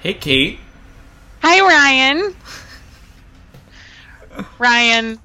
Hey, 0.00 0.14
Kate. 0.14 0.58
Hi, 1.42 1.60
Ryan. 1.60 2.34
Ryan. 4.58 5.18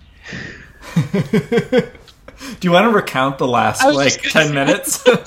Do 1.11 2.67
you 2.67 2.71
want 2.71 2.85
to 2.85 2.89
recount 2.95 3.37
the 3.37 3.47
last 3.47 3.83
like 3.85 4.21
10 4.21 4.47
say- 4.47 4.53
minutes? 4.53 5.03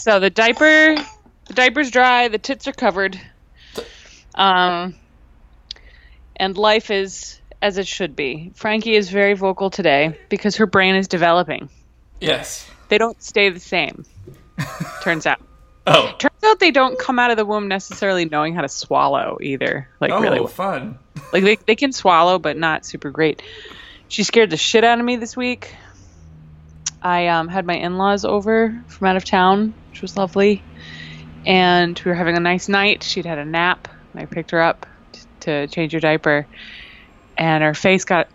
So 0.00 0.20
the 0.20 0.28
diaper, 0.28 0.96
the 1.46 1.54
diaper's 1.54 1.90
dry. 1.90 2.28
The 2.28 2.36
tits 2.36 2.68
are 2.68 2.74
covered. 2.74 3.18
Um, 4.34 4.96
and 6.36 6.58
life 6.58 6.90
is 6.90 7.40
as 7.62 7.78
it 7.78 7.86
should 7.86 8.14
be. 8.14 8.52
Frankie 8.54 8.96
is 8.96 9.08
very 9.08 9.32
vocal 9.32 9.70
today 9.70 10.18
because 10.28 10.56
her 10.56 10.66
brain 10.66 10.94
is 10.94 11.08
developing. 11.08 11.70
yes. 12.20 12.68
They 12.90 12.98
don't 12.98 13.20
stay 13.22 13.48
the 13.48 13.60
same. 13.60 14.04
Turns 15.02 15.24
out. 15.26 15.40
Oh. 15.86 16.14
Turns 16.18 16.42
out 16.44 16.58
they 16.60 16.70
don't 16.70 16.98
come 16.98 17.18
out 17.18 17.30
of 17.30 17.36
the 17.36 17.44
womb 17.44 17.68
necessarily 17.68 18.24
knowing 18.24 18.54
how 18.54 18.62
to 18.62 18.68
swallow 18.68 19.38
either. 19.42 19.88
Like 20.00 20.12
Oh, 20.12 20.20
really, 20.20 20.46
fun. 20.46 20.98
like 21.32 21.44
they 21.44 21.56
they 21.56 21.76
can 21.76 21.92
swallow, 21.92 22.38
but 22.38 22.56
not 22.56 22.86
super 22.86 23.10
great. 23.10 23.42
She 24.08 24.22
scared 24.22 24.50
the 24.50 24.56
shit 24.56 24.84
out 24.84 24.98
of 24.98 25.04
me 25.04 25.16
this 25.16 25.36
week. 25.36 25.74
I 27.02 27.26
um, 27.28 27.48
had 27.48 27.66
my 27.66 27.74
in-laws 27.74 28.24
over 28.24 28.82
from 28.88 29.08
out 29.08 29.16
of 29.16 29.24
town, 29.26 29.74
which 29.90 30.00
was 30.00 30.16
lovely, 30.16 30.62
and 31.44 32.00
we 32.02 32.10
were 32.10 32.14
having 32.14 32.36
a 32.36 32.40
nice 32.40 32.68
night. 32.68 33.02
She'd 33.02 33.26
had 33.26 33.38
a 33.38 33.44
nap, 33.44 33.88
and 34.12 34.22
I 34.22 34.26
picked 34.26 34.52
her 34.52 34.60
up 34.62 34.86
t- 35.12 35.20
to 35.40 35.66
change 35.66 35.92
her 35.92 36.00
diaper, 36.00 36.46
and 37.36 37.62
her 37.62 37.74
face 37.74 38.04
got 38.06 38.28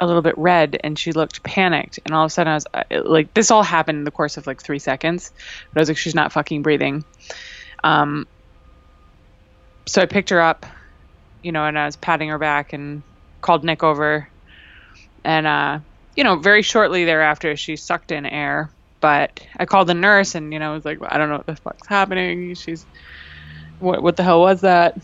a 0.00 0.06
little 0.06 0.22
bit 0.22 0.36
red, 0.38 0.80
and 0.82 0.98
she 0.98 1.12
looked 1.12 1.42
panicked. 1.42 2.00
And 2.04 2.14
all 2.14 2.24
of 2.24 2.28
a 2.28 2.30
sudden, 2.30 2.50
I 2.50 2.54
was 2.54 2.66
uh, 2.72 2.84
like, 3.04 3.34
"This 3.34 3.50
all 3.50 3.62
happened 3.62 3.98
in 3.98 4.04
the 4.04 4.10
course 4.10 4.36
of 4.36 4.46
like 4.46 4.62
three 4.62 4.78
seconds," 4.78 5.30
but 5.72 5.80
I 5.80 5.82
was 5.82 5.88
like, 5.88 5.98
"She's 5.98 6.14
not 6.14 6.32
fucking 6.32 6.62
breathing." 6.62 7.04
Um, 7.84 8.26
so 9.86 10.02
I 10.02 10.06
picked 10.06 10.30
her 10.30 10.40
up, 10.40 10.66
you 11.42 11.52
know, 11.52 11.64
and 11.64 11.78
I 11.78 11.86
was 11.86 11.96
patting 11.96 12.28
her 12.28 12.38
back 12.38 12.72
and 12.72 13.02
called 13.40 13.64
Nick 13.64 13.82
over. 13.82 14.28
And, 15.24 15.46
uh, 15.46 15.80
you 16.14 16.24
know, 16.24 16.36
very 16.36 16.62
shortly 16.62 17.04
thereafter, 17.04 17.56
she 17.56 17.76
sucked 17.76 18.12
in 18.12 18.26
air. 18.26 18.70
But 19.00 19.44
I 19.58 19.64
called 19.64 19.88
the 19.88 19.94
nurse 19.94 20.34
and, 20.34 20.52
you 20.52 20.58
know, 20.58 20.72
I 20.72 20.74
was 20.74 20.84
like, 20.84 20.98
I 21.02 21.18
don't 21.18 21.30
know 21.30 21.38
what 21.38 21.46
the 21.46 21.56
fuck's 21.56 21.86
happening. 21.86 22.54
She's, 22.54 22.84
what, 23.78 24.02
what 24.02 24.16
the 24.16 24.22
hell 24.22 24.40
was 24.40 24.60
that? 24.60 24.98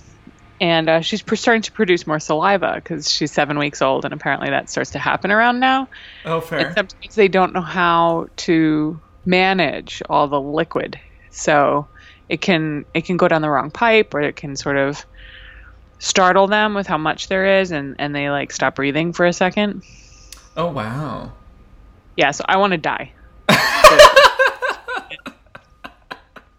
And 0.61 0.89
uh, 0.89 1.01
she's 1.01 1.23
starting 1.35 1.63
to 1.63 1.73
produce 1.73 2.07
more 2.07 2.19
saliva 2.19 2.73
because 2.77 3.11
she's 3.11 3.33
seven 3.33 3.59
weeks 3.59 3.83
old. 3.83 4.05
And 4.05 4.15
apparently 4.15 4.51
that 4.51 4.71
starts 4.71 4.93
to 4.93 4.99
happen 4.99 5.31
around 5.31 5.61
now. 5.61 5.89
Oh, 6.25 6.41
fair. 6.41 6.67
And 6.67 6.75
sometimes 6.75 7.15
they 7.15 7.29
don't 7.29 7.53
know 7.53 7.61
how 7.61 8.29
to 8.37 8.99
manage 9.25 10.03
all 10.09 10.29
the 10.29 10.41
liquid. 10.41 10.99
So 11.31 11.89
it 12.29 12.41
can 12.41 12.85
it 12.95 13.05
can 13.05 13.17
go 13.17 13.29
down 13.29 13.43
the 13.43 13.51
wrong 13.51 13.71
pipe 13.71 14.15
or 14.15 14.21
it 14.21 14.37
can 14.37 14.57
sort 14.57 14.77
of 14.77 15.05
startle 15.99 16.47
them 16.47 16.75
with 16.75 16.87
how 16.87 16.99
much 16.99 17.29
there 17.29 17.61
is 17.61 17.71
and, 17.71 17.97
and 17.99 18.15
they 18.15 18.31
like 18.31 18.53
stop 18.53 18.77
breathing 18.77 19.13
for 19.13 19.27
a 19.27 19.33
second. 19.33 19.83
Oh, 20.57 20.71
wow. 20.71 21.33
Yeah, 22.17 22.31
so 22.31 22.45
I 22.49 22.57
want 22.57 22.73
to 22.73 22.79
die. 22.79 23.13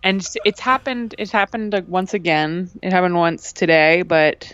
and 0.07 0.21
it's- 0.45 0.59
happened 0.59 1.15
it's 1.17 1.31
happened 1.31 1.73
once 1.87 2.13
again. 2.13 2.69
It 2.81 2.91
happened 2.93 3.15
once 3.15 3.51
today, 3.53 4.03
but 4.03 4.51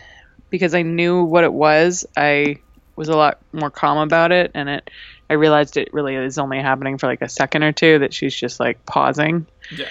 because 0.49 0.73
I 0.73 0.81
knew 0.81 1.23
what 1.23 1.43
it 1.43 1.53
was, 1.53 2.05
I 2.17 2.57
was 2.95 3.09
a 3.09 3.15
lot 3.15 3.39
more 3.53 3.71
calm 3.71 3.97
about 3.97 4.31
it 4.31 4.51
and 4.53 4.69
it 4.69 4.89
I 5.29 5.33
realized 5.33 5.77
it 5.77 5.93
really 5.93 6.15
is 6.15 6.37
only 6.37 6.59
happening 6.59 6.97
for 6.97 7.07
like 7.07 7.21
a 7.21 7.29
second 7.29 7.63
or 7.63 7.71
two 7.71 7.99
that 7.99 8.13
she's 8.13 8.35
just 8.35 8.59
like 8.59 8.85
pausing. 8.85 9.47
Yeah. 9.75 9.89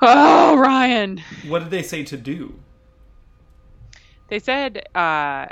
Oh, 0.00 0.56
Ryan. 0.56 1.22
What 1.46 1.60
did 1.60 1.70
they 1.70 1.82
say 1.82 2.04
to 2.04 2.16
do? 2.16 2.58
They 4.28 4.38
said 4.38 4.86
uh, 4.94 5.46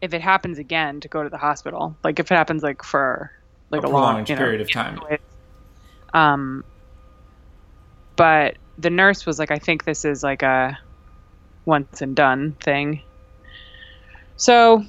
if 0.00 0.12
it 0.12 0.20
happens 0.20 0.58
again, 0.58 1.00
to 1.00 1.08
go 1.08 1.22
to 1.22 1.28
the 1.28 1.38
hospital. 1.38 1.96
Like 2.04 2.18
if 2.18 2.30
it 2.30 2.34
happens 2.34 2.62
like 2.62 2.82
for 2.82 3.32
like 3.70 3.82
A 3.82 3.86
a, 3.86 3.88
long 3.88 4.26
you 4.26 4.34
know, 4.34 4.38
period 4.38 4.60
of 4.60 4.70
time. 4.70 5.00
Um, 6.12 6.64
but 8.16 8.56
the 8.78 8.90
nurse 8.90 9.26
was 9.26 9.38
like, 9.38 9.50
I 9.50 9.58
think 9.58 9.84
this 9.84 10.04
is 10.04 10.22
like 10.22 10.42
a 10.42 10.78
once 11.64 12.02
and 12.02 12.14
done 12.14 12.52
thing. 12.52 13.02
So 14.36 14.84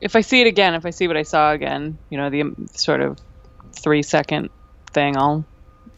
if 0.00 0.14
I 0.16 0.20
see 0.20 0.40
it 0.40 0.46
again, 0.46 0.74
if 0.74 0.84
I 0.84 0.90
see 0.90 1.08
what 1.08 1.16
I 1.16 1.22
saw 1.22 1.52
again, 1.52 1.98
you 2.10 2.18
know, 2.18 2.30
the 2.30 2.42
um, 2.42 2.66
sort 2.72 3.00
of 3.00 3.18
three 3.72 4.02
second 4.02 4.50
thing, 4.92 5.16
I'll 5.16 5.44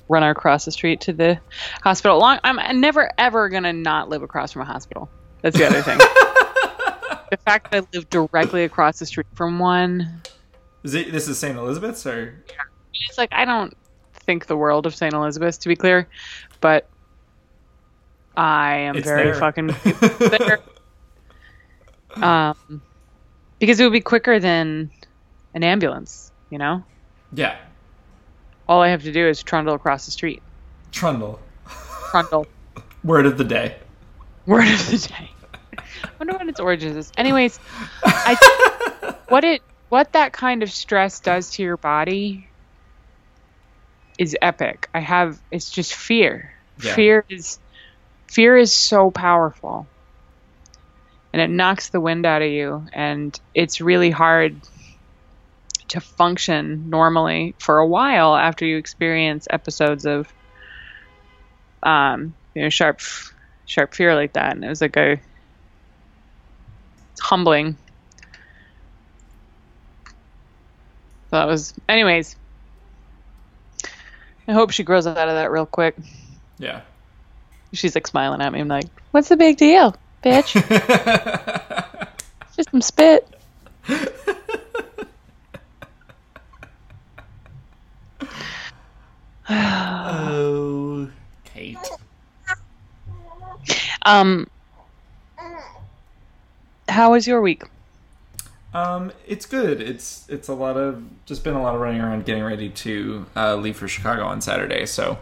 run 0.08 0.22
across 0.22 0.64
the 0.64 0.72
street 0.72 1.00
to 1.02 1.12
the 1.12 1.40
hospital. 1.82 2.18
Long, 2.18 2.38
I'm 2.44 2.80
never 2.80 3.10
ever 3.18 3.48
gonna 3.48 3.72
not 3.72 4.08
live 4.08 4.22
across 4.22 4.52
from 4.52 4.62
a 4.62 4.64
hospital. 4.64 5.08
That's 5.42 5.56
the 5.56 5.66
other 5.66 5.82
thing. 5.82 5.98
the 7.30 7.36
fact 7.44 7.70
that 7.70 7.84
I 7.84 7.86
live 7.96 8.08
directly 8.10 8.64
across 8.64 8.98
the 8.98 9.06
street 9.06 9.26
from 9.34 9.58
one, 9.58 10.22
Is 10.82 10.94
it, 10.94 11.12
this 11.12 11.28
is 11.28 11.38
St. 11.38 11.56
Elizabeth's 11.56 12.06
or? 12.06 12.42
it's 13.08 13.18
like 13.18 13.32
I 13.32 13.44
don't 13.44 13.76
think 14.28 14.44
the 14.44 14.56
world 14.58 14.84
of 14.84 14.94
St. 14.94 15.14
Elizabeth's 15.14 15.56
to 15.58 15.70
be 15.70 15.74
clear, 15.74 16.06
but 16.60 16.86
I 18.36 18.76
am 18.80 18.96
It's 18.96 19.06
very 19.06 19.24
there. 19.30 19.34
fucking 19.34 19.68
there. 20.18 20.58
Um, 22.22 22.82
because 23.58 23.80
it 23.80 23.84
would 23.84 23.92
be 23.94 24.02
quicker 24.02 24.38
than 24.38 24.90
an 25.54 25.64
ambulance. 25.64 26.30
You 26.50 26.58
know, 26.58 26.84
Yeah. 27.32 27.56
all 28.68 28.82
I 28.82 28.88
have 28.88 29.02
to 29.04 29.12
do 29.12 29.26
is 29.26 29.42
trundle 29.42 29.74
across 29.74 30.04
the 30.04 30.10
street. 30.12 30.42
Trundle. 30.92 31.40
Trundle. 32.10 32.46
Word 33.04 33.24
of 33.24 33.38
the 33.38 33.44
day. 33.44 33.76
Word 34.44 34.68
of 34.68 34.90
the 34.90 34.98
day. 35.08 35.30
I 36.04 36.08
wonder 36.18 36.34
what 36.34 36.48
its 36.48 36.60
origins 36.60 36.96
is. 36.96 37.12
Anyways, 37.16 37.58
I 38.04 39.14
what 39.28 39.44
it 39.44 39.62
what 39.88 40.12
that 40.12 40.32
kind 40.34 40.62
of 40.62 40.70
stress 40.70 41.20
does 41.20 41.50
to 41.52 41.62
your 41.62 41.76
body 41.78 42.47
is 44.18 44.36
epic. 44.42 44.88
I 44.92 45.00
have 45.00 45.40
it's 45.50 45.70
just 45.70 45.94
fear. 45.94 46.52
Yeah. 46.82 46.94
Fear 46.94 47.24
is 47.28 47.58
fear 48.28 48.56
is 48.56 48.72
so 48.72 49.10
powerful. 49.10 49.86
And 51.32 51.40
it 51.42 51.50
knocks 51.50 51.90
the 51.90 52.00
wind 52.00 52.26
out 52.26 52.42
of 52.42 52.50
you 52.50 52.86
and 52.92 53.38
it's 53.54 53.80
really 53.80 54.10
hard 54.10 54.60
to 55.88 56.00
function 56.00 56.90
normally 56.90 57.54
for 57.58 57.78
a 57.78 57.86
while 57.86 58.34
after 58.34 58.64
you 58.64 58.76
experience 58.76 59.46
episodes 59.50 60.04
of 60.04 60.32
um 61.82 62.34
you 62.54 62.62
know 62.62 62.68
sharp 62.68 63.00
sharp 63.66 63.94
fear 63.94 64.14
like 64.14 64.34
that 64.34 64.54
and 64.54 64.64
it 64.64 64.68
was 64.68 64.80
like 64.80 64.96
a 64.96 65.20
humbling 67.20 67.76
so 71.30 71.36
that 71.36 71.46
was 71.46 71.72
anyways 71.88 72.36
i 74.48 74.52
hope 74.52 74.70
she 74.70 74.82
grows 74.82 75.06
out 75.06 75.28
of 75.28 75.34
that 75.34 75.50
real 75.50 75.66
quick. 75.66 75.96
Yeah. 76.58 76.80
she's 77.72 77.94
like 77.94 78.06
smiling 78.06 78.40
at 78.40 78.52
me. 78.52 78.60
I'm 78.60 78.68
like 78.68 78.86
what's 79.12 79.28
the 79.28 79.36
big 79.36 79.56
deal 79.56 79.94
bitch? 80.24 80.54
Just 82.56 82.70
some 82.70 82.82
spit. 82.82 83.28
Oh, 89.50 91.08
Kate. 91.44 91.78
um 94.02 94.46
how 96.88 97.12
was 97.12 97.26
your 97.26 97.40
week 97.40 97.64
Um, 98.74 99.12
it's 99.26 99.46
good. 99.46 99.80
It's 99.80 100.28
it's 100.28 100.48
a 100.48 100.54
lot 100.54 100.76
of 100.76 101.02
just 101.24 101.42
been 101.42 101.54
a 101.54 101.62
lot 101.62 101.74
of 101.74 101.80
running 101.80 102.00
around, 102.00 102.26
getting 102.26 102.44
ready 102.44 102.68
to 102.68 103.26
uh, 103.34 103.56
leave 103.56 103.76
for 103.76 103.88
Chicago 103.88 104.24
on 104.24 104.40
Saturday. 104.40 104.84
So, 104.86 105.18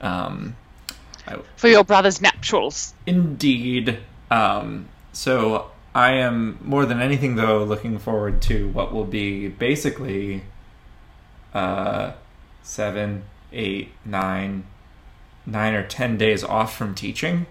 um, 0.00 0.56
I, 1.26 1.36
for 1.56 1.68
your 1.68 1.84
brother's 1.84 2.20
nuptials 2.20 2.94
indeed. 3.06 3.98
Um, 4.30 4.88
so 5.12 5.70
I 5.94 6.12
am 6.12 6.58
more 6.62 6.86
than 6.86 7.00
anything 7.00 7.36
though 7.36 7.64
looking 7.64 7.98
forward 7.98 8.40
to 8.42 8.68
what 8.68 8.92
will 8.92 9.04
be 9.04 9.48
basically, 9.48 10.44
uh, 11.52 12.12
seven, 12.62 13.24
eight, 13.52 13.90
nine, 14.06 14.64
nine 15.44 15.74
or 15.74 15.86
ten 15.86 16.16
days 16.16 16.42
off 16.42 16.76
from 16.76 16.94
teaching. 16.94 17.46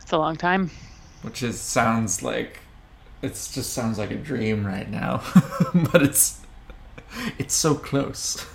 it's 0.00 0.10
a 0.10 0.18
long 0.18 0.36
time 0.36 0.70
which 1.22 1.42
is 1.42 1.58
sounds 1.58 2.22
like 2.22 2.60
it's 3.24 3.52
just 3.54 3.72
sounds 3.72 3.98
like 3.98 4.10
a 4.10 4.16
dream 4.16 4.66
right 4.66 4.90
now 4.90 5.22
but 5.92 6.02
it's 6.02 6.40
it's 7.38 7.54
so 7.54 7.74
close 7.74 8.46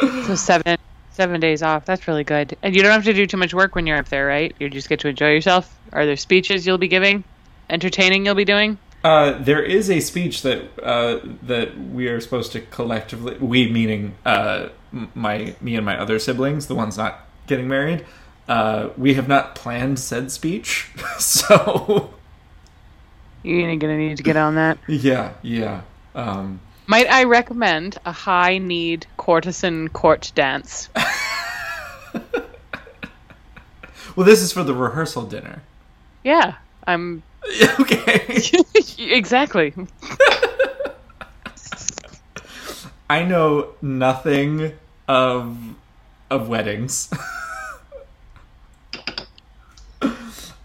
So 0.00 0.34
seven 0.34 0.76
seven 1.12 1.40
days 1.40 1.62
off. 1.62 1.84
That's 1.84 2.08
really 2.08 2.24
good. 2.24 2.56
And 2.62 2.74
you 2.74 2.82
don't 2.82 2.90
have 2.90 3.04
to 3.04 3.12
do 3.12 3.26
too 3.26 3.36
much 3.36 3.54
work 3.54 3.76
when 3.76 3.86
you're 3.86 3.96
up 3.96 4.08
there, 4.08 4.26
right? 4.26 4.54
You 4.58 4.68
just 4.68 4.88
get 4.88 5.00
to 5.00 5.08
enjoy 5.08 5.30
yourself. 5.30 5.72
Are 5.92 6.04
there 6.04 6.16
speeches 6.16 6.66
you'll 6.66 6.78
be 6.78 6.88
giving? 6.88 7.22
Entertaining 7.70 8.26
you'll 8.26 8.34
be 8.34 8.44
doing? 8.44 8.78
uh, 9.04 9.38
there 9.38 9.62
is 9.62 9.90
a 9.90 10.00
speech 10.00 10.42
that 10.42 10.62
uh, 10.82 11.20
that 11.42 11.78
we 11.78 12.08
are 12.08 12.20
supposed 12.20 12.52
to 12.52 12.60
collectively 12.62 13.36
we 13.38 13.70
meaning 13.70 14.14
uh, 14.24 14.70
my 15.14 15.54
me 15.60 15.76
and 15.76 15.84
my 15.84 15.98
other 15.98 16.18
siblings, 16.18 16.66
the 16.66 16.74
ones 16.74 16.96
not 16.96 17.20
getting 17.46 17.68
married, 17.68 18.04
uh, 18.48 18.90
we 18.96 19.14
have 19.14 19.28
not 19.28 19.54
planned 19.54 19.98
said 19.98 20.30
speech. 20.30 20.90
so 21.18 22.14
You're 23.42 23.76
gonna 23.76 23.96
need 23.96 24.16
to 24.18 24.22
get 24.22 24.36
on 24.36 24.54
that. 24.56 24.78
yeah, 24.88 25.32
yeah. 25.42 25.82
Um, 26.14 26.60
Might 26.86 27.10
I 27.10 27.24
recommend 27.24 27.98
a 28.04 28.12
high 28.12 28.58
need 28.58 29.06
courtesan 29.16 29.88
court 29.88 30.32
dance? 30.34 30.90
well, 34.14 34.26
this 34.26 34.42
is 34.42 34.52
for 34.52 34.62
the 34.62 34.74
rehearsal 34.74 35.22
dinner. 35.26 35.62
Yeah, 36.22 36.54
I'm 36.86 37.22
okay. 37.80 38.40
exactly. 38.98 39.74
I 43.08 43.22
know 43.22 43.68
nothing 43.82 44.72
of 45.06 45.56
of 46.30 46.48
weddings. 46.48 47.10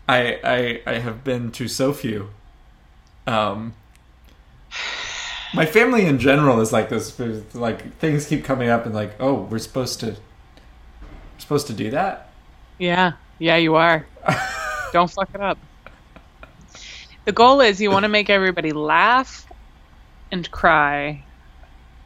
I 0.10 0.40
I 0.44 0.82
I 0.88 0.94
have 1.00 1.24
been 1.24 1.52
to 1.52 1.68
so 1.68 1.94
few. 1.94 2.30
Um 3.28 3.76
my 5.54 5.66
family 5.66 6.06
in 6.06 6.20
general 6.20 6.60
is 6.62 6.74
like 6.74 6.90
this 6.90 7.20
like 7.54 7.98
things 7.98 8.26
keep 8.26 8.44
coming 8.44 8.70
up 8.70 8.86
and 8.86 8.96
like, 8.96 9.16
"Oh, 9.20 9.44
we're 9.44 9.60
supposed 9.60 10.00
to 10.02 10.08
we're 10.08 11.40
supposed 11.40 11.68
to 11.68 11.74
do 11.74 11.92
that?" 11.92 12.32
Yeah, 12.80 13.14
yeah, 13.38 13.58
you 13.58 13.76
are. 13.76 14.06
Don't 14.94 15.12
fuck 15.12 15.30
it 15.34 15.42
up. 15.42 15.58
The 17.26 17.32
goal 17.32 17.62
is 17.62 17.80
you 17.80 17.92
want 17.92 18.04
to 18.04 18.10
make 18.10 18.30
everybody 18.30 18.72
laugh 18.72 19.46
and 20.32 20.50
cry, 20.50 21.24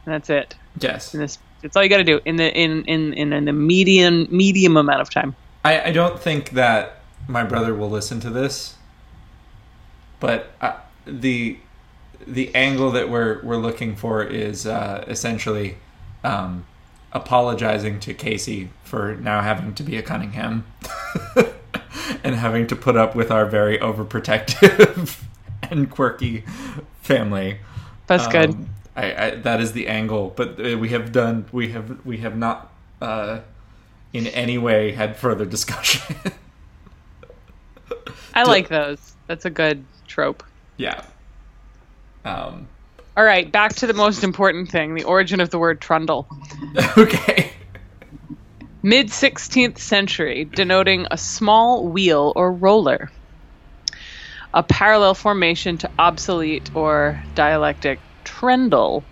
and 0.04 0.14
that's 0.14 0.28
it. 0.28 0.56
Yes. 0.78 1.12
This, 1.12 1.38
that's 1.62 1.76
all 1.76 1.82
you 1.82 1.88
got 1.88 1.98
to 1.98 2.04
do 2.04 2.20
in 2.26 2.36
the 2.36 2.52
in 2.52 2.84
in 2.84 3.14
in, 3.14 3.32
in 3.32 3.44
the 3.46 3.52
medium 3.52 4.26
medium 4.30 4.76
amount 4.76 5.00
of 5.00 5.08
time. 5.08 5.34
I, 5.64 5.88
I 5.88 5.92
don't 5.92 6.20
think 6.20 6.50
that 6.50 7.00
my 7.28 7.44
brother 7.44 7.74
will 7.74 7.90
listen 7.90 8.20
to 8.20 8.30
this, 8.30 8.76
but 10.20 10.52
uh, 10.60 10.76
the 11.06 11.58
the 12.26 12.54
angle 12.54 12.90
that 12.92 13.08
we're 13.08 13.42
we're 13.42 13.56
looking 13.56 13.96
for 13.96 14.22
is 14.22 14.66
uh, 14.66 15.04
essentially 15.08 15.76
um, 16.22 16.64
apologizing 17.12 18.00
to 18.00 18.14
Casey 18.14 18.70
for 18.82 19.16
now 19.16 19.40
having 19.40 19.74
to 19.74 19.82
be 19.82 19.96
a 19.96 20.02
Cunningham 20.02 20.66
and 22.24 22.34
having 22.34 22.66
to 22.66 22.76
put 22.76 22.96
up 22.96 23.14
with 23.14 23.30
our 23.30 23.46
very 23.46 23.78
overprotective 23.78 25.22
and 25.70 25.90
quirky 25.90 26.44
family. 27.02 27.58
That's 28.06 28.26
good. 28.26 28.50
Um, 28.50 28.68
I, 28.96 29.24
I, 29.26 29.30
that 29.36 29.60
is 29.60 29.72
the 29.72 29.88
angle, 29.88 30.32
but 30.36 30.60
uh, 30.60 30.78
we 30.78 30.90
have 30.90 31.12
done 31.12 31.46
we 31.52 31.70
have 31.70 32.04
we 32.04 32.18
have 32.18 32.36
not 32.36 32.72
uh, 33.00 33.40
in 34.12 34.26
any 34.28 34.58
way 34.58 34.92
had 34.92 35.16
further 35.16 35.44
discussion. 35.44 36.16
I 38.34 38.44
like 38.44 38.68
those. 38.68 39.14
That's 39.26 39.44
a 39.44 39.50
good 39.50 39.84
trope. 40.06 40.42
yeah. 40.76 41.02
Um, 42.24 42.68
All 43.16 43.24
right, 43.24 43.50
back 43.52 43.74
to 43.76 43.86
the 43.86 43.94
most 43.94 44.24
important 44.24 44.70
thing: 44.70 44.94
the 44.94 45.04
origin 45.04 45.40
of 45.40 45.50
the 45.50 45.58
word 45.58 45.80
trundle. 45.80 46.26
okay. 46.98 47.50
Mid 48.82 49.08
16th 49.08 49.78
century, 49.78 50.44
denoting 50.44 51.06
a 51.10 51.16
small 51.16 51.86
wheel 51.86 52.32
or 52.36 52.52
roller. 52.52 53.10
A 54.52 54.62
parallel 54.62 55.14
formation 55.14 55.78
to 55.78 55.90
obsolete 55.98 56.70
or 56.74 57.22
dialectic 57.34 57.98
trendle, 58.24 59.02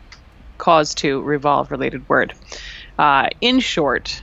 cause 0.58 0.94
to 0.96 1.20
revolve 1.22 1.70
related 1.70 2.08
word. 2.08 2.34
Uh, 2.98 3.28
in 3.40 3.60
short, 3.60 4.22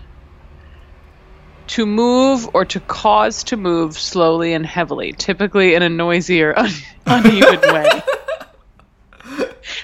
to 1.69 1.85
move 1.85 2.49
or 2.53 2.65
to 2.65 2.79
cause 2.81 3.43
to 3.43 3.57
move 3.57 3.97
slowly 3.97 4.53
and 4.53 4.65
heavily, 4.65 5.13
typically 5.13 5.75
in 5.75 5.83
a 5.83 5.89
noisy 5.89 6.41
or 6.41 6.53
un- 6.57 6.71
uneven 7.05 7.61
way. 7.73 7.89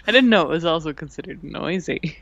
I 0.07 0.11
didn't 0.11 0.29
know 0.29 0.41
it 0.43 0.49
was 0.49 0.65
also 0.65 0.93
considered 0.93 1.43
noisy. 1.43 2.19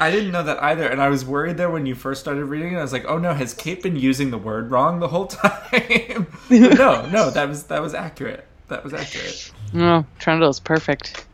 I 0.00 0.10
didn't 0.10 0.32
know 0.32 0.42
that 0.42 0.60
either, 0.62 0.88
and 0.88 1.00
I 1.00 1.08
was 1.08 1.24
worried 1.24 1.56
there 1.56 1.70
when 1.70 1.86
you 1.86 1.94
first 1.94 2.20
started 2.20 2.44
reading 2.46 2.74
it. 2.74 2.78
I 2.78 2.82
was 2.82 2.92
like, 2.92 3.04
"Oh 3.06 3.18
no, 3.18 3.32
has 3.32 3.54
Kate 3.54 3.80
been 3.80 3.94
using 3.94 4.32
the 4.32 4.38
word 4.38 4.70
wrong 4.72 4.98
the 4.98 5.06
whole 5.08 5.26
time?" 5.28 6.26
No, 6.50 7.06
no, 7.06 7.30
that 7.30 7.48
was 7.48 7.64
that 7.64 7.80
was 7.80 7.94
accurate. 7.94 8.44
That 8.68 8.82
was 8.82 8.92
accurate. 8.92 9.52
Oh, 9.74 10.04
trundle 10.18 10.48
is 10.50 10.58
perfect. 10.58 11.24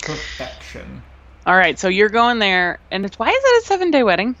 Perfection. 0.00 1.02
All 1.46 1.56
right, 1.56 1.78
so 1.78 1.88
you're 1.88 2.08
going 2.08 2.38
there, 2.38 2.78
and 2.90 3.04
it's 3.04 3.18
why 3.18 3.28
is 3.28 3.34
it 3.36 3.62
a 3.62 3.66
seven 3.66 3.90
day 3.90 4.02
wedding? 4.02 4.36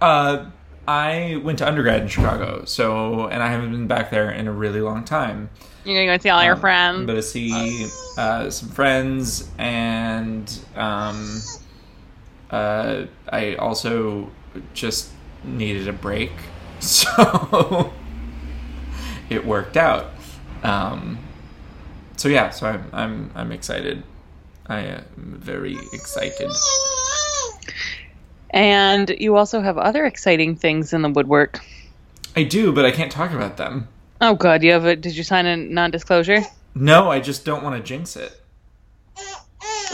Uh, 0.00 0.46
I 0.88 1.38
went 1.44 1.58
to 1.58 1.68
undergrad 1.68 2.00
in 2.00 2.08
Chicago, 2.08 2.64
so 2.64 3.26
and 3.26 3.42
I 3.42 3.50
haven't 3.50 3.72
been 3.72 3.86
back 3.86 4.10
there 4.10 4.30
in 4.30 4.48
a 4.48 4.52
really 4.52 4.80
long 4.80 5.04
time. 5.04 5.50
You're 5.84 6.02
gonna 6.02 6.16
go 6.16 6.22
see 6.22 6.30
all 6.30 6.42
your 6.42 6.54
Um, 6.54 6.60
friends. 6.60 6.98
I'm 7.00 7.06
gonna 7.06 7.20
see 7.22 7.86
uh, 8.16 8.48
some 8.48 8.70
friends, 8.70 9.50
and 9.58 10.50
um, 10.74 11.42
uh, 12.50 13.02
I 13.28 13.54
also 13.56 14.30
just 14.72 15.10
needed 15.44 15.88
a 15.88 15.92
break, 15.92 16.32
so 16.80 17.92
it 19.28 19.44
worked 19.44 19.76
out. 19.76 20.06
Um, 20.62 21.18
so 22.16 22.28
yeah, 22.30 22.48
so 22.48 22.66
I'm 22.66 22.88
I'm 22.94 23.30
I'm 23.34 23.52
excited. 23.52 24.04
I 24.66 24.80
am 24.80 25.36
very 25.38 25.76
excited. 25.92 26.50
And 28.50 29.10
you 29.18 29.36
also 29.36 29.60
have 29.60 29.78
other 29.78 30.04
exciting 30.04 30.56
things 30.56 30.92
in 30.92 31.02
the 31.02 31.08
woodwork. 31.08 31.60
I 32.34 32.44
do, 32.44 32.72
but 32.72 32.84
I 32.84 32.90
can't 32.90 33.12
talk 33.12 33.32
about 33.32 33.56
them. 33.56 33.88
Oh, 34.20 34.34
God, 34.34 34.62
you 34.62 34.72
have 34.72 34.84
a. 34.84 34.96
Did 34.96 35.16
you 35.16 35.22
sign 35.22 35.46
a 35.46 35.56
non 35.56 35.90
disclosure? 35.90 36.40
No, 36.74 37.10
I 37.10 37.20
just 37.20 37.44
don't 37.44 37.62
want 37.62 37.76
to 37.76 37.82
jinx 37.82 38.16
it. 38.16 38.40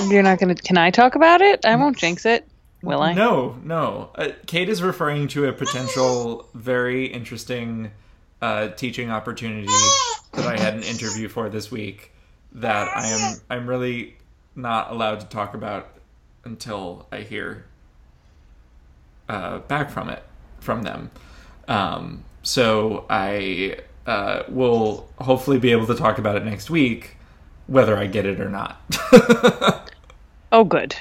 You're 0.08 0.22
not 0.22 0.38
gonna. 0.38 0.54
Can 0.54 0.76
I 0.76 0.90
talk 0.90 1.14
about 1.14 1.40
it? 1.40 1.64
I 1.64 1.76
won't 1.76 1.96
jinx 1.96 2.26
it. 2.26 2.46
Will 2.82 3.00
I? 3.00 3.14
No, 3.14 3.56
no. 3.62 4.10
Uh, 4.14 4.30
Kate 4.46 4.68
is 4.68 4.82
referring 4.82 5.28
to 5.28 5.46
a 5.46 5.52
potential 5.52 6.48
very 6.54 7.06
interesting 7.06 7.92
uh, 8.42 8.68
teaching 8.68 9.10
opportunity 9.10 9.72
that 10.32 10.46
I 10.46 10.60
had 10.60 10.74
an 10.74 10.82
interview 10.82 11.28
for 11.28 11.48
this 11.48 11.70
week 11.70 12.12
that 12.52 12.88
I 12.94 13.06
am 13.06 13.36
I'm 13.48 13.66
really 13.66 14.16
not 14.54 14.90
allowed 14.90 15.20
to 15.20 15.26
talk 15.26 15.54
about 15.54 15.88
until 16.44 17.08
I 17.10 17.20
hear 17.20 17.64
uh, 19.28 19.58
back 19.58 19.90
from 19.90 20.08
it 20.08 20.22
from 20.60 20.82
them. 20.82 21.10
Um, 21.68 22.24
so 22.42 23.06
I 23.08 23.78
uh, 24.06 24.42
will 24.48 25.08
hopefully 25.18 25.58
be 25.58 25.72
able 25.72 25.86
to 25.86 25.94
talk 25.94 26.18
about 26.18 26.36
it 26.36 26.44
next 26.44 26.68
week, 26.70 27.16
whether 27.66 27.96
I 27.96 28.06
get 28.06 28.26
it 28.26 28.40
or 28.40 28.48
not. 28.50 28.80
Oh, 30.52 30.62
good. 30.62 30.94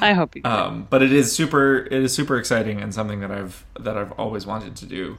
I 0.00 0.12
hope 0.12 0.34
you. 0.34 0.42
um, 0.44 0.88
but 0.90 1.02
it 1.02 1.12
is 1.12 1.32
super 1.32 1.76
it 1.86 1.92
is 1.92 2.12
super 2.12 2.36
exciting 2.36 2.80
and 2.80 2.92
something 2.92 3.20
that 3.20 3.30
I've 3.30 3.64
that 3.78 3.96
I've 3.96 4.10
always 4.12 4.44
wanted 4.44 4.74
to 4.76 4.86
do. 4.86 5.18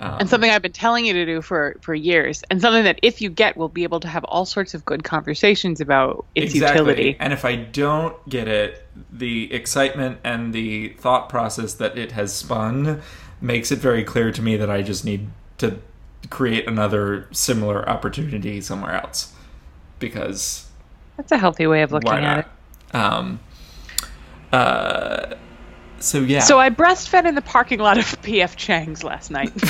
Um, 0.00 0.16
and 0.20 0.30
something 0.30 0.50
I've 0.50 0.62
been 0.62 0.72
telling 0.72 1.04
you 1.04 1.12
to 1.12 1.26
do 1.26 1.42
for 1.42 1.76
for 1.82 1.94
years, 1.94 2.42
and 2.50 2.60
something 2.60 2.84
that 2.84 2.98
if 3.02 3.20
you 3.20 3.28
get, 3.28 3.58
we'll 3.58 3.68
be 3.68 3.82
able 3.82 4.00
to 4.00 4.08
have 4.08 4.24
all 4.24 4.46
sorts 4.46 4.72
of 4.72 4.82
good 4.86 5.04
conversations 5.04 5.78
about 5.80 6.24
its 6.34 6.54
utility. 6.54 7.16
And 7.20 7.34
if 7.34 7.44
I 7.44 7.56
don't 7.56 8.16
get 8.26 8.48
it, 8.48 8.86
the 9.12 9.52
excitement 9.52 10.18
and 10.24 10.54
the 10.54 10.88
thought 10.94 11.28
process 11.28 11.74
that 11.74 11.98
it 11.98 12.12
has 12.12 12.32
spun 12.32 13.02
makes 13.42 13.70
it 13.70 13.78
very 13.78 14.02
clear 14.02 14.32
to 14.32 14.40
me 14.40 14.56
that 14.56 14.70
I 14.70 14.80
just 14.80 15.04
need 15.04 15.28
to 15.58 15.78
create 16.30 16.66
another 16.66 17.28
similar 17.30 17.86
opportunity 17.86 18.62
somewhere 18.62 18.94
else. 18.94 19.34
Because 19.98 20.66
That's 21.18 21.32
a 21.32 21.36
healthy 21.36 21.66
way 21.66 21.82
of 21.82 21.92
looking 21.92 22.10
at 22.10 22.38
it. 22.38 22.96
Um, 22.96 23.40
uh, 24.50 25.34
so 26.00 26.20
yeah. 26.20 26.40
So 26.40 26.58
I 26.58 26.70
breastfed 26.70 27.26
in 27.26 27.34
the 27.34 27.42
parking 27.42 27.78
lot 27.78 27.98
of 27.98 28.04
PF 28.22 28.56
Chang's 28.56 29.04
last 29.04 29.30
night. 29.30 29.52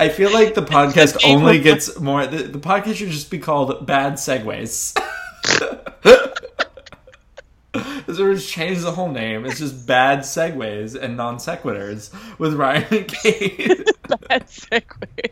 I 0.00 0.08
feel 0.08 0.32
like 0.32 0.54
the 0.54 0.62
podcast 0.62 1.20
only 1.24 1.60
gets 1.60 2.00
more. 2.00 2.26
The, 2.26 2.44
the 2.44 2.58
podcast 2.58 2.96
should 2.96 3.10
just 3.10 3.30
be 3.30 3.38
called 3.38 3.86
"Bad 3.86 4.14
Segways." 4.14 4.98
so 8.12 8.28
we 8.28 8.34
just 8.34 8.48
change 8.48 8.80
the 8.80 8.90
whole 8.90 9.10
name. 9.10 9.46
It's 9.46 9.60
just 9.60 9.86
"Bad 9.86 10.20
Segways" 10.20 11.00
and 11.00 11.16
non 11.16 11.36
sequiturs 11.36 12.10
with 12.38 12.54
Ryan 12.54 12.84
and 12.90 13.06
Kate. 13.06 13.88
That's 14.28 14.66
segues. 14.66 15.30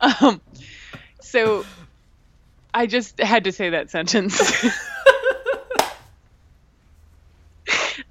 Um, 0.00 0.40
so 1.20 1.64
I 2.74 2.86
just 2.86 3.20
had 3.20 3.44
to 3.44 3.52
say 3.52 3.70
that 3.70 3.90
sentence. 3.90 4.40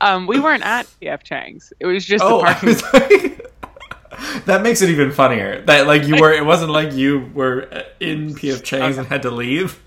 Um, 0.02 0.28
we 0.28 0.40
weren't 0.40 0.64
at 0.64 0.86
PF 1.02 1.24
Chang's. 1.24 1.74
It 1.80 1.86
was 1.86 2.06
just 2.06 2.24
oh, 2.24 2.40
the 2.40 2.44
parking. 2.44 2.70
like, 2.94 4.46
that 4.46 4.62
makes 4.62 4.82
it 4.82 4.90
even 4.90 5.12
funnier. 5.12 5.62
That 5.62 5.88
like 5.88 6.08
you 6.08 6.18
were. 6.20 6.32
It 6.32 6.46
wasn't 6.46 6.72
like 6.72 6.94
you 6.94 7.30
were 7.34 7.84
in 8.00 8.30
PF 8.36 8.64
Chang's 8.64 8.98
and 8.98 9.08
had 9.08 9.22
to 9.24 9.32
leave 9.32 9.80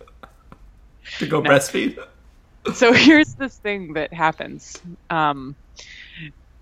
to 1.19 1.26
go 1.26 1.43
breastfeed. 1.43 1.99
so 2.75 2.93
here's 2.93 3.35
this 3.35 3.57
thing 3.59 3.95
that 3.95 4.12
happens. 4.12 4.81
Um, 5.11 5.57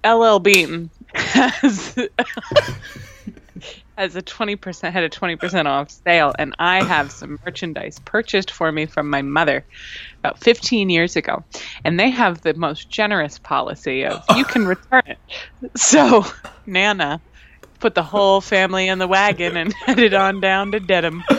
LL 0.04 0.38
Bean 0.38 0.90
has 1.14 1.98
has 3.96 4.16
a 4.16 4.22
twenty 4.22 4.56
percent 4.56 4.92
had 4.94 5.04
a 5.04 5.08
twenty 5.08 5.36
percent 5.36 5.66
off 5.68 5.90
sale, 5.90 6.34
and 6.38 6.54
I 6.58 6.82
have 6.84 7.10
some 7.10 7.38
merchandise 7.44 7.98
purchased 8.04 8.50
for 8.50 8.70
me 8.70 8.86
from 8.86 9.08
my 9.10 9.22
mother 9.22 9.64
about 10.20 10.38
fifteen 10.38 10.90
years 10.90 11.16
ago, 11.16 11.44
and 11.84 11.98
they 11.98 12.10
have 12.10 12.42
the 12.42 12.54
most 12.54 12.90
generous 12.90 13.38
policy 13.38 14.04
of 14.04 14.22
you 14.36 14.44
can 14.44 14.66
return 14.66 15.02
it. 15.06 15.18
So 15.76 16.24
Nana 16.66 17.20
put 17.80 17.94
the 17.94 18.02
whole 18.02 18.40
family 18.40 18.88
in 18.88 18.98
the 18.98 19.06
wagon 19.06 19.56
and 19.56 19.72
headed 19.86 20.14
on 20.14 20.40
down 20.40 20.72
to 20.72 20.80
Dedham. 20.80 21.22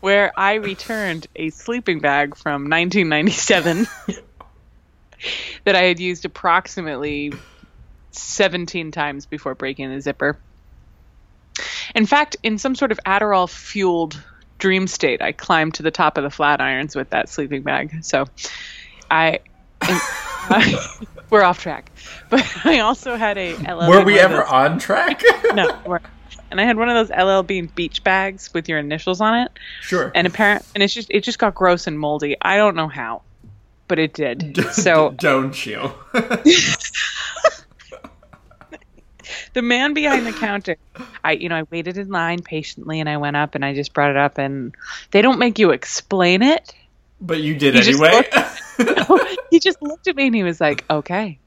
Where 0.00 0.32
I 0.38 0.54
returned 0.54 1.26
a 1.36 1.50
sleeping 1.50 2.00
bag 2.00 2.34
from 2.34 2.70
1997 2.70 3.86
that 5.64 5.76
I 5.76 5.82
had 5.82 6.00
used 6.00 6.24
approximately 6.24 7.34
17 8.12 8.90
times 8.90 9.26
before 9.26 9.54
breaking 9.54 9.90
the 9.94 10.00
zipper. 10.00 10.38
In 11.94 12.06
fact, 12.06 12.36
in 12.42 12.58
some 12.58 12.74
sort 12.74 12.92
of 12.92 13.00
Adderall 13.06 13.48
fueled 13.50 14.22
dream 14.58 14.86
state, 14.86 15.20
I 15.22 15.32
climbed 15.32 15.74
to 15.74 15.82
the 15.82 15.90
top 15.90 16.16
of 16.18 16.22
the 16.24 16.30
Flatirons 16.30 16.94
with 16.94 17.10
that 17.10 17.28
sleeping 17.28 17.62
bag. 17.62 18.04
So 18.04 18.26
I. 19.10 19.40
we're 21.30 21.42
off 21.42 21.60
track. 21.60 21.90
But 22.28 22.46
I 22.64 22.80
also 22.80 23.16
had 23.16 23.38
a 23.38 23.54
LL 23.56 23.88
Were 23.88 24.04
we 24.04 24.18
ever 24.18 24.38
those- 24.38 24.48
on 24.50 24.78
track? 24.78 25.22
No. 25.54 25.78
we're- 25.86 26.00
And 26.50 26.60
I 26.60 26.64
had 26.64 26.76
one 26.76 26.88
of 26.88 27.08
those 27.08 27.16
LL 27.16 27.42
Bean 27.42 27.66
beach 27.74 28.02
bags 28.04 28.52
with 28.54 28.68
your 28.68 28.78
initials 28.78 29.20
on 29.20 29.38
it. 29.38 29.52
sure. 29.82 30.10
And 30.14 30.26
apparent 30.26 30.64
and 30.74 30.82
it's 30.82 30.92
just 30.94 31.08
it 31.10 31.22
just 31.24 31.38
got 31.38 31.54
gross 31.54 31.86
and 31.86 31.98
moldy. 31.98 32.36
I 32.42 32.56
don't 32.56 32.74
know 32.76 32.88
how. 32.88 33.22
But 33.88 33.98
it 33.98 34.12
did. 34.12 34.56
So 34.72 35.10
don't 35.16 35.64
you? 35.66 35.92
The 39.52 39.62
man 39.62 39.94
behind 39.94 40.26
the 40.26 40.32
counter 40.32 40.76
i 41.24 41.32
you 41.32 41.48
know 41.48 41.56
i 41.56 41.62
waited 41.70 41.98
in 41.98 42.08
line 42.08 42.40
patiently 42.42 43.00
and 43.00 43.08
i 43.08 43.16
went 43.16 43.36
up 43.36 43.54
and 43.54 43.64
i 43.64 43.74
just 43.74 43.92
brought 43.92 44.10
it 44.10 44.16
up 44.16 44.38
and 44.38 44.74
they 45.10 45.22
don't 45.22 45.38
make 45.38 45.58
you 45.58 45.70
explain 45.70 46.42
it. 46.42 46.74
But 47.20 47.40
you 47.40 47.54
did 47.54 47.74
just 47.74 47.88
anyway. 47.88 48.22
he 49.50 49.58
just 49.58 49.82
looked 49.82 50.08
at 50.08 50.16
me 50.16 50.26
and 50.26 50.34
he 50.34 50.42
was 50.42 50.60
like 50.60 50.84
okay. 50.90 51.38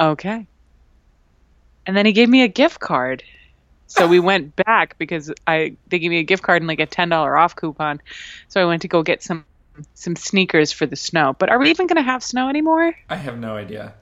Okay. 0.00 0.46
And 1.86 1.96
then 1.96 2.06
he 2.06 2.12
gave 2.12 2.28
me 2.28 2.42
a 2.42 2.48
gift 2.48 2.80
card. 2.80 3.22
So 3.86 4.06
we 4.06 4.20
went 4.20 4.54
back 4.56 4.96
because 4.98 5.32
i 5.46 5.76
they 5.88 5.98
gave 5.98 6.10
me 6.10 6.18
a 6.18 6.22
gift 6.22 6.42
card 6.42 6.62
and 6.62 6.68
like 6.68 6.80
a 6.80 6.86
$10 6.86 7.38
off 7.38 7.56
coupon. 7.56 8.00
So 8.48 8.60
i 8.60 8.64
went 8.64 8.82
to 8.82 8.88
go 8.88 9.02
get 9.02 9.22
some 9.22 9.44
some 9.94 10.16
sneakers 10.16 10.72
for 10.72 10.86
the 10.86 10.96
snow. 10.96 11.34
But 11.38 11.48
are 11.48 11.58
we 11.58 11.70
even 11.70 11.86
going 11.86 11.96
to 11.96 12.02
have 12.02 12.22
snow 12.22 12.48
anymore? 12.48 12.94
I 13.08 13.16
have 13.16 13.38
no 13.38 13.56
idea. 13.56 13.94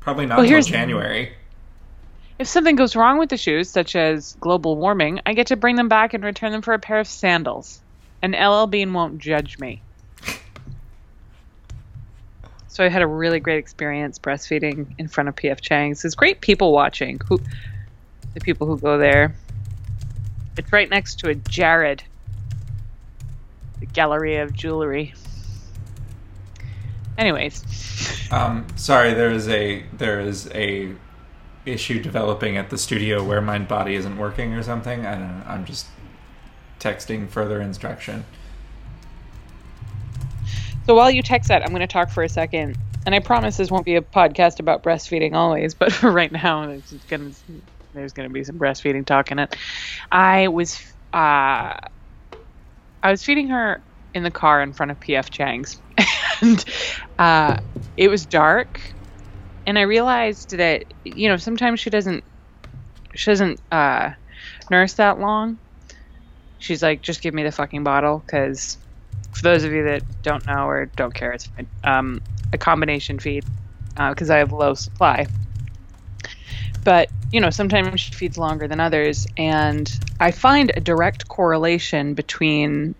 Probably 0.00 0.26
not 0.26 0.38
Well, 0.38 0.46
until 0.46 0.62
January. 0.62 1.32
If 2.38 2.46
something 2.46 2.76
goes 2.76 2.94
wrong 2.94 3.18
with 3.18 3.30
the 3.30 3.36
shoes, 3.36 3.68
such 3.68 3.96
as 3.96 4.36
global 4.40 4.76
warming, 4.76 5.20
I 5.26 5.34
get 5.34 5.48
to 5.48 5.56
bring 5.56 5.76
them 5.76 5.88
back 5.88 6.14
and 6.14 6.22
return 6.22 6.52
them 6.52 6.62
for 6.62 6.72
a 6.72 6.78
pair 6.78 7.00
of 7.00 7.08
sandals. 7.08 7.80
And 8.22 8.34
LL 8.34 8.66
Bean 8.66 8.92
won't 8.92 9.18
judge 9.18 9.58
me. 9.58 9.82
So 12.68 12.84
I 12.84 12.88
had 12.88 13.02
a 13.02 13.08
really 13.08 13.40
great 13.40 13.58
experience 13.58 14.20
breastfeeding 14.20 14.94
in 14.98 15.08
front 15.08 15.28
of 15.28 15.34
PF 15.34 15.60
Chang's. 15.60 16.02
There's 16.02 16.14
great 16.14 16.40
people 16.40 16.72
watching. 16.72 17.20
Who, 17.28 17.40
the 18.34 18.40
people 18.40 18.68
who 18.68 18.78
go 18.78 18.98
there. 18.98 19.34
It's 20.56 20.72
right 20.72 20.88
next 20.88 21.18
to 21.20 21.30
a 21.30 21.34
Jared, 21.34 22.04
the 23.80 23.86
gallery 23.86 24.36
of 24.36 24.52
jewelry. 24.52 25.14
Anyways, 27.18 28.30
Um, 28.30 28.66
sorry, 28.76 29.12
there 29.12 29.30
is 29.30 29.48
a 29.48 29.82
there 29.92 30.20
is 30.20 30.48
a 30.54 30.94
issue 31.66 32.00
developing 32.00 32.56
at 32.56 32.70
the 32.70 32.78
studio 32.78 33.22
where 33.22 33.40
my 33.40 33.58
body 33.58 33.96
isn't 33.96 34.16
working 34.16 34.54
or 34.54 34.62
something. 34.62 35.04
I 35.04 35.12
don't 35.16 35.38
know. 35.38 35.44
I'm 35.46 35.64
just 35.64 35.86
texting 36.80 37.28
further 37.28 37.60
instruction. 37.60 38.24
So 40.86 40.94
while 40.94 41.10
you 41.10 41.22
text 41.22 41.48
that, 41.48 41.62
I'm 41.62 41.68
going 41.68 41.80
to 41.80 41.86
talk 41.86 42.10
for 42.10 42.22
a 42.22 42.28
second. 42.28 42.78
And 43.04 43.14
I 43.14 43.18
promise 43.18 43.56
this 43.56 43.70
won't 43.70 43.84
be 43.84 43.96
a 43.96 44.00
podcast 44.00 44.58
about 44.58 44.82
breastfeeding 44.82 45.34
always, 45.34 45.74
but 45.74 45.92
for 45.98 46.10
right 46.10 46.32
now, 46.32 46.66
there's 46.66 46.92
going 47.08 47.30
to 47.30 47.36
there's 47.94 48.12
going 48.12 48.28
to 48.28 48.32
be 48.32 48.44
some 48.44 48.58
breastfeeding 48.58 49.04
talk 49.04 49.30
in 49.30 49.38
it. 49.38 49.56
I 50.12 50.48
was 50.48 50.80
uh, 51.12 51.76
I 53.02 53.10
was 53.10 53.22
feeding 53.24 53.48
her 53.48 53.82
in 54.14 54.22
the 54.22 54.30
car 54.30 54.62
in 54.62 54.72
front 54.72 54.90
of 54.90 55.00
PF 55.00 55.30
Chang's, 55.30 55.80
and 56.42 56.64
uh, 57.18 57.56
it 57.96 58.08
was 58.08 58.26
dark, 58.26 58.80
and 59.66 59.78
I 59.78 59.82
realized 59.82 60.56
that 60.56 60.84
you 61.04 61.28
know 61.28 61.36
sometimes 61.36 61.80
she 61.80 61.90
doesn't 61.90 62.24
she 63.14 63.30
doesn't 63.30 63.60
uh, 63.72 64.10
nurse 64.70 64.94
that 64.94 65.18
long. 65.20 65.58
She's 66.58 66.82
like, 66.82 67.02
just 67.02 67.22
give 67.22 67.34
me 67.34 67.44
the 67.44 67.52
fucking 67.52 67.84
bottle, 67.84 68.22
because 68.26 68.78
for 69.32 69.42
those 69.42 69.64
of 69.64 69.72
you 69.72 69.84
that 69.84 70.04
don't 70.22 70.46
know 70.46 70.66
or 70.68 70.92
don't 70.96 71.14
care, 71.14 71.32
it's. 71.32 71.50
Um, 71.84 72.20
a 72.52 72.58
combination 72.58 73.18
feed 73.18 73.44
because 73.96 74.30
I 74.30 74.38
have 74.38 74.52
low 74.52 74.74
supply. 74.74 75.26
But 76.84 77.10
you 77.30 77.40
know, 77.40 77.50
sometimes 77.50 78.00
she 78.00 78.14
feeds 78.14 78.38
longer 78.38 78.68
than 78.68 78.80
others, 78.80 79.26
and 79.36 79.90
I 80.18 80.30
find 80.30 80.72
a 80.74 80.80
direct 80.80 81.28
correlation 81.28 82.14
between 82.14 82.94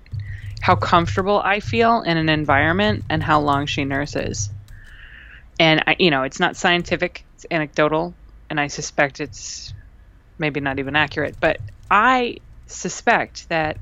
how 0.61 0.77
comfortable 0.77 1.41
I 1.45 1.61
feel 1.61 2.03
in 2.03 2.17
an 2.17 2.29
environment 2.29 3.05
and 3.11 3.23
how 3.23 3.41
long 3.41 3.67
she 3.67 3.85
nurses. 3.85 4.51
And 5.59 5.83
I, 5.87 5.97
you 5.99 6.11
know, 6.11 6.25
it's 6.25 6.41
not 6.41 6.57
scientific; 6.57 7.27
it's 7.35 7.47
anecdotal, 7.51 8.17
and 8.51 8.61
I 8.61 8.69
suspect 8.69 9.21
it's 9.21 9.75
maybe 10.39 10.61
not 10.61 10.79
even 10.79 10.97
accurate. 10.97 11.39
But 11.41 11.61
I 11.91 12.39
suspect 12.69 13.49
that 13.51 13.79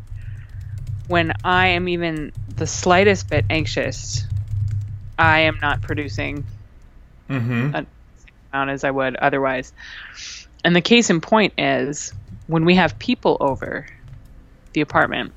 when 1.06 1.33
I 1.45 1.68
am 1.68 1.88
even 1.88 2.33
the 2.49 2.66
slightest 2.66 3.30
bit 3.30 3.47
anxious, 3.50 4.26
I 5.18 5.40
am 5.40 5.59
not 5.62 5.83
producing 5.83 6.47
Mm-hmm. 7.30 7.71
amount 8.52 8.71
as 8.71 8.85
I 8.85 8.90
would 8.90 9.16
otherwise. 9.16 9.73
And 10.64 10.75
the 10.76 10.80
case 10.83 11.11
in 11.11 11.21
point 11.21 11.54
is 11.59 12.14
when 12.47 12.64
we 12.64 12.76
have 12.76 12.99
people 12.99 13.37
over 13.40 13.87
the 14.75 14.80
apartment 14.83 15.35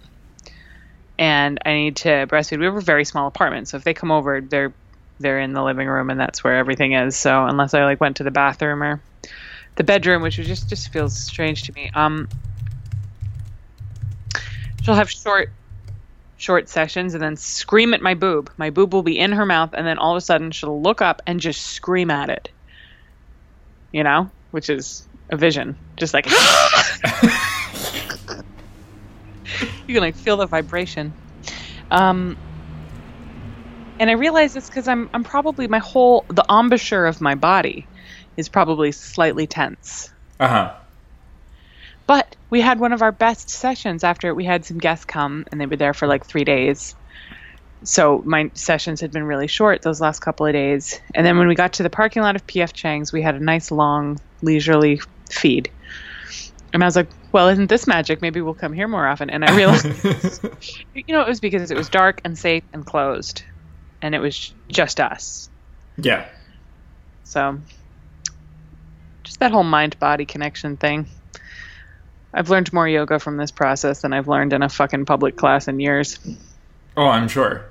and 1.20 1.60
I 1.66 1.74
need 1.74 1.98
to 1.98 2.26
breastfeed. 2.28 2.60
We 2.60 2.66
have 2.66 2.78
a 2.78 2.82
very 2.82 3.04
small 3.04 3.28
apartment, 3.28 3.68
so 3.68 3.78
if 3.78 3.84
they 3.84 3.94
come 3.94 4.10
over, 4.10 4.40
they're 4.40 4.74
they're 5.20 5.42
in 5.42 5.52
the 5.52 5.62
living 5.62 5.90
room 5.90 6.10
and 6.10 6.18
that's 6.18 6.46
where 6.46 6.56
everything 6.56 6.94
is. 6.94 7.16
So 7.18 7.46
unless 7.46 7.74
I 7.74 7.84
like 7.84 8.00
went 8.00 8.18
to 8.18 8.24
the 8.24 8.32
bathroom 8.32 8.82
or 8.82 9.02
the 9.76 9.84
bedroom, 9.84 10.22
which 10.22 10.38
just 10.38 10.70
just 10.70 10.94
feels 10.94 11.20
strange 11.20 11.64
to 11.64 11.74
me. 11.74 11.92
Um 11.94 12.30
she'll 14.82 14.96
have 14.96 15.12
short 15.12 15.52
short 16.38 16.70
sessions 16.70 17.14
and 17.16 17.22
then 17.22 17.36
scream 17.36 17.94
at 17.94 18.02
my 18.02 18.14
boob. 18.14 18.50
My 18.56 18.70
boob 18.70 18.94
will 18.94 19.04
be 19.04 19.20
in 19.20 19.34
her 19.34 19.46
mouth 19.46 19.72
and 19.74 19.86
then 19.86 19.98
all 19.98 20.14
of 20.14 20.18
a 20.18 20.22
sudden 20.22 20.52
she'll 20.52 20.82
look 20.82 21.02
up 21.02 21.22
and 21.28 21.42
just 21.42 21.62
scream 21.62 22.10
at 22.12 22.30
it. 22.30 22.50
You 23.92 24.06
know, 24.06 24.32
which 24.52 24.70
is 24.70 25.06
a 25.30 25.36
vision. 25.36 25.76
Just 25.98 26.14
like 26.14 26.28
you 29.90 29.96
can 29.96 30.04
like 30.04 30.16
feel 30.16 30.38
the 30.38 30.46
vibration. 30.46 31.14
Um 31.92 32.38
and 34.00 34.10
I 34.10 34.14
realize 34.14 34.56
it's 34.56 34.70
because 34.70 34.88
I'm 34.88 35.10
I'm 35.14 35.24
probably 35.24 35.68
my 35.68 35.80
whole 35.80 36.26
the 36.30 36.46
embouchure 36.50 37.06
of 37.06 37.20
my 37.20 37.36
body 37.36 37.86
is 38.38 38.48
probably 38.48 38.92
slightly 38.92 39.48
tense. 39.48 40.12
Uh 40.40 40.48
huh. 40.48 40.74
But 42.08 42.36
we 42.50 42.62
had 42.62 42.80
one 42.80 42.94
of 42.94 43.02
our 43.02 43.12
best 43.12 43.50
sessions 43.50 44.04
after 44.04 44.34
we 44.34 44.46
had 44.46 44.66
some 44.66 44.78
guests 44.78 45.06
come 45.06 45.46
and 45.52 45.60
they 45.60 45.66
were 45.66 45.76
there 45.76 45.94
for 45.94 46.08
like 46.08 46.26
three 46.26 46.44
days. 46.44 46.96
So 47.84 48.22
my 48.26 48.52
sessions 48.56 49.02
had 49.02 49.12
been 49.12 49.24
really 49.24 49.48
short 49.48 49.82
those 49.82 50.02
last 50.02 50.20
couple 50.20 50.46
of 50.46 50.54
days. 50.54 51.00
And 51.14 51.26
then 51.26 51.38
when 51.38 51.48
we 51.48 51.56
got 51.56 51.74
to 51.74 51.84
the 51.84 51.90
parking 51.90 52.24
lot 52.24 52.36
of 52.36 52.48
PF 52.48 52.74
Chang's, 52.74 53.14
we 53.14 53.22
had 53.22 53.36
a 53.36 53.40
nice 53.40 53.72
long 53.72 54.20
leisurely 54.42 55.02
feed. 55.30 55.70
And 56.72 56.84
I 56.84 56.86
was 56.86 56.96
like, 56.96 57.08
well, 57.32 57.48
isn't 57.50 57.68
this 57.68 57.88
magic? 57.88 58.22
Maybe 58.22 58.42
we'll 58.42 58.54
come 58.54 58.74
here 58.74 58.88
more 58.88 59.08
often. 59.08 59.30
And 59.30 59.44
I 59.44 59.56
realized, 59.56 59.86
you 60.94 61.04
know, 61.14 61.22
it 61.22 61.28
was 61.28 61.40
because 61.40 61.72
it 61.72 61.78
was 61.78 61.90
dark 61.90 62.22
and 62.24 62.38
safe 62.38 62.64
and 62.74 62.86
closed. 62.86 63.44
And 64.02 64.14
it 64.14 64.20
was 64.20 64.54
just 64.70 65.00
us. 65.00 65.50
yeah. 65.98 66.28
So 67.24 67.60
just 69.24 69.40
that 69.40 69.52
whole 69.52 69.64
mind 69.64 70.00
body 70.00 70.26
connection 70.26 70.78
thing. 70.78 71.08
I've 72.34 72.50
learned 72.50 72.72
more 72.74 72.88
yoga 72.88 73.20
from 73.20 73.38
this 73.38 73.52
process 73.52 74.02
than 74.02 74.14
I've 74.14 74.28
learned 74.28 74.54
in 74.54 74.64
a 74.64 74.70
fucking 74.70 75.06
public 75.06 75.36
class 75.36 75.68
in 75.68 75.80
years. 75.80 76.20
Oh, 76.98 77.08
I'm 77.08 77.28
sure. 77.28 77.66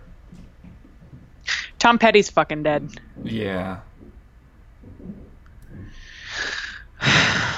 Tom 1.78 1.98
Petty's 1.98 2.30
fucking 2.30 2.64
dead. 2.64 2.90
Yeah. 3.24 3.80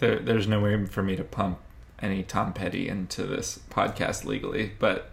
There, 0.00 0.18
there's 0.18 0.46
no 0.48 0.60
way 0.60 0.84
for 0.86 1.02
me 1.02 1.14
to 1.16 1.24
pump 1.24 1.58
any 2.00 2.22
Tom 2.22 2.52
Petty 2.54 2.88
into 2.88 3.24
this 3.24 3.60
podcast 3.70 4.24
legally, 4.24 4.72
but 4.78 5.10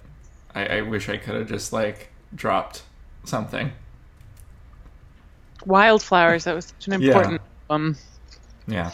I, 0.56 0.66
I 0.78 0.82
wish 0.82 1.10
I 1.10 1.18
could 1.18 1.36
have 1.36 1.48
just 1.50 1.72
like 1.74 2.10
dropped 2.34 2.84
something. 3.26 3.72
Wildflowers. 5.66 6.46
That 6.46 6.56
was 6.56 6.68
such 6.68 6.88
an 6.88 7.02
Yeah. 7.02 7.10
important 7.10 7.42
album. 7.70 7.98
Yeah. 8.66 8.92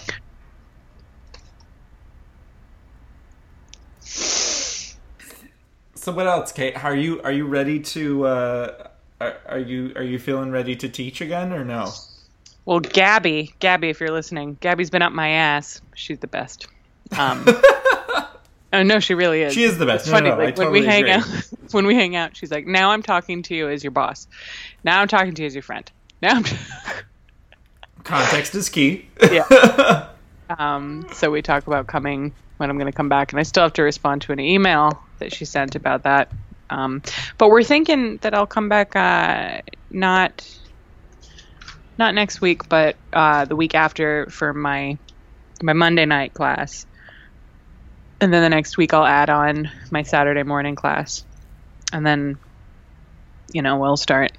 So 5.95 6.11
what 6.11 6.27
else, 6.27 6.51
Kate? 6.51 6.75
How 6.75 6.89
Are 6.89 6.95
you 6.95 7.21
are 7.21 7.31
you 7.31 7.45
ready 7.45 7.79
to? 7.79 8.25
Uh, 8.25 8.87
are, 9.21 9.37
are 9.47 9.59
you 9.59 9.93
are 9.95 10.03
you 10.03 10.19
feeling 10.19 10.51
ready 10.51 10.75
to 10.75 10.89
teach 10.89 11.21
again 11.21 11.53
or 11.53 11.63
no? 11.63 11.91
Well, 12.65 12.79
Gabby, 12.79 13.53
Gabby, 13.59 13.89
if 13.89 13.99
you're 13.99 14.11
listening, 14.11 14.57
Gabby's 14.61 14.89
been 14.89 15.01
up 15.01 15.11
my 15.11 15.29
ass. 15.29 15.81
She's 15.95 16.19
the 16.19 16.27
best. 16.27 16.67
Um, 17.17 17.43
oh 18.73 18.83
no, 18.83 18.99
she 18.99 19.13
really 19.13 19.41
is. 19.41 19.53
She 19.53 19.63
is 19.63 19.77
the 19.77 19.85
best. 19.85 20.05
It's 20.05 20.11
No, 20.11 20.17
funny. 20.17 20.29
no, 20.29 20.35
I 20.39 20.45
like 20.45 20.57
when 20.57 20.71
we 20.71 20.85
hang 20.85 21.01
agree. 21.03 21.11
out, 21.13 21.25
when 21.71 21.85
we 21.85 21.93
hang 21.95 22.15
out, 22.15 22.37
she's 22.37 22.51
like, 22.51 22.65
"Now 22.65 22.91
I'm 22.91 23.03
talking 23.03 23.43
to 23.43 23.55
you 23.55 23.67
as 23.69 23.83
your 23.83 23.91
boss. 23.91 24.27
Now 24.83 25.01
I'm 25.01 25.07
talking 25.09 25.33
to 25.33 25.41
you 25.41 25.47
as 25.47 25.53
your 25.55 25.61
friend. 25.63 25.89
Now 26.21 26.37
I'm." 26.37 26.45
Context 28.03 28.53
is 28.55 28.69
key. 28.69 29.05
Yeah. 29.31 30.07
Um, 30.57 31.07
so 31.13 31.31
we 31.31 31.41
talk 31.41 31.67
about 31.67 31.87
coming 31.87 32.33
when 32.57 32.69
I'm 32.69 32.77
going 32.77 32.91
to 32.91 32.95
come 32.95 33.09
back, 33.09 33.31
and 33.31 33.39
I 33.39 33.43
still 33.43 33.63
have 33.63 33.73
to 33.73 33.83
respond 33.83 34.21
to 34.23 34.33
an 34.33 34.39
email 34.39 35.01
that 35.19 35.33
she 35.33 35.45
sent 35.45 35.75
about 35.75 36.03
that. 36.03 36.31
Um, 36.69 37.01
but 37.37 37.49
we're 37.49 37.63
thinking 37.63 38.17
that 38.17 38.33
I'll 38.33 38.45
come 38.47 38.67
back 38.67 38.95
uh, 38.95 39.61
not 39.91 40.45
not 41.97 42.15
next 42.15 42.41
week, 42.41 42.67
but 42.69 42.97
uh, 43.11 43.45
the 43.45 43.55
week 43.55 43.75
after 43.75 44.27
for 44.29 44.53
my 44.53 44.97
my 45.61 45.73
Monday 45.73 46.05
night 46.05 46.33
class, 46.33 46.85
and 48.19 48.33
then 48.33 48.41
the 48.41 48.49
next 48.49 48.77
week 48.77 48.93
I'll 48.93 49.05
add 49.05 49.29
on 49.29 49.69
my 49.91 50.03
Saturday 50.03 50.43
morning 50.43 50.75
class, 50.75 51.23
and 51.91 52.05
then 52.05 52.39
you 53.53 53.61
know 53.61 53.77
we'll 53.77 53.97
start 53.97 54.31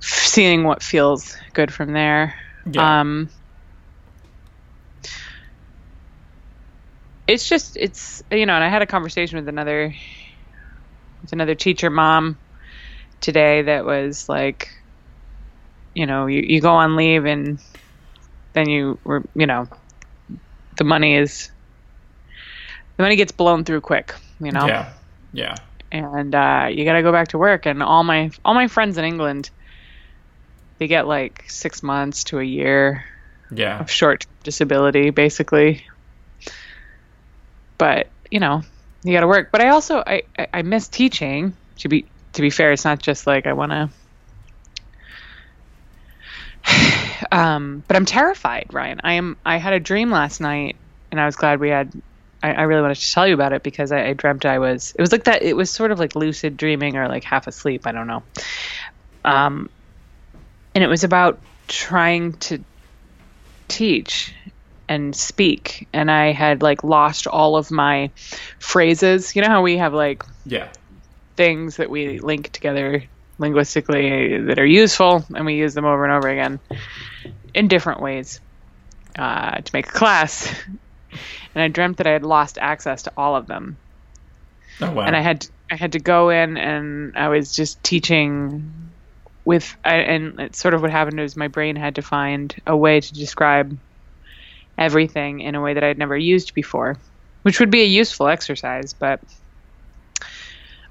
seeing 0.00 0.64
what 0.64 0.82
feels 0.82 1.36
good 1.52 1.72
from 1.72 1.92
there. 1.92 2.34
Yeah. 2.70 3.00
Um, 3.00 3.30
it's 7.26 7.48
just 7.48 7.76
it's 7.76 8.22
you 8.30 8.46
know, 8.46 8.54
and 8.54 8.64
I 8.64 8.68
had 8.68 8.82
a 8.82 8.86
conversation 8.86 9.38
with 9.38 9.48
another 9.48 9.94
with 11.22 11.32
another 11.32 11.54
teacher 11.54 11.90
mom 11.90 12.38
today 13.20 13.62
that 13.62 13.84
was 13.84 14.28
like, 14.28 14.68
you 15.94 16.06
know, 16.06 16.26
you, 16.26 16.42
you 16.46 16.60
go 16.60 16.70
on 16.70 16.96
leave 16.96 17.24
and 17.26 17.58
then 18.52 18.68
you 18.68 18.98
were 19.04 19.22
you 19.34 19.46
know, 19.46 19.66
the 20.76 20.84
money 20.84 21.16
is 21.16 21.50
the 22.96 23.02
money 23.02 23.16
gets 23.16 23.32
blown 23.32 23.64
through 23.64 23.80
quick, 23.80 24.14
you 24.40 24.52
know 24.52 24.66
Yeah. 24.66 24.92
Yeah. 25.32 25.54
and 25.92 26.34
uh, 26.34 26.66
you 26.70 26.84
got 26.84 26.94
to 26.94 27.02
go 27.02 27.12
back 27.12 27.28
to 27.28 27.38
work. 27.38 27.66
And 27.66 27.82
all 27.82 28.04
my 28.04 28.30
all 28.44 28.54
my 28.54 28.68
friends 28.68 28.98
in 28.98 29.04
England, 29.04 29.50
they 30.78 30.86
get 30.86 31.06
like 31.06 31.44
six 31.48 31.82
months 31.82 32.24
to 32.24 32.38
a 32.38 32.44
year 32.44 33.04
Yeah. 33.50 33.80
of 33.80 33.90
short 33.90 34.26
disability, 34.44 35.10
basically. 35.10 35.84
But 37.78 38.10
you 38.30 38.40
know, 38.40 38.62
you 39.04 39.12
got 39.12 39.20
to 39.20 39.26
work. 39.28 39.48
But 39.52 39.60
I 39.62 39.68
also 39.70 40.02
I, 40.06 40.22
I 40.38 40.46
I 40.54 40.62
miss 40.62 40.88
teaching. 40.88 41.54
To 41.78 41.88
be 41.88 42.06
to 42.34 42.42
be 42.42 42.50
fair, 42.50 42.72
it's 42.72 42.84
not 42.84 43.00
just 43.00 43.26
like 43.26 43.46
I 43.46 43.54
want 43.54 43.72
to. 43.72 43.88
Um, 47.32 47.84
but 47.86 47.96
I'm 47.96 48.06
terrified, 48.06 48.66
Ryan. 48.72 49.00
I 49.04 49.12
am. 49.12 49.36
I 49.44 49.58
had 49.58 49.72
a 49.74 49.78
dream 49.78 50.10
last 50.10 50.40
night, 50.40 50.76
and 51.12 51.20
I 51.20 51.26
was 51.26 51.36
glad 51.36 51.60
we 51.60 51.68
had. 51.68 51.92
I, 52.42 52.52
I 52.52 52.62
really 52.62 52.80
wanted 52.80 52.96
to 52.96 53.12
tell 53.12 53.28
you 53.28 53.34
about 53.34 53.52
it 53.52 53.62
because 53.62 53.92
I, 53.92 54.06
I 54.06 54.12
dreamt 54.14 54.46
I 54.46 54.58
was. 54.58 54.92
It 54.98 55.00
was 55.00 55.12
like 55.12 55.24
that. 55.24 55.42
It 55.42 55.54
was 55.54 55.70
sort 55.70 55.92
of 55.92 56.00
like 56.00 56.16
lucid 56.16 56.56
dreaming 56.56 56.96
or 56.96 57.06
like 57.08 57.22
half 57.22 57.46
asleep. 57.46 57.86
I 57.86 57.92
don't 57.92 58.08
know. 58.08 58.24
Um, 59.24 59.68
and 60.74 60.82
it 60.82 60.88
was 60.88 61.04
about 61.04 61.40
trying 61.68 62.32
to 62.32 62.64
teach 63.68 64.34
and 64.88 65.14
speak 65.14 65.88
and 65.92 66.10
i 66.10 66.32
had 66.32 66.62
like 66.62 66.82
lost 66.82 67.28
all 67.28 67.56
of 67.56 67.70
my 67.70 68.10
phrases 68.58 69.36
you 69.36 69.42
know 69.42 69.48
how 69.48 69.62
we 69.62 69.76
have 69.76 69.94
like 69.94 70.24
Yeah. 70.44 70.68
things 71.36 71.76
that 71.76 71.88
we 71.88 72.18
link 72.18 72.50
together 72.50 73.04
linguistically 73.40 74.38
that 74.38 74.58
are 74.58 74.66
useful 74.66 75.24
and 75.34 75.46
we 75.46 75.54
use 75.54 75.74
them 75.74 75.84
over 75.84 76.04
and 76.04 76.12
over 76.12 76.28
again 76.28 76.60
in 77.54 77.66
different 77.66 78.00
ways 78.00 78.40
uh, 79.18 79.56
to 79.56 79.70
make 79.72 79.88
a 79.88 79.92
class 79.92 80.52
and 81.54 81.62
i 81.62 81.68
dreamt 81.68 81.96
that 81.96 82.06
i 82.06 82.10
had 82.10 82.24
lost 82.24 82.58
access 82.60 83.02
to 83.02 83.12
all 83.16 83.34
of 83.34 83.46
them 83.46 83.76
Oh 84.80 84.92
wow. 84.92 85.02
and 85.02 85.16
I 85.16 85.20
had 85.20 85.46
I 85.70 85.76
had 85.76 85.92
to 85.92 85.98
go 85.98 86.30
in 86.30 86.56
and 86.56 87.16
I 87.16 87.28
was 87.28 87.54
just 87.54 87.82
teaching 87.82 88.92
with 89.44 89.76
I, 89.84 89.96
and 89.96 90.40
it's 90.40 90.58
sort 90.58 90.74
of 90.74 90.82
what 90.82 90.90
happened 90.90 91.20
was 91.20 91.36
my 91.36 91.48
brain 91.48 91.76
had 91.76 91.96
to 91.96 92.02
find 92.02 92.54
a 92.66 92.76
way 92.76 93.00
to 93.00 93.14
describe 93.14 93.76
everything 94.78 95.40
in 95.40 95.54
a 95.54 95.60
way 95.60 95.74
that 95.74 95.84
I'd 95.84 95.98
never 95.98 96.16
used 96.16 96.54
before, 96.54 96.96
which 97.42 97.60
would 97.60 97.70
be 97.70 97.82
a 97.82 97.86
useful 97.86 98.28
exercise, 98.28 98.94
but 98.94 99.20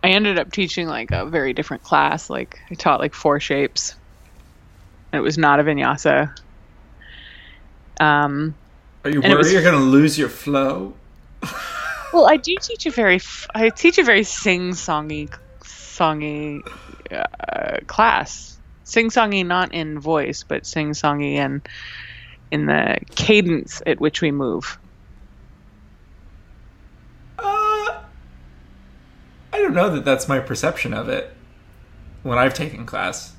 I 0.03 0.09
ended 0.09 0.39
up 0.39 0.51
teaching 0.51 0.87
like 0.87 1.11
a 1.11 1.25
very 1.25 1.53
different 1.53 1.83
class. 1.83 2.29
Like 2.29 2.59
I 2.71 2.75
taught 2.75 2.99
like 2.99 3.13
four 3.13 3.39
shapes. 3.39 3.95
It 5.11 5.19
was 5.19 5.37
not 5.37 5.59
a 5.59 5.63
vinyasa. 5.63 6.33
Um, 7.99 8.55
Are 9.03 9.09
you 9.09 9.21
worried 9.21 9.37
was- 9.37 9.51
you're 9.51 9.63
gonna 9.63 9.77
lose 9.77 10.17
your 10.17 10.29
flow? 10.29 10.93
Well, 12.11 12.27
I 12.27 12.37
do 12.37 12.55
teach 12.59 12.87
a 12.87 12.89
very, 12.89 13.19
I 13.53 13.69
teach 13.69 13.99
a 13.99 14.03
very 14.03 14.23
sing-songy, 14.23 15.29
songy 15.61 16.59
uh, 17.11 17.77
class. 17.85 18.57
Sing-songy, 18.83 19.45
not 19.45 19.75
in 19.75 19.99
voice, 19.99 20.43
but 20.47 20.65
sing-songy 20.65 21.33
in 21.35 21.61
in 22.49 22.65
the 22.65 22.97
cadence 23.15 23.83
at 23.85 24.01
which 24.01 24.21
we 24.23 24.31
move. 24.31 24.79
Uh, 27.37 27.43
I 27.43 28.01
don't 29.57 29.73
know 29.73 29.89
that 29.95 30.05
that's 30.05 30.27
my 30.27 30.39
perception 30.39 30.93
of 30.93 31.09
it 31.09 31.33
when 32.23 32.37
I've 32.37 32.53
taken 32.53 32.85
class. 32.85 33.33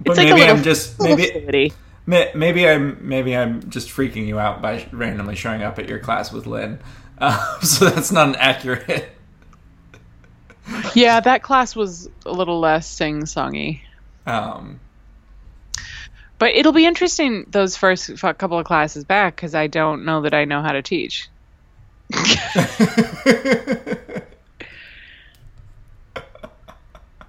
But 0.00 0.16
like 0.16 0.28
maybe 0.28 0.40
little 0.40 0.56
I'm 0.56 0.62
just 0.62 1.00
maybe 1.00 1.72
maybe 2.06 2.68
I'm 2.68 3.08
maybe 3.08 3.36
I'm 3.36 3.70
just 3.70 3.88
freaking 3.88 4.26
you 4.26 4.38
out 4.38 4.60
by 4.60 4.86
randomly 4.92 5.36
showing 5.36 5.62
up 5.62 5.78
at 5.78 5.88
your 5.88 6.00
class 6.00 6.32
with 6.32 6.46
Lynn. 6.46 6.80
Uh, 7.18 7.60
so 7.60 7.88
that's 7.88 8.12
not 8.12 8.28
an 8.28 8.36
accurate. 8.36 9.08
Yeah, 10.94 11.18
that 11.18 11.42
class 11.42 11.74
was 11.74 12.08
a 12.24 12.30
little 12.30 12.60
less 12.60 12.88
sing-songy. 12.88 13.80
Um, 14.26 14.78
But 16.38 16.54
it'll 16.54 16.72
be 16.72 16.86
interesting 16.86 17.46
those 17.50 17.76
first 17.76 18.16
couple 18.20 18.58
of 18.58 18.64
classes 18.64 19.04
back 19.04 19.34
because 19.34 19.56
I 19.56 19.66
don't 19.66 20.04
know 20.04 20.22
that 20.22 20.34
I 20.34 20.44
know 20.44 20.62
how 20.62 20.72
to 20.72 20.82
teach. 20.82 21.28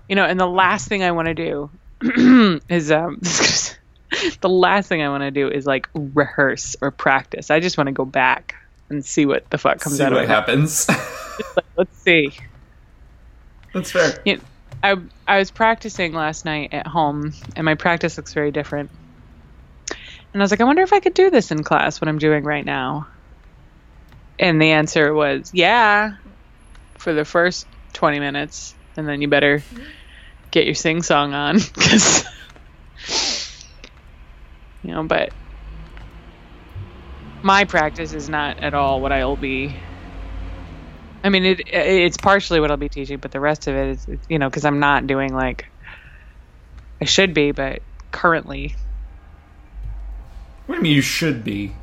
you 0.10 0.16
know, 0.16 0.26
and 0.26 0.40
the 0.40 0.48
last 0.48 0.88
thing 0.88 1.04
I 1.04 1.12
want 1.12 1.28
to 1.28 1.34
do 1.34 1.70
is 2.70 2.92
um 2.92 3.20
the 4.42 4.50
last 4.50 4.88
thing 4.90 5.02
I 5.02 5.10
want 5.10 5.24
to 5.24 5.32
do 5.32 5.50
is 5.50 5.66
like 5.66 5.88
rehearse 5.94 6.76
or 6.82 6.92
practice. 6.92 7.50
I 7.52 7.60
just 7.60 7.78
want 7.78 7.88
to 7.88 7.94
go 7.94 8.06
back 8.06 8.56
and 8.90 9.04
see 9.04 9.26
what 9.26 9.50
the 9.50 9.58
fuck 9.58 9.80
comes 9.80 9.98
see 9.98 10.04
out 10.04 10.12
what 10.12 10.24
of 10.24 10.30
it. 10.30 10.34
happens. 10.34 10.88
Like, 11.56 11.66
let's 11.76 11.98
see. 11.98 12.32
that's 13.74 13.92
fair. 13.92 14.22
You 14.24 14.38
know, 14.38 14.42
I 14.84 14.98
I 15.28 15.40
was 15.40 15.50
practicing 15.50 16.14
last 16.14 16.46
night 16.46 16.74
at 16.76 16.86
home, 16.86 17.34
and 17.56 17.66
my 17.66 17.74
practice 17.74 18.18
looks 18.18 18.34
very 18.36 18.52
different. 18.52 18.92
And 19.90 20.42
I 20.42 20.44
was 20.44 20.52
like, 20.52 20.62
I 20.62 20.66
wonder 20.66 20.84
if 20.84 20.94
I 20.94 21.00
could 21.00 21.16
do 21.16 21.32
this 21.32 21.50
in 21.52 21.64
class. 21.64 22.00
What 22.00 22.08
I'm 22.08 22.20
doing 22.20 22.44
right 22.44 22.66
now. 22.66 23.08
And 24.38 24.62
the 24.62 24.72
answer 24.72 25.12
was, 25.14 25.52
yeah, 25.54 26.18
for 27.00 27.14
the 27.14 27.26
first 27.26 27.66
20 27.94 28.20
minutes, 28.20 28.76
and 28.98 29.08
then 29.08 29.22
you 29.22 29.28
better 29.28 29.64
get 30.52 30.66
your 30.66 30.76
sing 30.76 31.02
song 31.04 31.34
on, 31.34 31.56
because 31.76 32.26
you 34.84 34.92
know. 34.92 35.04
But 35.04 35.34
my 37.42 37.66
practice 37.66 38.14
is 38.14 38.30
not 38.30 38.60
at 38.60 38.74
all 38.74 39.02
what 39.02 39.12
I'll 39.12 39.36
be 39.36 39.76
I 41.24 41.30
mean, 41.30 41.46
it 41.46 41.62
it's 41.72 42.18
partially 42.18 42.60
what 42.60 42.70
I'll 42.70 42.78
be 42.78 42.90
teaching, 42.90 43.18
but 43.18 43.32
the 43.32 43.40
rest 43.40 43.68
of 43.68 43.76
it 43.76 43.90
is, 43.90 44.08
you 44.28 44.40
know, 44.40 44.50
because 44.50 44.66
I'm 44.66 44.80
not 44.80 45.08
doing 45.08 45.34
like 45.34 45.68
I 47.02 47.06
should 47.06 47.34
be, 47.34 47.52
but 47.52 47.82
currently 48.12 48.76
What 50.66 50.76
do 50.76 50.80
you 50.80 50.84
mean 50.84 50.96
you 50.96 51.02
should 51.02 51.44
be? 51.44 51.74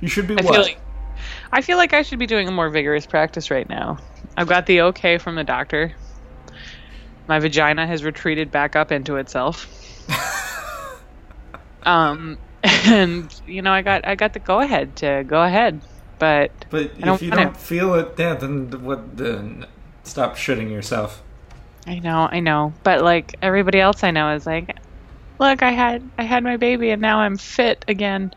You 0.00 0.08
should 0.08 0.26
be 0.28 0.34
I 0.38 0.42
what? 0.42 0.54
feel 0.54 0.62
like 0.62 0.78
I 1.50 1.62
feel 1.62 1.78
like 1.78 1.94
I 1.94 2.02
should 2.02 2.18
be 2.18 2.26
doing 2.26 2.46
a 2.46 2.50
more 2.50 2.68
vigorous 2.68 3.06
practice 3.06 3.50
right 3.50 3.68
now. 3.68 3.98
I've 4.36 4.48
got 4.48 4.66
the 4.66 4.82
okay 4.82 5.16
from 5.16 5.34
the 5.34 5.44
doctor. 5.44 5.94
My 7.28 7.38
vagina 7.38 7.86
has 7.86 8.02
retreated 8.02 8.50
back 8.50 8.74
up 8.74 8.90
into 8.90 9.16
itself. 9.16 9.68
um, 11.82 12.38
and 12.62 13.32
you 13.46 13.62
know, 13.62 13.70
I 13.72 13.82
got 13.82 14.06
I 14.06 14.14
got 14.14 14.32
the 14.32 14.38
go 14.38 14.60
ahead 14.60 14.96
to 14.96 15.24
go 15.26 15.42
ahead. 15.42 15.80
but 16.18 16.50
But 16.70 16.90
if 16.96 17.22
you 17.22 17.30
don't 17.30 17.56
feel 17.56 17.94
it, 17.94 18.14
yeah, 18.18 18.34
then 18.34 18.70
what? 18.82 19.16
Then 19.16 19.66
stop 20.04 20.36
shitting 20.36 20.70
yourself. 20.70 21.22
I 21.86 22.00
know, 22.00 22.28
I 22.30 22.40
know. 22.40 22.72
But 22.82 23.02
like 23.02 23.36
everybody 23.42 23.80
else 23.80 24.02
I 24.02 24.10
know 24.10 24.34
is 24.34 24.46
like, 24.46 24.76
look, 25.38 25.62
I 25.62 25.70
had 25.70 26.02
I 26.18 26.24
had 26.24 26.42
my 26.42 26.56
baby 26.56 26.90
and 26.90 27.00
now 27.00 27.20
I'm 27.20 27.36
fit 27.36 27.84
again. 27.88 28.34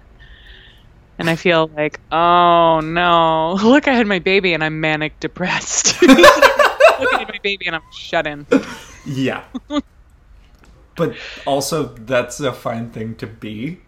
And 1.17 1.29
I 1.29 1.35
feel 1.35 1.69
like, 1.75 1.99
oh 2.11 2.79
no, 2.81 3.53
look, 3.63 3.87
I 3.87 3.93
had 3.93 4.07
my 4.07 4.19
baby 4.19 4.53
and 4.53 4.63
I'm 4.63 4.79
manic 4.81 5.19
depressed. 5.19 6.01
look, 6.99 7.13
at 7.13 7.27
my 7.27 7.39
baby 7.41 7.67
and 7.67 7.75
I'm 7.75 7.81
shut 7.93 8.27
in. 8.27 8.45
Yeah. 9.05 9.43
but 10.95 11.15
also, 11.45 11.85
that's 11.95 12.39
a 12.39 12.53
fine 12.53 12.91
thing 12.91 13.15
to 13.15 13.27
be. 13.27 13.81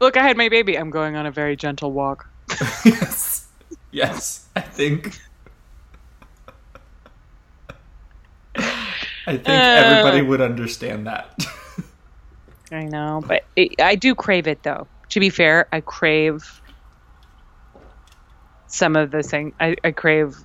Look, 0.00 0.16
I 0.16 0.22
had 0.22 0.36
my 0.36 0.48
baby. 0.48 0.76
I'm 0.76 0.90
going 0.90 1.16
on 1.16 1.26
a 1.26 1.30
very 1.30 1.56
gentle 1.56 1.92
walk. 1.92 2.28
yes. 2.84 3.46
Yes, 3.90 4.48
I 4.56 4.60
think. 4.60 5.16
I 8.56 9.36
think 9.36 9.48
uh. 9.48 9.52
everybody 9.52 10.22
would 10.22 10.40
understand 10.40 11.06
that. 11.06 11.46
I 12.72 12.84
know, 12.84 13.22
but 13.26 13.44
it, 13.56 13.80
I 13.80 13.94
do 13.94 14.14
crave 14.14 14.46
it 14.46 14.62
though. 14.64 14.86
To 15.10 15.20
be 15.20 15.30
fair, 15.30 15.68
I 15.72 15.80
crave 15.80 16.60
some 18.66 18.96
of 18.96 19.12
the 19.12 19.22
thing. 19.22 19.52
I, 19.60 19.76
I 19.84 19.92
crave 19.92 20.36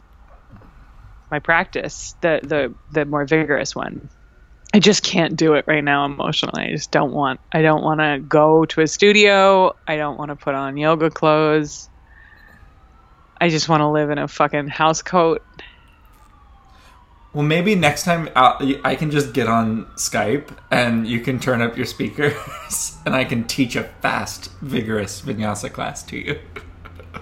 my 1.32 1.40
practice, 1.40 2.16
the 2.22 2.40
the 2.44 2.74
the 2.92 3.06
more 3.06 3.26
vigorous 3.26 3.76
one. 3.76 4.10
I 4.72 4.80
just 4.80 5.02
can't 5.04 5.36
do 5.36 5.56
it 5.56 5.66
right 5.68 5.84
now 5.84 6.06
emotionally. 6.06 6.64
I 6.68 6.72
just 6.72 6.92
don't 6.92 7.12
want. 7.12 7.40
I 7.52 7.62
don't 7.64 7.84
want 7.84 8.02
to 8.02 8.20
go 8.20 8.66
to 8.66 8.82
a 8.82 8.88
studio. 8.88 9.76
I 9.88 9.98
don't 9.98 10.18
want 10.18 10.30
to 10.30 10.36
put 10.36 10.54
on 10.54 10.78
yoga 10.78 11.10
clothes. 11.10 11.90
I 13.42 13.50
just 13.50 13.68
want 13.70 13.82
to 13.82 13.88
live 13.88 14.10
in 14.12 14.18
a 14.18 14.28
fucking 14.28 14.68
house 14.68 15.02
coat. 15.02 15.42
Well, 17.34 17.44
maybe 17.44 17.76
next 17.76 18.04
time 18.06 18.30
I'll, 18.36 18.58
I 18.84 18.96
can 18.96 19.12
just 19.12 19.34
get 19.34 19.48
on 19.48 19.86
Skype 19.96 20.50
and 20.72 21.08
you 21.08 21.20
can 21.22 21.40
turn 21.40 21.62
up 21.62 21.78
your 21.78 21.86
speakers 21.86 22.34
and 23.06 23.16
I 23.16 23.24
can 23.24 23.46
teach 23.46 23.76
a 23.76 23.84
fast, 24.02 24.52
vigorous 24.62 25.22
vinyasa 25.22 25.72
class 25.72 26.02
to 26.04 26.18
you 26.18 26.40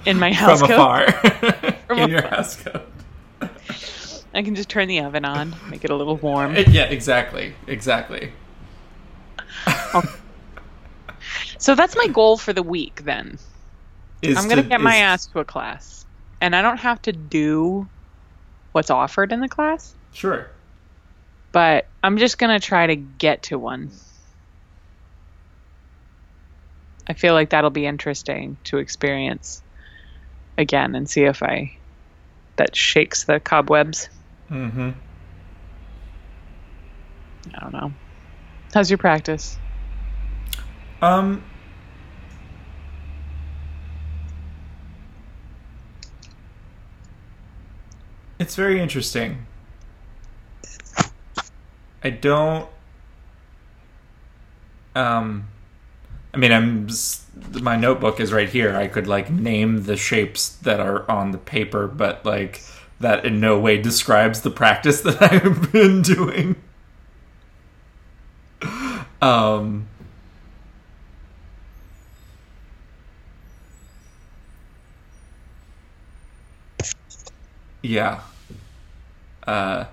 in 0.05 0.17
my 0.17 0.31
house 0.33 0.61
from 0.61 0.69
coat. 0.69 0.71
afar 0.71 1.11
From 1.87 1.99
in 1.99 2.09
your 2.09 2.19
afar. 2.19 2.29
house 2.29 2.55
coat. 2.61 2.81
I 4.37 4.43
can 4.43 4.55
just 4.55 4.69
turn 4.69 4.87
the 4.87 4.99
oven 5.01 5.25
on, 5.25 5.55
make 5.69 5.83
it 5.83 5.89
a 5.89 5.95
little 5.95 6.15
warm. 6.17 6.55
Uh, 6.55 6.59
yeah, 6.69 6.83
exactly, 6.83 7.53
exactly. 7.65 8.31
Oh. 9.65 10.03
So 11.57 11.73
that's 11.73 11.95
my 11.95 12.07
goal 12.07 12.37
for 12.37 12.53
the 12.53 12.61
week 12.63 13.01
then. 13.03 13.39
Is 14.21 14.37
I'm 14.37 14.47
gonna 14.47 14.61
to- 14.63 14.69
get 14.69 14.79
my 14.81 14.97
ass 14.97 15.25
to 15.27 15.39
a 15.39 15.45
class, 15.45 16.05
and 16.39 16.55
I 16.55 16.61
don't 16.61 16.77
have 16.77 17.01
to 17.03 17.11
do 17.11 17.87
what's 18.73 18.89
offered 18.91 19.31
in 19.31 19.39
the 19.39 19.47
class, 19.49 19.95
Sure. 20.13 20.47
but 21.51 21.87
I'm 22.03 22.17
just 22.17 22.37
gonna 22.37 22.59
try 22.59 22.85
to 22.87 22.95
get 22.95 23.43
to 23.43 23.57
one. 23.57 23.91
I 27.07 27.13
feel 27.13 27.33
like 27.33 27.49
that'll 27.51 27.69
be 27.69 27.85
interesting 27.85 28.57
to 28.65 28.77
experience 28.77 29.61
again 30.57 30.93
and 30.95 31.09
see 31.09 31.23
if 31.23 31.41
I 31.41 31.75
that 32.57 32.75
shakes 32.75 33.23
the 33.23 33.39
cobwebs. 33.39 34.09
Mm-hmm. 34.51 34.91
I 37.53 37.59
don't 37.59 37.73
know. 37.73 37.93
How's 38.73 38.89
your 38.89 38.97
practice? 38.97 39.57
Um. 41.01 41.43
It's 48.39 48.55
very 48.55 48.79
interesting. 48.79 49.45
I 52.03 52.09
don't. 52.09 52.69
Um. 54.95 55.47
I 56.33 56.37
mean, 56.37 56.51
I'm. 56.51 56.89
My 57.61 57.75
notebook 57.75 58.19
is 58.19 58.33
right 58.33 58.49
here. 58.49 58.75
I 58.75 58.87
could 58.87 59.07
like 59.07 59.29
name 59.29 59.83
the 59.83 59.97
shapes 59.97 60.49
that 60.49 60.79
are 60.79 61.09
on 61.09 61.31
the 61.31 61.37
paper, 61.37 61.87
but 61.87 62.25
like 62.25 62.61
that 62.99 63.25
in 63.25 63.39
no 63.39 63.59
way 63.59 63.81
describes 63.81 64.41
the 64.41 64.51
practice 64.51 65.01
that 65.01 65.21
I've 65.21 65.71
been 65.71 66.01
doing. 66.01 66.55
Um. 69.21 69.87
Yeah. 77.81 78.21
Uh, 79.45 79.85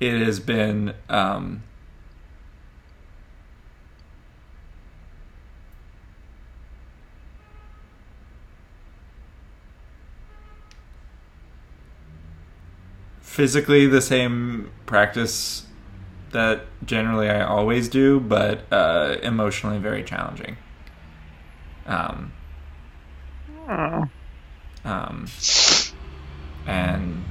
it 0.00 0.24
has 0.24 0.40
been 0.40 0.94
um, 1.08 1.62
physically 13.38 13.86
the 13.86 14.00
same 14.00 14.68
practice 14.84 15.64
that 16.32 16.62
generally 16.84 17.30
I 17.30 17.44
always 17.44 17.88
do, 17.88 18.18
but 18.18 18.62
uh, 18.72 19.18
emotionally 19.22 19.78
very 19.78 20.02
challenging. 20.02 20.56
Um, 21.86 22.32
um, 24.84 25.28
and 26.66 27.24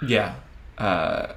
yeah, 0.00 0.36
uh, 0.78 1.34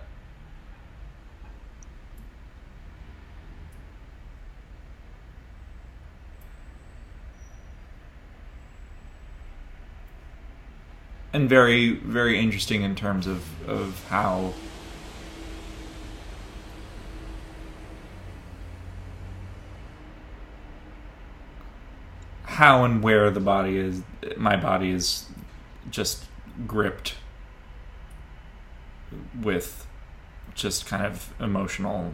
and 11.36 11.50
very 11.50 11.90
very 11.90 12.40
interesting 12.40 12.82
in 12.82 12.96
terms 12.96 13.28
of 13.28 13.44
of 13.68 14.08
how 14.08 14.54
how 22.46 22.86
and 22.86 23.04
where 23.04 23.30
the 23.30 23.42
body 23.42 23.76
is 23.76 24.02
my 24.38 24.56
body 24.56 24.92
is 24.92 25.26
just 25.92 26.24
gripped 26.66 27.16
with 29.42 29.86
just 30.54 30.86
kind 30.86 31.06
of 31.06 31.34
emotional 31.38 32.14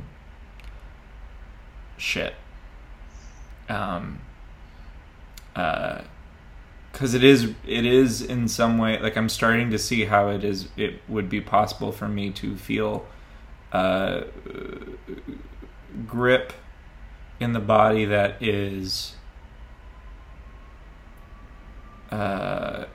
shit. 1.96 2.34
Um 3.70 4.22
uh 5.56 6.02
because 6.92 7.14
it 7.14 7.24
is 7.24 7.54
it 7.66 7.86
is 7.86 8.22
in 8.22 8.48
some 8.48 8.78
way 8.78 9.00
like 9.00 9.16
i'm 9.16 9.30
starting 9.30 9.72
to 9.72 9.78
see 9.78 10.06
how 10.06 10.30
it 10.30 10.44
is 10.44 10.68
it 10.78 11.02
would 11.08 11.30
be 11.30 11.40
possible 11.40 11.92
for 11.92 12.08
me 12.08 12.30
to 12.32 12.56
feel 12.56 13.06
uh 13.72 14.22
grip 16.06 16.54
in 17.40 17.54
the 17.54 17.60
body 17.60 18.06
that 18.06 18.42
is 18.42 19.16
uh, 22.12 22.86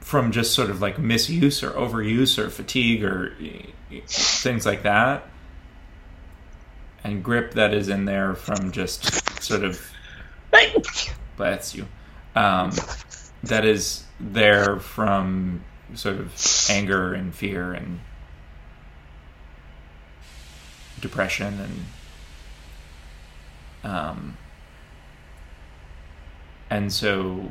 from 0.00 0.32
just 0.32 0.54
sort 0.54 0.70
of 0.70 0.80
like 0.80 0.98
misuse 0.98 1.62
or 1.62 1.70
overuse 1.70 2.36
or 2.36 2.50
fatigue 2.50 3.04
or 3.04 3.32
things 4.08 4.66
like 4.66 4.82
that 4.82 5.24
and 7.04 7.22
grip 7.24 7.54
that 7.54 7.72
is 7.72 7.88
in 7.88 8.04
there 8.04 8.34
from 8.34 8.72
just 8.72 9.42
sort 9.42 9.64
of 9.64 9.90
bless 11.36 11.74
you. 11.74 11.86
Um, 12.34 12.72
that 13.42 13.64
is 13.64 14.04
there 14.18 14.78
from 14.78 15.64
sort 15.94 16.16
of 16.16 16.32
anger 16.68 17.14
and 17.14 17.34
fear 17.34 17.72
and 17.72 18.00
depression 21.00 21.84
and 23.82 23.92
um, 23.92 24.36
and 26.68 26.92
so 26.92 27.48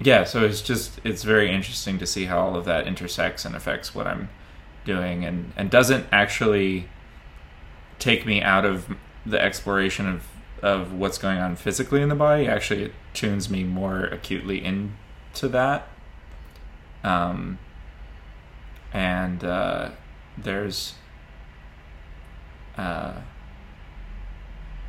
yeah 0.00 0.24
so 0.24 0.44
it's 0.44 0.60
just 0.60 1.00
it's 1.04 1.22
very 1.22 1.50
interesting 1.50 1.98
to 1.98 2.06
see 2.06 2.24
how 2.24 2.38
all 2.38 2.56
of 2.56 2.64
that 2.64 2.86
intersects 2.86 3.44
and 3.44 3.54
affects 3.54 3.94
what 3.94 4.06
i'm 4.06 4.28
doing 4.88 5.24
and 5.24 5.52
and 5.56 5.70
doesn't 5.70 6.06
actually 6.10 6.88
take 8.00 8.26
me 8.26 8.42
out 8.42 8.64
of 8.64 8.96
the 9.24 9.40
exploration 9.40 10.08
of 10.08 10.26
of 10.62 10.92
what's 10.92 11.18
going 11.18 11.38
on 11.38 11.54
physically 11.54 12.02
in 12.02 12.08
the 12.08 12.16
body. 12.16 12.48
Actually 12.48 12.82
it 12.84 12.92
tunes 13.14 13.48
me 13.48 13.62
more 13.62 14.04
acutely 14.06 14.64
into 14.64 15.46
that. 15.48 15.86
Um, 17.04 17.58
and 18.92 19.44
uh, 19.44 19.90
there's 20.36 20.94
uh, 22.76 23.12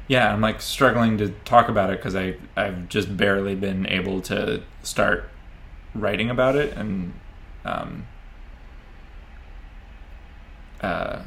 yeah, 0.08 0.34
I'm 0.34 0.42
like 0.42 0.60
struggling 0.62 1.20
to 1.20 1.30
talk 1.46 1.70
about 1.70 1.92
it 1.92 1.98
because 1.98 2.16
I 2.16 2.38
I've 2.56 2.90
just 2.90 3.16
barely 3.16 3.54
been 3.54 3.86
able 3.86 4.22
to 4.22 4.64
start 4.82 5.30
writing 5.94 6.30
about 6.30 6.56
it 6.56 6.76
and 6.76 7.14
um, 7.66 8.08
uh, 10.82 11.24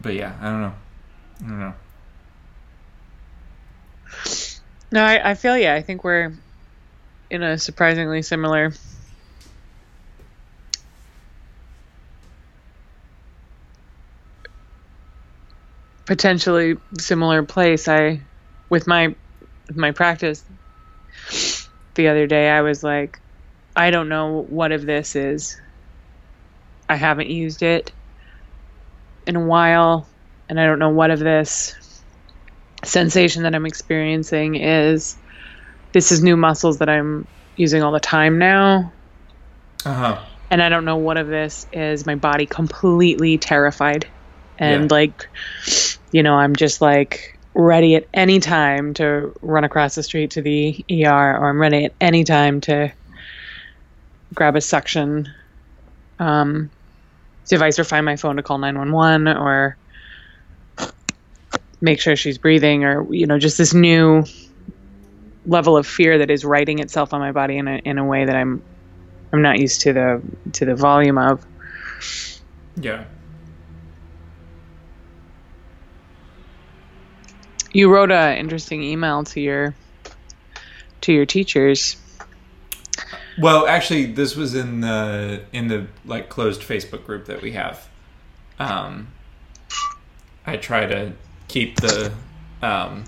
but 0.00 0.14
yeah, 0.14 0.36
I 0.40 0.44
don't 0.50 0.60
know. 0.60 0.74
I 1.44 1.48
don't 1.48 1.60
know. 1.60 1.74
No, 4.92 5.02
I, 5.02 5.30
I 5.30 5.34
feel 5.34 5.56
yeah. 5.56 5.74
I 5.74 5.82
think 5.82 6.04
we're 6.04 6.32
in 7.30 7.42
a 7.42 7.58
surprisingly 7.58 8.22
similar 8.22 8.72
potentially 16.06 16.76
similar 16.98 17.42
place. 17.42 17.86
I 17.86 18.22
with 18.70 18.86
my 18.86 19.14
with 19.68 19.76
my 19.76 19.92
practice 19.92 20.42
the 21.98 22.08
other 22.08 22.26
day 22.26 22.48
I 22.48 22.62
was 22.62 22.82
like 22.82 23.20
I 23.76 23.90
don't 23.90 24.08
know 24.08 24.46
what 24.48 24.72
of 24.72 24.86
this 24.86 25.14
is. 25.14 25.60
I 26.88 26.96
haven't 26.96 27.28
used 27.28 27.62
it 27.62 27.92
in 29.26 29.36
a 29.36 29.44
while 29.44 30.08
and 30.48 30.58
I 30.58 30.64
don't 30.64 30.78
know 30.78 30.88
what 30.88 31.10
of 31.10 31.18
this 31.18 31.74
sensation 32.84 33.42
that 33.42 33.54
I'm 33.54 33.66
experiencing 33.66 34.54
is 34.56 35.16
this 35.92 36.10
is 36.10 36.22
new 36.22 36.36
muscles 36.36 36.78
that 36.78 36.88
I'm 36.88 37.26
using 37.56 37.82
all 37.82 37.92
the 37.92 38.00
time 38.00 38.38
now. 38.38 38.92
Uh-huh. 39.84 40.18
And 40.50 40.62
I 40.62 40.70
don't 40.70 40.84
know 40.84 40.96
what 40.96 41.18
of 41.18 41.28
this 41.28 41.66
is 41.72 42.06
my 42.06 42.14
body 42.14 42.46
completely 42.46 43.38
terrified. 43.38 44.08
And 44.58 44.90
Yeah. 44.90 44.96
like, 44.96 45.28
you 46.10 46.22
know, 46.22 46.34
I'm 46.34 46.56
just 46.56 46.80
like 46.80 47.37
ready 47.58 47.96
at 47.96 48.06
any 48.14 48.38
time 48.38 48.94
to 48.94 49.34
run 49.42 49.64
across 49.64 49.96
the 49.96 50.02
street 50.02 50.30
to 50.30 50.42
the 50.42 50.84
ER, 50.90 51.36
or 51.36 51.50
I'm 51.50 51.60
ready 51.60 51.86
at 51.86 51.94
any 52.00 52.22
time 52.22 52.60
to 52.62 52.92
grab 54.32 54.54
a 54.54 54.60
suction 54.60 55.28
um, 56.20 56.70
device 57.48 57.80
or 57.80 57.84
find 57.84 58.06
my 58.06 58.14
phone 58.14 58.36
to 58.36 58.44
call 58.44 58.58
911 58.58 59.26
or 59.36 59.76
make 61.80 62.00
sure 62.00 62.14
she's 62.14 62.38
breathing 62.38 62.84
or, 62.84 63.12
you 63.12 63.26
know, 63.26 63.38
just 63.38 63.58
this 63.58 63.74
new 63.74 64.22
level 65.44 65.76
of 65.76 65.86
fear 65.86 66.18
that 66.18 66.30
is 66.30 66.44
writing 66.44 66.78
itself 66.78 67.12
on 67.12 67.20
my 67.20 67.32
body 67.32 67.58
in 67.58 67.66
a, 67.66 67.76
in 67.78 67.98
a 67.98 68.04
way 68.04 68.24
that 68.24 68.36
I'm 68.36 68.62
I'm 69.32 69.42
not 69.42 69.58
used 69.58 69.82
to 69.82 69.92
the 69.92 70.22
to 70.54 70.64
the 70.64 70.74
volume 70.74 71.18
of. 71.18 71.44
Yeah. 72.76 73.04
You 77.72 77.90
wrote 77.92 78.10
a 78.10 78.36
interesting 78.38 78.82
email 78.82 79.24
to 79.24 79.40
your 79.40 79.74
to 81.02 81.12
your 81.12 81.26
teachers. 81.26 81.96
Well, 83.38 83.66
actually, 83.66 84.06
this 84.12 84.34
was 84.34 84.54
in 84.54 84.80
the 84.80 85.42
in 85.52 85.68
the 85.68 85.86
like 86.04 86.28
closed 86.28 86.62
Facebook 86.62 87.04
group 87.04 87.26
that 87.26 87.40
we 87.42 87.52
have. 87.52 87.88
Um, 88.58 89.08
I 90.46 90.56
try 90.56 90.86
to 90.86 91.12
keep 91.46 91.76
the 91.76 92.12
um, 92.62 93.04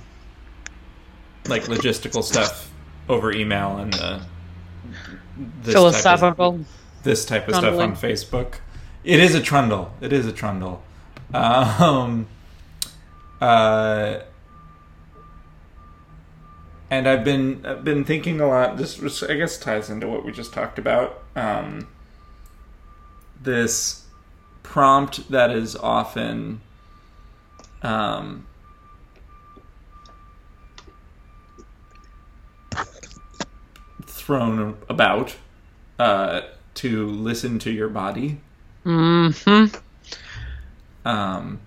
like 1.49 1.65
logistical 1.65 2.23
stuff 2.23 2.71
over 3.09 3.33
email 3.33 3.79
and 3.79 3.93
the 3.93 4.21
this 5.63 5.75
type 5.75 5.77
of- 5.77 5.93
Philosophical. 5.93 6.61
this 7.03 7.25
type 7.25 7.49
of 7.49 7.57
stuff 7.57 7.79
on 7.79 7.97
Facebook. 7.97 8.57
It 9.03 9.19
is 9.19 9.35
a 9.35 9.41
trundle. 9.41 9.93
It 10.01 10.13
is 10.13 10.27
a 10.27 10.33
trundle. 10.33 10.83
Um, 11.33 12.27
uh, 13.41 14.21
and 16.91 17.09
I've 17.09 17.25
been 17.25 17.65
I've 17.65 17.85
been 17.85 18.05
thinking 18.05 18.41
a 18.41 18.49
lot. 18.49 18.77
This 18.77 19.23
I 19.23 19.35
guess 19.35 19.59
ties 19.59 19.89
into 19.89 20.09
what 20.09 20.25
we 20.25 20.33
just 20.33 20.53
talked 20.53 20.79
about. 20.79 21.23
Um, 21.37 21.87
this 23.41 24.05
prompt 24.63 25.31
that 25.31 25.51
is 25.51 25.77
often 25.77 26.61
um, 27.83 28.47
thrown 34.03 34.77
about 34.89 35.37
uh, 35.99 36.43
to 36.75 37.07
listen 37.07 37.59
to 37.61 37.71
your 37.71 37.89
body. 37.89 38.41
hmm 38.83 39.31
Um, 41.05 41.61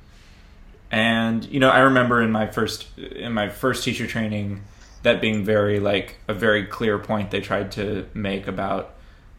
and 0.92 1.46
you 1.46 1.60
know, 1.60 1.70
I 1.70 1.80
remember 1.80 2.22
in 2.22 2.32
my 2.32 2.48
first 2.48 2.88
in 2.98 3.32
my 3.34 3.48
first 3.50 3.84
teacher 3.84 4.06
training 4.06 4.64
that 5.04 5.22
being 5.22 5.44
very 5.46 5.80
like 5.80 6.16
a 6.28 6.34
very 6.34 6.66
clear 6.66 6.98
point 7.00 7.32
they 7.32 7.40
tried 7.42 7.72
to 7.74 8.08
make 8.14 8.48
about, 8.48 8.94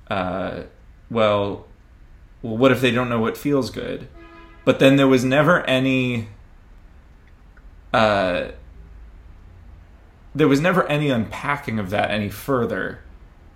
uh, 0.08 0.62
well, 1.10 1.66
well, 2.42 2.56
what 2.56 2.70
if 2.72 2.80
they 2.80 2.90
don't 2.90 3.08
know 3.08 3.20
what 3.20 3.36
feels 3.36 3.70
good? 3.70 4.08
But 4.64 4.78
then 4.78 4.96
there 4.96 5.08
was 5.08 5.24
never 5.24 5.62
any. 5.62 6.28
Uh, 7.92 8.48
there 10.34 10.48
was 10.48 10.60
never 10.60 10.86
any 10.88 11.10
unpacking 11.10 11.78
of 11.78 11.90
that 11.90 12.10
any 12.10 12.28
further 12.28 13.00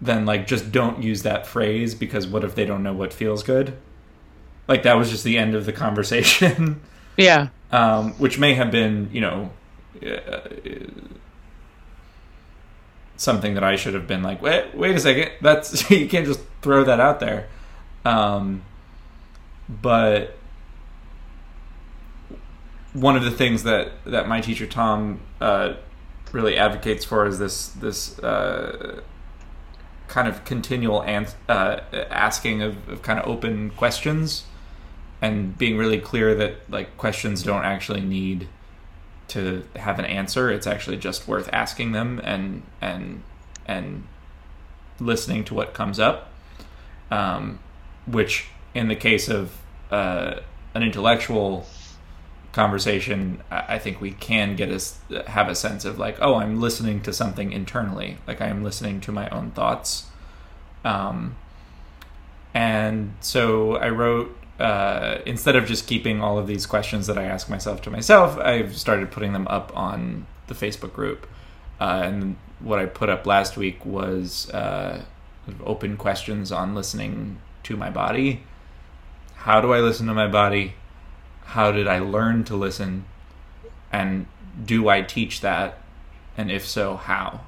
than 0.01 0.25
like 0.25 0.47
just 0.47 0.71
don't 0.71 1.03
use 1.03 1.23
that 1.23 1.45
phrase 1.47 1.95
because 1.95 2.27
what 2.27 2.45
if 2.45 2.55
they 2.55 2.65
don't 2.65 2.83
know 2.83 2.93
what 2.93 3.13
feels 3.13 3.43
good? 3.43 3.77
Like 4.69 4.85
that 4.85 4.95
was 4.95 5.11
just 5.11 5.25
the 5.25 5.39
end 5.39 5.55
of 5.55 5.67
the 5.67 5.73
conversation, 5.73 6.81
Yeah. 7.17 7.49
um, 7.73 8.13
which 8.13 8.39
may 8.39 8.55
have 8.55 8.71
been, 8.71 9.09
you 9.13 9.21
know, 9.21 9.51
uh, 10.07 10.41
something 13.19 13.55
that 13.55 13.65
I 13.65 13.77
should 13.77 13.93
have 13.95 14.07
been 14.07 14.23
like, 14.23 14.41
wait, 14.41 14.75
wait 14.75 14.97
a 14.97 15.01
second, 15.01 15.33
that's 15.43 15.91
you 15.91 16.09
can't 16.09 16.27
just 16.27 16.41
throw 16.63 16.85
that 16.85 17.01
out 17.01 17.21
there. 17.21 17.49
Um, 18.05 18.63
but 19.69 20.37
one 22.95 23.17
of 23.17 23.25
the 23.25 23.31
things 23.31 23.65
that 23.65 23.93
that 24.07 24.27
my 24.27 24.41
teacher 24.41 24.67
Tom 24.67 25.21
uh, 25.41 25.75
really 26.33 26.57
advocates 26.57 27.05
for 27.05 27.27
is 27.27 27.39
this 27.39 27.69
this 27.69 28.19
uh, 28.21 29.03
kind 30.07 30.27
of 30.27 30.45
continual 30.45 31.03
ans- 31.03 31.37
uh, 31.49 31.81
asking 31.93 32.63
of, 32.63 32.89
of 32.89 33.03
kind 33.03 33.19
of 33.19 33.29
open 33.29 33.71
questions 33.71 34.45
and 35.21 35.59
being 35.59 35.77
really 35.77 35.99
clear 35.99 36.35
that 36.35 36.71
like 36.71 36.97
questions 36.97 37.43
don't 37.43 37.65
actually 37.65 38.01
need 38.01 38.49
to 39.29 39.65
have 39.77 39.99
an 39.99 40.05
answer. 40.05 40.51
It's 40.51 40.67
actually 40.67 40.97
just 40.97 41.29
worth 41.29 41.49
asking 41.53 41.93
them 41.93 42.21
and 42.25 42.63
and 42.81 43.23
and 43.67 44.07
listening 45.01 45.45
to 45.45 45.55
what 45.55 45.75
comes 45.75 46.01
up 46.01 46.29
um, 47.11 47.59
which 48.07 48.47
in 48.75 48.89
the 48.89 48.97
case 48.97 49.29
of 49.29 49.53
uh, 49.91 50.41
an 50.75 50.83
intellectual 50.83 51.67
conversation 52.53 53.43
I 53.51 53.79
think 53.79 54.01
we 54.01 54.13
can 54.13 54.57
get 54.57 54.71
us 54.71 54.99
have 55.27 55.49
a 55.49 55.55
sense 55.55 55.85
of 55.85 55.99
like 55.99 56.17
oh 56.21 56.37
I'm 56.37 56.61
listening 56.61 57.03
to 57.03 57.13
something 57.13 57.53
internally. 57.53 58.19
Like 58.27 58.41
I 58.41 58.47
am 58.47 58.63
listening 58.63 59.01
to 59.03 59.13
my 59.13 59.29
own 59.29 59.51
thoughts. 59.53 60.07
Um, 60.85 61.37
and 62.55 63.15
so 63.21 63.77
I 63.77 63.91
wrote 63.91 64.37
uh, 64.59 65.19
instead 65.25 65.57
of 65.57 65.67
just 65.67 65.87
keeping 65.87 66.21
all 66.21 66.39
of 66.39 66.47
these 66.47 66.67
questions 66.67 67.07
that 67.07 67.17
I 67.17 67.25
ask 67.25 67.49
myself 67.49 67.83
to 67.83 67.91
myself 67.91 68.39
I've 68.39 68.77
started 68.77 69.11
putting 69.11 69.33
them 69.33 69.47
up 69.49 69.77
on 69.77 70.27
the 70.47 70.55
Facebook 70.55 70.93
group 70.93 71.27
uh, 71.81 72.03
and 72.05 72.37
what 72.61 72.79
I 72.79 72.87
put 72.87 73.09
up 73.09 73.27
last 73.27 73.57
week 73.57 73.85
was 73.87 74.51
uh, 74.51 75.05
open 75.65 75.97
questions 75.97 76.51
on 76.51 76.75
listening 76.75 77.41
to 77.63 77.77
my 77.77 77.91
body 77.91 78.43
how 79.35 79.61
do 79.61 79.73
I 79.73 79.81
listen 79.81 80.07
to 80.07 80.15
my 80.15 80.27
body 80.27 80.75
how 81.49 81.73
did 81.73 81.89
I 81.89 81.99
learn 81.99 82.45
to 82.45 82.57
listen? 82.57 83.07
And 83.91 84.27
do 84.63 84.89
I 84.89 85.01
teach 85.01 85.41
that? 85.41 85.79
And 86.37 86.51
if 86.51 86.67
so, 86.67 86.97
how? 86.97 87.41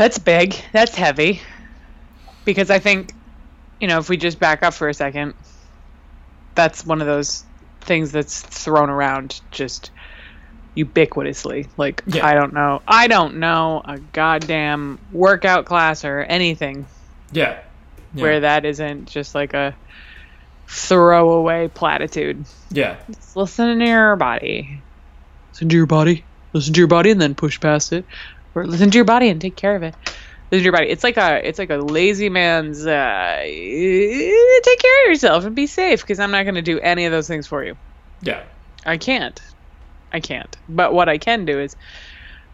That's 0.00 0.18
big. 0.18 0.54
That's 0.72 0.94
heavy. 0.94 1.42
Because 2.46 2.70
I 2.70 2.78
think, 2.78 3.12
you 3.78 3.86
know, 3.86 3.98
if 3.98 4.08
we 4.08 4.16
just 4.16 4.40
back 4.40 4.62
up 4.62 4.72
for 4.72 4.88
a 4.88 4.94
second, 4.94 5.34
that's 6.54 6.86
one 6.86 7.02
of 7.02 7.06
those 7.06 7.44
things 7.82 8.10
that's 8.10 8.40
thrown 8.40 8.88
around 8.88 9.42
just 9.50 9.90
ubiquitously. 10.74 11.68
Like, 11.76 12.02
Yeah. 12.06 12.24
I 12.26 12.32
don't 12.32 12.54
know. 12.54 12.80
I 12.88 13.08
don't 13.08 13.40
know 13.40 13.82
a 13.84 13.98
goddamn 13.98 14.98
workout 15.12 15.66
class 15.66 16.02
or 16.06 16.20
anything 16.20 16.86
Yeah. 17.30 17.58
Yeah. 18.14 18.22
where 18.22 18.40
that 18.40 18.64
isn't 18.64 19.06
just 19.06 19.34
like 19.34 19.52
a 19.52 19.76
throwaway 20.66 21.68
platitude. 21.68 22.46
Yeah. 22.70 22.96
Just 23.06 23.36
listen 23.36 23.78
to 23.80 23.84
your 23.84 24.16
body. 24.16 24.80
Listen 25.52 25.68
to 25.68 25.76
your 25.76 25.84
body. 25.84 26.24
Listen 26.54 26.72
to 26.72 26.80
your 26.80 26.88
body 26.88 27.10
and 27.10 27.20
then 27.20 27.34
push 27.34 27.60
past 27.60 27.92
it. 27.92 28.06
Or 28.54 28.66
listen 28.66 28.90
to 28.90 28.98
your 28.98 29.04
body 29.04 29.28
and 29.28 29.40
take 29.40 29.56
care 29.56 29.76
of 29.76 29.82
it. 29.82 29.94
Listen 30.50 30.58
to 30.58 30.62
your 30.62 30.72
body. 30.72 30.88
It's 30.88 31.04
like 31.04 31.16
a 31.16 31.46
it's 31.46 31.58
like 31.58 31.70
a 31.70 31.76
lazy 31.76 32.28
man's 32.28 32.84
uh, 32.84 33.38
take 33.42 34.78
care 34.78 35.04
of 35.04 35.08
yourself 35.08 35.44
and 35.44 35.54
be 35.54 35.66
safe 35.66 36.00
because 36.00 36.18
I'm 36.18 36.30
not 36.30 36.42
going 36.42 36.56
to 36.56 36.62
do 36.62 36.80
any 36.80 37.04
of 37.04 37.12
those 37.12 37.28
things 37.28 37.46
for 37.46 37.64
you. 37.64 37.76
Yeah. 38.22 38.42
I 38.84 38.96
can't. 38.96 39.40
I 40.12 40.20
can't. 40.20 40.56
But 40.68 40.92
what 40.92 41.08
I 41.08 41.18
can 41.18 41.44
do 41.44 41.60
is 41.60 41.76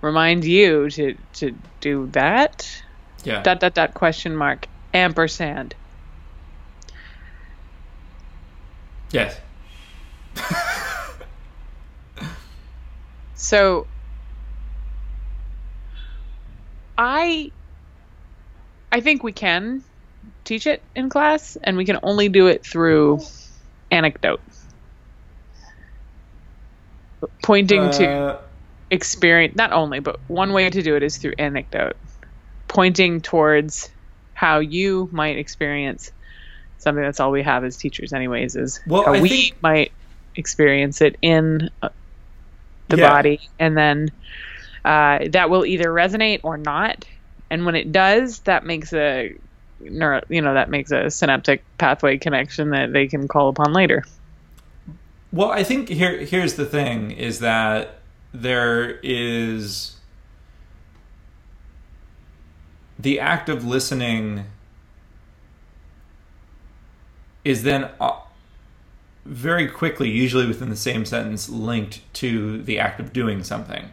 remind 0.02 0.44
you 0.44 0.90
to 0.90 1.16
to 1.35 1.54
do 1.80 2.09
that. 2.12 2.82
Yeah. 3.24 3.42
Dot 3.42 3.61
dot 3.61 3.74
dot 3.74 3.94
question 3.94 4.37
mark 4.37 4.66
ampersand. 4.92 5.74
yes. 9.11 9.40
So 13.37 13.87
I 16.98 17.50
I 18.92 19.00
think 19.00 19.22
we 19.22 19.32
can 19.32 19.82
teach 20.44 20.66
it 20.66 20.82
in 20.94 21.09
class 21.11 21.56
and 21.62 21.76
we 21.76 21.85
can 21.85 21.98
only 22.02 22.28
do 22.28 22.46
it 22.46 22.64
through 22.64 23.20
anecdote. 23.90 24.40
Pointing 27.42 27.90
to 27.92 28.09
Uh, 28.09 28.40
experience 28.90 29.54
not 29.56 29.72
only 29.72 29.98
but 29.98 30.16
one 30.28 30.52
way 30.52 30.70
to 30.70 30.80
do 30.82 30.94
it 30.94 31.02
is 31.02 31.16
through 31.18 31.32
anecdote 31.40 31.96
pointing 32.68 33.20
towards 33.20 33.88
how 34.35 34.61
you 34.61 35.09
might 35.12 35.37
experience 35.38 36.12
something 36.78 37.02
that's 37.02 37.18
all 37.18 37.32
we 37.32 37.42
have 37.42 37.64
as 37.64 37.76
teachers 37.76 38.12
anyways 38.12 38.54
is 38.54 38.80
Well, 38.87 39.02
how 39.04 39.14
I 39.14 39.20
we 39.20 39.28
think- 39.28 39.62
might 39.62 39.92
experience 40.37 41.00
it 41.00 41.16
in 41.20 41.68
uh, 41.82 41.88
the 42.88 42.98
Yeah. 42.98 43.11
body 43.11 43.40
and 43.59 43.76
then 43.76 44.09
uh, 44.87 45.18
that 45.31 45.51
will 45.51 45.66
either 45.66 45.88
resonate 45.90 46.40
or 46.42 46.57
not 46.57 47.05
and 47.51 47.66
when 47.66 47.75
it 47.75 47.92
does 47.92 48.40
that 48.40 48.64
makes 48.64 48.92
a 48.92 49.35
neuro, 49.81 50.22
you 50.29 50.40
know 50.40 50.55
that 50.55 50.70
makes 50.70 50.90
a 50.90 51.11
synaptic 51.11 51.62
pathway 51.79 52.16
connection 52.16 52.70
that 52.70 52.92
they 52.92 53.07
can 53.07 53.29
call 53.29 53.49
upon 53.49 53.72
later 53.72 54.05
Well, 55.33 55.51
I 55.51 55.62
think 55.62 55.88
here 55.88 56.18
here's 56.18 56.55
the 56.55 56.66
thing 56.66 57.11
is 57.11 57.40
that 57.40 57.99
there 58.33 58.99
is 59.03 59.96
the 62.99 63.20
act 63.20 63.49
of 63.49 63.64
listening 63.64 64.46
is 67.44 67.62
then 67.62 67.88
uh, 68.01 68.18
very 69.25 69.68
quickly, 69.68 70.11
usually 70.11 70.46
within 70.46 70.70
the 70.70 70.77
same 70.77 71.05
sentence, 71.05 71.49
linked 71.49 72.01
to 72.14 72.62
the 72.62 72.79
act 72.79 72.99
of 72.99 73.12
doing 73.12 73.44
something. 73.44 73.90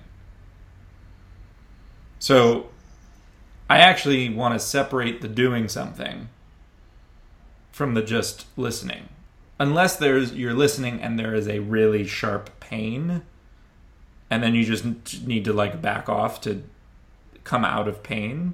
So 2.24 2.68
I 3.70 3.80
actually 3.80 4.30
want 4.30 4.54
to 4.54 4.60
separate 4.60 5.20
the 5.20 5.28
doing 5.28 5.68
something 5.68 6.30
from 7.74 7.96
the 7.96 8.02
just 8.02 8.46
listening. 8.56 9.10
Unless 9.60 9.98
there's 9.98 10.32
you're 10.32 10.54
listening 10.54 11.02
and 11.02 11.20
there 11.20 11.36
is 11.36 11.50
a 11.50 11.60
really 11.60 12.06
sharp 12.08 12.50
pain 12.62 13.24
and 14.30 14.42
then 14.42 14.56
you 14.56 14.64
just 14.64 14.86
need 15.28 15.44
to 15.44 15.52
like 15.52 15.82
back 15.82 16.08
off 16.08 16.40
to 16.44 16.64
come 17.44 17.66
out 17.66 17.90
of 17.90 18.04
pain. 18.04 18.54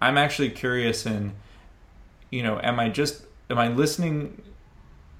I'm 0.00 0.16
actually 0.16 0.48
curious 0.48 1.04
in 1.04 1.34
you 2.30 2.42
know, 2.42 2.58
am 2.62 2.80
I 2.80 2.88
just 2.88 3.26
am 3.50 3.58
I 3.58 3.68
listening 3.68 4.40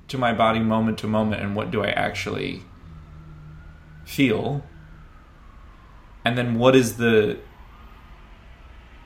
to 0.09 0.17
my 0.17 0.33
body 0.33 0.61
moment 0.61 0.97
to 1.01 1.07
moment 1.07 1.43
and 1.43 1.55
what 1.55 1.71
do 1.71 1.85
I 1.85 1.91
actually 1.91 2.63
feel? 4.07 4.65
And 6.25 6.39
then 6.39 6.59
what 6.59 6.77
is 6.77 6.97
the 6.97 7.39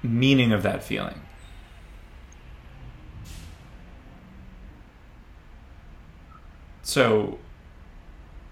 meaning 0.03 0.53
of 0.53 0.63
that 0.63 0.83
feeling? 0.83 1.21
So 6.83 7.39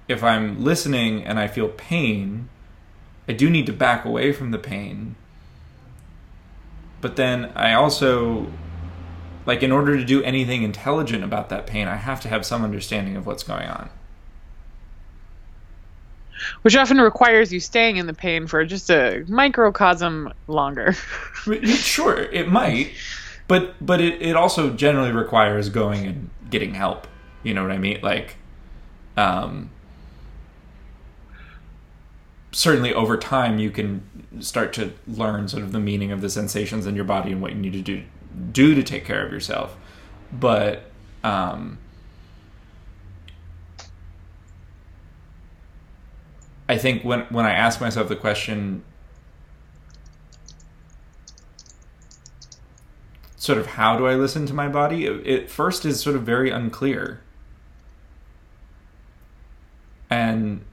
if 0.09 0.25
I'm 0.25 0.63
listening 0.63 1.25
and 1.25 1.39
I 1.39 1.47
feel 1.47 1.69
pain, 1.69 2.49
I 3.29 3.33
do 3.33 3.49
need 3.49 3.67
to 3.67 3.73
back 3.73 4.05
away 4.05 4.33
from 4.33 4.51
the 4.51 4.59
pain. 4.59 5.17
But 7.01 7.17
then 7.17 7.53
I 7.55 7.75
also 7.75 8.51
like 9.47 9.63
in 9.63 9.71
order 9.71 9.97
to 9.97 10.05
do 10.05 10.23
anything 10.23 10.63
intelligent 10.63 11.23
about 11.23 11.49
that 11.51 11.67
pain, 11.67 11.87
I 11.87 11.97
have 11.97 12.21
to 12.23 12.29
have 12.29 12.47
some 12.47 12.65
understanding 12.65 13.17
of 13.17 13.27
what's 13.27 13.43
going 13.43 13.69
on. 13.69 13.91
Which 16.63 16.77
often 16.77 17.01
requires 17.01 17.53
you 17.53 17.61
staying 17.61 17.97
in 17.97 18.07
the 18.07 18.15
pain 18.15 18.47
for 18.47 18.65
just 18.65 18.91
a 18.91 19.25
microcosm 19.29 20.33
longer 20.47 20.95
sure, 21.65 22.23
it 22.23 22.49
might, 22.49 22.93
but 23.49 23.75
but 23.85 24.01
it, 24.01 24.21
it 24.23 24.37
also 24.37 24.71
generally 24.71 25.13
requires 25.13 25.69
going 25.69 26.07
and 26.07 26.31
getting 26.51 26.75
help. 26.75 27.07
You 27.43 27.55
know 27.55 27.63
what 27.63 27.73
I 27.73 27.79
mean? 27.79 28.01
Like, 28.03 28.37
um, 29.17 29.71
certainly 32.53 32.95
over 32.95 33.17
time 33.17 33.59
you 33.59 33.71
can 33.71 34.03
start 34.41 34.73
to 34.75 34.93
learn 35.07 35.49
sort 35.49 35.63
of 35.63 35.73
the 35.73 35.81
meaning 35.81 36.13
of 36.13 36.21
the 36.21 36.31
sensations 36.31 36.87
in 36.87 36.95
your 36.95 37.05
body 37.05 37.33
and 37.33 37.43
what 37.43 37.53
you 37.53 37.59
need 37.59 37.73
to 37.73 37.83
do 37.83 38.03
do 38.51 38.75
to 38.75 38.83
take 38.83 39.05
care 39.05 39.25
of 39.25 39.33
yourself. 39.33 39.77
But 40.33 40.91
um, 41.23 41.79
I 46.69 46.79
think 46.79 47.05
when 47.05 47.21
when 47.31 47.45
I 47.45 47.53
ask 47.53 47.81
myself 47.81 48.09
the 48.09 48.17
question, 48.17 48.83
sort 53.37 53.59
of 53.59 53.67
how 53.67 53.99
do 53.99 54.07
I 54.07 54.15
listen 54.15 54.47
to 54.47 54.55
my 54.55 54.69
body? 54.69 55.05
It, 55.07 55.27
it 55.27 55.51
first 55.51 55.85
is 55.85 56.01
sort 56.01 56.17
of 56.17 56.23
very 56.23 56.51
unclear, 56.51 57.21
and 60.09 60.65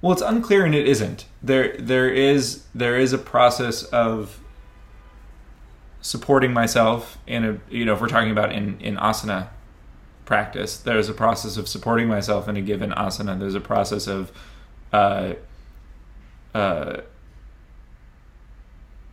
well, 0.00 0.12
it's 0.12 0.22
unclear 0.22 0.64
and 0.64 0.74
it 0.74 0.86
isn't. 0.86 1.26
There 1.42 1.76
there 1.78 2.08
is 2.08 2.64
there 2.74 2.96
is 2.96 3.12
a 3.12 3.18
process 3.18 3.82
of 3.84 4.38
supporting 6.04 6.52
myself 6.52 7.16
in 7.26 7.44
a 7.46 7.74
you 7.74 7.82
know 7.82 7.94
if 7.94 8.00
we're 8.00 8.06
talking 8.06 8.30
about 8.30 8.52
in 8.52 8.78
in 8.78 8.94
asana 8.96 9.48
practice 10.26 10.76
there's 10.76 11.08
a 11.08 11.14
process 11.14 11.56
of 11.56 11.66
supporting 11.66 12.06
myself 12.06 12.46
in 12.46 12.58
a 12.58 12.60
given 12.60 12.90
asana. 12.90 13.38
There's 13.38 13.54
a 13.54 13.60
process 13.60 14.06
of 14.06 14.30
uh 14.92 15.32
uh 16.54 16.98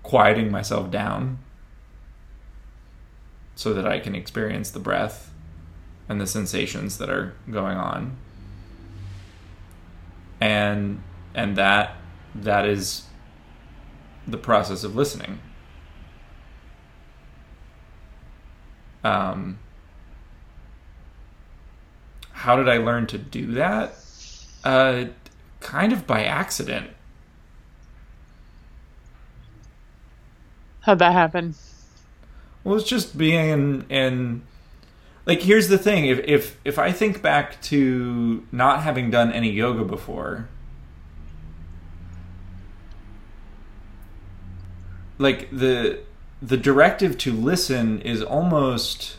quieting 0.04 0.52
myself 0.52 0.92
down 0.92 1.40
so 3.56 3.74
that 3.74 3.88
I 3.88 4.00
can 4.02 4.14
experience 4.14 4.70
the 4.70 4.80
breath 4.80 5.32
and 6.10 6.20
the 6.20 6.28
sensations 6.28 6.98
that 6.98 7.10
are 7.10 7.36
going 7.50 7.78
on. 7.78 8.18
And 10.42 11.02
and 11.34 11.56
that 11.56 11.96
that 12.36 12.66
is 12.66 13.04
the 14.28 14.38
process 14.38 14.84
of 14.84 14.94
listening 14.94 15.40
um, 19.04 19.60
how 22.32 22.56
did 22.56 22.70
I 22.70 22.78
learn 22.78 23.08
to 23.08 23.18
do 23.18 23.54
that? 23.54 23.96
Uh, 24.64 25.06
kind 25.60 25.94
of 25.94 26.06
by 26.08 26.24
accident. 26.24 26.92
how'd 30.82 31.00
that 31.00 31.14
happen 31.14 31.56
Well, 32.64 32.76
it's 32.76 32.88
just 32.88 33.18
being 33.18 33.50
in, 33.50 33.86
in 33.90 34.42
like 35.26 35.42
here's 35.42 35.68
the 35.68 35.78
thing 35.78 36.06
if 36.06 36.20
if 36.26 36.58
if 36.66 36.78
I 36.78 36.92
think 36.92 37.22
back 37.22 37.62
to 37.64 38.46
not 38.52 38.82
having 38.82 39.10
done 39.12 39.32
any 39.32 39.52
yoga 39.52 39.86
before 39.86 40.48
like 45.18 45.50
the 45.52 46.00
the 46.42 46.58
directive 46.58 47.18
to 47.20 47.32
listen 47.32 48.02
is 48.02 48.24
almost 48.24 49.18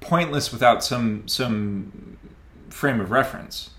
pointless 0.00 0.50
without 0.52 0.82
some 0.82 1.28
some 1.28 2.18
frame 2.70 3.00
of 3.00 3.12
reference. 3.12 3.70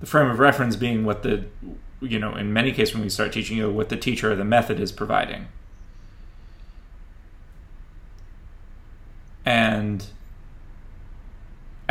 The 0.00 0.06
frame 0.06 0.28
of 0.28 0.40
reference 0.40 0.74
being 0.74 1.04
what 1.04 1.22
the 1.22 1.44
you 2.00 2.18
know 2.18 2.34
in 2.34 2.52
many 2.52 2.72
cases 2.72 2.94
when 2.94 3.04
we 3.04 3.10
start 3.10 3.32
teaching 3.32 3.56
you 3.56 3.70
what 3.70 3.90
the 3.90 3.96
teacher 3.96 4.32
or 4.32 4.34
the 4.34 4.44
method 4.44 4.80
is 4.80 4.90
providing 4.90 5.46
and 9.44 10.06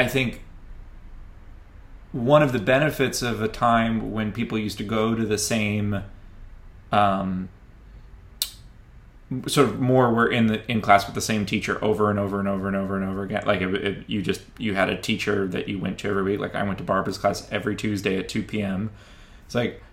i 0.01 0.07
think 0.07 0.41
one 2.11 2.43
of 2.43 2.51
the 2.51 2.59
benefits 2.59 3.21
of 3.21 3.41
a 3.41 3.47
time 3.47 4.11
when 4.11 4.31
people 4.31 4.57
used 4.57 4.77
to 4.77 4.83
go 4.83 5.15
to 5.15 5.25
the 5.25 5.37
same 5.37 6.03
um, 6.91 7.47
sort 9.47 9.69
of 9.69 9.79
more 9.79 10.13
were 10.13 10.29
in 10.29 10.47
the 10.47 10.69
in 10.69 10.81
class 10.81 11.05
with 11.05 11.15
the 11.15 11.21
same 11.21 11.45
teacher 11.45 11.81
over 11.81 12.09
and 12.09 12.19
over 12.19 12.37
and 12.37 12.49
over 12.49 12.67
and 12.67 12.75
over 12.75 12.97
and 12.97 13.09
over 13.09 13.23
again. 13.23 13.43
Like 13.45 13.61
you 14.07 14.21
just 14.21 14.41
you 14.57 14.75
had 14.75 14.89
a 14.89 14.99
teacher 14.99 15.47
that 15.47 15.69
you 15.69 15.79
went 15.79 15.99
to 15.99 16.09
every 16.09 16.23
week. 16.23 16.41
Like 16.41 16.53
i 16.53 16.63
went 16.63 16.79
to 16.79 16.83
barbara's 16.83 17.17
class 17.17 17.47
every 17.49 17.77
tuesday 17.77 18.17
at 18.17 18.27
2 18.27 18.43
p.m 18.43 18.91
it's 19.51 19.55
like 19.55 19.83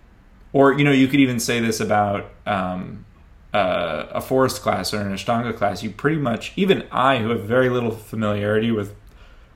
or 0.53 0.71
you 0.71 0.85
know 0.85 0.91
you 0.93 1.05
could 1.09 1.19
even 1.19 1.37
say 1.37 1.59
this 1.59 1.81
about 1.81 2.31
um, 2.45 3.05
uh, 3.53 4.05
a 4.11 4.21
Forrest 4.21 4.61
class 4.61 4.93
or 4.93 5.01
an 5.01 5.13
ashtanga 5.13 5.55
class. 5.55 5.83
You 5.83 5.91
pretty 5.91 6.17
much 6.17 6.53
even 6.55 6.87
i 6.93 7.17
who 7.17 7.29
have 7.29 7.43
very 7.43 7.69
little 7.69 7.91
familiarity 7.91 8.71
with 8.71 8.95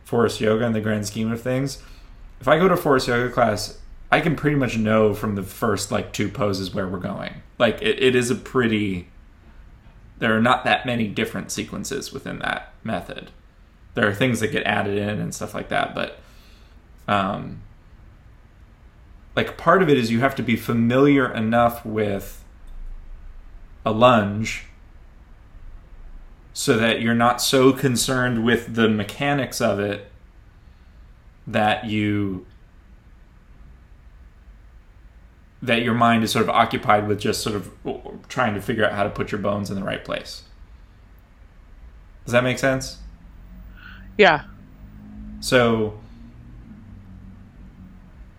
Forrest 0.03 0.41
yoga 0.41 0.65
in 0.65 0.73
the 0.73 0.81
grand 0.81 1.05
scheme 1.05 1.31
of 1.31 1.41
things 1.41 1.81
if 2.39 2.47
i 2.47 2.57
go 2.57 2.67
to 2.67 2.77
Forrest 2.77 3.07
yoga 3.07 3.31
class 3.31 3.79
i 4.11 4.19
can 4.19 4.35
pretty 4.35 4.55
much 4.55 4.77
know 4.77 5.13
from 5.13 5.35
the 5.35 5.43
first 5.43 5.91
like 5.91 6.13
two 6.13 6.29
poses 6.29 6.73
where 6.73 6.87
we're 6.87 6.99
going 6.99 7.33
like 7.57 7.81
it, 7.81 8.01
it 8.01 8.15
is 8.15 8.29
a 8.29 8.35
pretty 8.35 9.07
there 10.23 10.35
are 10.35 10.41
not 10.41 10.63
that 10.63 10.85
many 10.85 11.07
different 11.07 11.51
sequences 11.51 12.13
within 12.13 12.39
that 12.39 12.71
method. 12.81 13.29
There 13.93 14.07
are 14.07 14.13
things 14.13 14.39
that 14.39 14.53
get 14.53 14.63
added 14.63 14.97
in 14.97 15.19
and 15.19 15.35
stuff 15.35 15.53
like 15.53 15.67
that, 15.67 15.93
but 15.93 16.19
um, 17.09 17.61
like 19.35 19.57
part 19.57 19.81
of 19.81 19.89
it 19.89 19.97
is 19.97 20.09
you 20.11 20.21
have 20.21 20.35
to 20.35 20.41
be 20.41 20.55
familiar 20.55 21.29
enough 21.29 21.85
with 21.85 22.43
a 23.85 23.91
lunge 23.91 24.67
so 26.53 26.77
that 26.77 27.01
you're 27.01 27.15
not 27.15 27.41
so 27.41 27.73
concerned 27.73 28.45
with 28.45 28.75
the 28.75 28.87
mechanics 28.87 29.59
of 29.59 29.79
it 29.79 30.09
that 31.47 31.85
you 31.85 32.45
that 35.61 35.81
your 35.81 35.93
mind 35.93 36.23
is 36.23 36.31
sort 36.31 36.43
of 36.43 36.49
occupied 36.49 37.07
with 37.07 37.19
just 37.19 37.41
sort 37.41 37.55
of 37.55 37.71
trying 38.27 38.53
to 38.53 38.61
figure 38.61 38.85
out 38.85 38.91
how 38.91 39.03
to 39.03 39.09
put 39.09 39.31
your 39.31 39.39
bones 39.39 39.69
in 39.69 39.77
the 39.77 39.83
right 39.83 40.03
place. 40.03 40.43
Does 42.25 42.33
that 42.33 42.43
make 42.43 42.59
sense? 42.59 42.97
Yeah. 44.17 44.43
So 45.39 45.99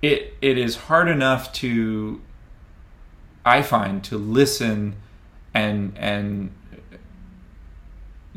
it 0.03 0.35
it 0.41 0.59
is 0.59 0.77
hard 0.77 1.09
enough 1.09 1.53
to 1.55 2.21
I 3.45 3.63
find 3.63 4.05
to 4.05 4.19
listen 4.19 4.97
and 5.55 5.95
and 5.97 6.53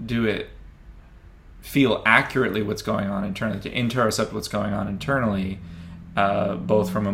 do 0.03 0.25
it 0.25 0.49
feel 1.61 2.01
accurately 2.05 2.61
what's 2.61 2.81
going 2.81 3.07
on 3.09 3.23
internally 3.23 3.59
to 3.59 3.71
intercept 3.71 4.31
what's 4.31 4.47
going 4.47 4.73
on 4.73 4.87
internally 4.87 5.59
uh, 6.15 6.55
both 6.55 6.89
from 6.89 7.05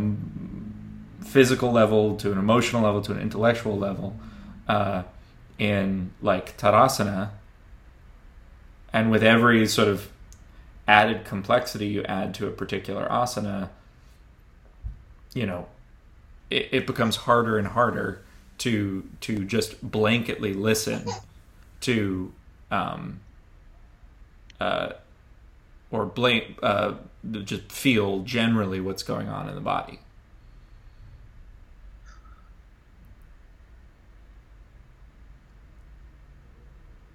a 1.22 1.24
physical 1.26 1.72
level 1.72 2.16
to 2.16 2.32
an 2.32 2.38
emotional 2.38 2.84
level 2.84 3.02
to 3.02 3.12
an 3.12 3.20
intellectual 3.20 3.78
level 3.78 4.16
uh, 4.68 5.04
in 5.58 6.12
like 6.22 6.58
Tarasana. 6.58 7.32
And 8.94 9.10
with 9.10 9.24
every 9.24 9.68
sort 9.68 9.88
of 9.88 10.10
added 10.88 11.26
complexity 11.26 11.88
you 11.88 12.04
add 12.04 12.34
to 12.36 12.48
a 12.48 12.52
particular 12.52 13.08
asana, 13.10 13.70
you 15.34 15.46
know, 15.46 15.68
it, 16.50 16.70
it 16.72 16.88
becomes 16.88 17.16
harder 17.16 17.58
and 17.58 17.68
harder 17.68 18.22
to 18.60 19.10
to 19.22 19.44
just 19.44 19.90
blanketly 19.90 20.56
listen 20.56 21.10
to 21.82 22.32
um, 22.74 23.20
uh, 24.60 24.94
or 25.92 26.06
blame 26.06 26.56
uh, 26.64 26.96
just 27.44 27.72
feel 27.72 28.22
generally 28.22 28.82
what's 28.82 29.04
going 29.04 29.30
on 29.30 29.48
in 29.48 29.56
the 29.56 29.62
body. 29.62 30.00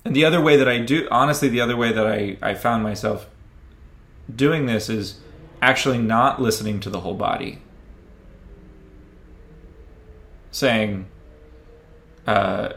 And 0.04 0.14
the 0.14 0.24
other 0.24 0.40
way 0.40 0.56
that 0.56 0.68
I 0.68 0.78
do, 0.78 1.06
honestly, 1.10 1.48
the 1.48 1.60
other 1.60 1.76
way 1.76 1.92
that 1.92 2.06
I, 2.06 2.38
I 2.40 2.54
found 2.54 2.82
myself 2.82 3.28
doing 4.34 4.66
this 4.66 4.88
is 4.88 5.18
actually 5.60 5.98
not 5.98 6.40
listening 6.40 6.78
to 6.80 6.88
the 6.88 7.00
whole 7.00 7.14
body. 7.14 7.60
Saying, 10.50 11.06
uh, 12.26 12.74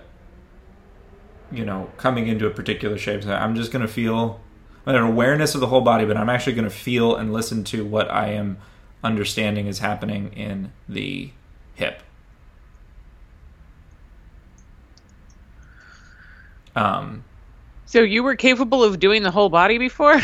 you 1.51 1.65
know, 1.65 1.89
coming 1.97 2.27
into 2.27 2.47
a 2.47 2.51
particular 2.51 2.97
shape, 2.97 3.23
so 3.23 3.33
I'm 3.33 3.55
just 3.55 3.71
going 3.71 3.85
to 3.85 3.91
feel 3.91 4.39
an 4.85 4.95
awareness 4.95 5.55
of 5.55 5.61
the 5.61 5.67
whole 5.67 5.81
body, 5.81 6.05
but 6.05 6.17
I'm 6.17 6.29
actually 6.29 6.53
going 6.53 6.69
to 6.69 6.75
feel 6.75 7.15
and 7.15 7.31
listen 7.31 7.63
to 7.65 7.85
what 7.85 8.09
I 8.09 8.29
am 8.29 8.57
understanding 9.03 9.67
is 9.67 9.79
happening 9.79 10.31
in 10.33 10.71
the 10.87 11.31
hip. 11.75 12.01
Um, 16.75 17.23
so 17.85 18.01
you 18.01 18.23
were 18.23 18.35
capable 18.35 18.83
of 18.83 18.99
doing 18.99 19.23
the 19.23 19.31
whole 19.31 19.49
body 19.49 19.77
before? 19.77 20.15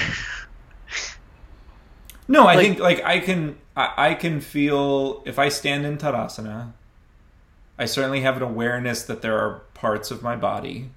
no, 2.27 2.47
I 2.47 2.55
like, 2.55 2.59
think 2.59 2.79
like 2.79 3.03
I 3.03 3.19
can 3.19 3.57
I, 3.75 3.93
I 3.97 4.13
can 4.13 4.39
feel 4.39 5.23
if 5.25 5.37
I 5.37 5.49
stand 5.49 5.85
in 5.85 5.97
Tadasana, 5.97 6.71
I 7.77 7.85
certainly 7.85 8.21
have 8.21 8.37
an 8.37 8.43
awareness 8.43 9.03
that 9.03 9.21
there 9.21 9.37
are 9.37 9.61
parts 9.73 10.09
of 10.09 10.23
my 10.23 10.35
body 10.35 10.89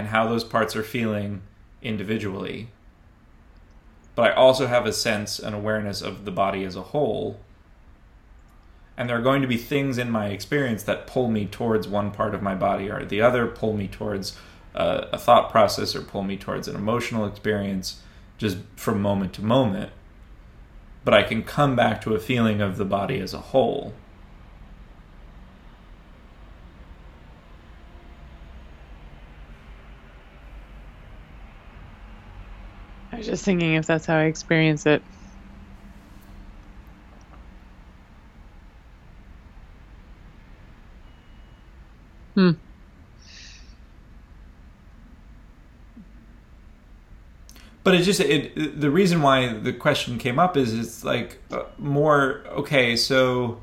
and 0.00 0.08
how 0.08 0.26
those 0.26 0.44
parts 0.44 0.74
are 0.74 0.82
feeling 0.82 1.42
individually. 1.82 2.68
But 4.14 4.30
I 4.30 4.34
also 4.34 4.66
have 4.66 4.86
a 4.86 4.94
sense 4.94 5.38
and 5.38 5.54
awareness 5.54 6.00
of 6.00 6.24
the 6.24 6.30
body 6.30 6.64
as 6.64 6.74
a 6.74 6.80
whole. 6.80 7.38
And 8.96 9.10
there 9.10 9.18
are 9.18 9.22
going 9.22 9.42
to 9.42 9.46
be 9.46 9.58
things 9.58 9.98
in 9.98 10.10
my 10.10 10.28
experience 10.28 10.84
that 10.84 11.06
pull 11.06 11.30
me 11.30 11.44
towards 11.44 11.86
one 11.86 12.12
part 12.12 12.34
of 12.34 12.40
my 12.40 12.54
body 12.54 12.88
or 12.88 13.04
the 13.04 13.20
other, 13.20 13.46
pull 13.46 13.74
me 13.74 13.88
towards 13.88 14.38
a, 14.74 15.08
a 15.12 15.18
thought 15.18 15.50
process 15.50 15.94
or 15.94 16.00
pull 16.00 16.22
me 16.22 16.38
towards 16.38 16.66
an 16.66 16.76
emotional 16.76 17.26
experience 17.26 18.00
just 18.38 18.56
from 18.76 19.02
moment 19.02 19.34
to 19.34 19.44
moment. 19.44 19.92
But 21.04 21.12
I 21.12 21.24
can 21.24 21.42
come 21.42 21.76
back 21.76 22.00
to 22.02 22.14
a 22.14 22.18
feeling 22.18 22.62
of 22.62 22.78
the 22.78 22.86
body 22.86 23.20
as 23.20 23.34
a 23.34 23.40
whole. 23.52 23.92
Was 33.20 33.26
just 33.26 33.44
thinking 33.44 33.74
if 33.74 33.86
that's 33.86 34.06
how 34.06 34.16
I 34.16 34.24
experience 34.24 34.86
it. 34.86 35.02
Hmm. 42.34 42.52
but 47.82 47.94
it 47.94 48.02
just 48.02 48.20
it, 48.20 48.80
the 48.80 48.90
reason 48.90 49.20
why 49.20 49.52
the 49.52 49.72
question 49.72 50.16
came 50.18 50.38
up 50.38 50.56
is 50.56 50.72
it's 50.72 51.02
like 51.04 51.38
uh, 51.50 51.64
more 51.78 52.44
okay 52.48 52.94
so 52.94 53.60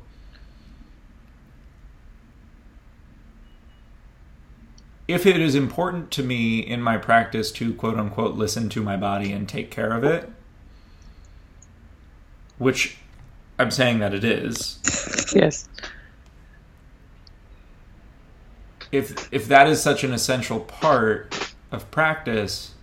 if 5.08 5.24
it 5.24 5.40
is 5.40 5.54
important 5.54 6.10
to 6.12 6.22
me 6.22 6.60
in 6.60 6.82
my 6.82 6.98
practice 6.98 7.50
to 7.50 7.74
quote 7.74 7.98
unquote 7.98 8.34
listen 8.34 8.68
to 8.68 8.82
my 8.82 8.96
body 8.96 9.32
and 9.32 9.48
take 9.48 9.70
care 9.70 9.92
of 9.92 10.04
it 10.04 10.30
which 12.58 12.98
i'm 13.58 13.70
saying 13.70 13.98
that 13.98 14.14
it 14.14 14.24
is. 14.24 14.78
Yes. 15.34 15.68
If 18.90 19.32
if 19.32 19.48
that 19.48 19.66
is 19.66 19.82
such 19.82 20.04
an 20.04 20.12
essential 20.12 20.60
part 20.60 21.52
of 21.70 21.90
practice 21.90 22.74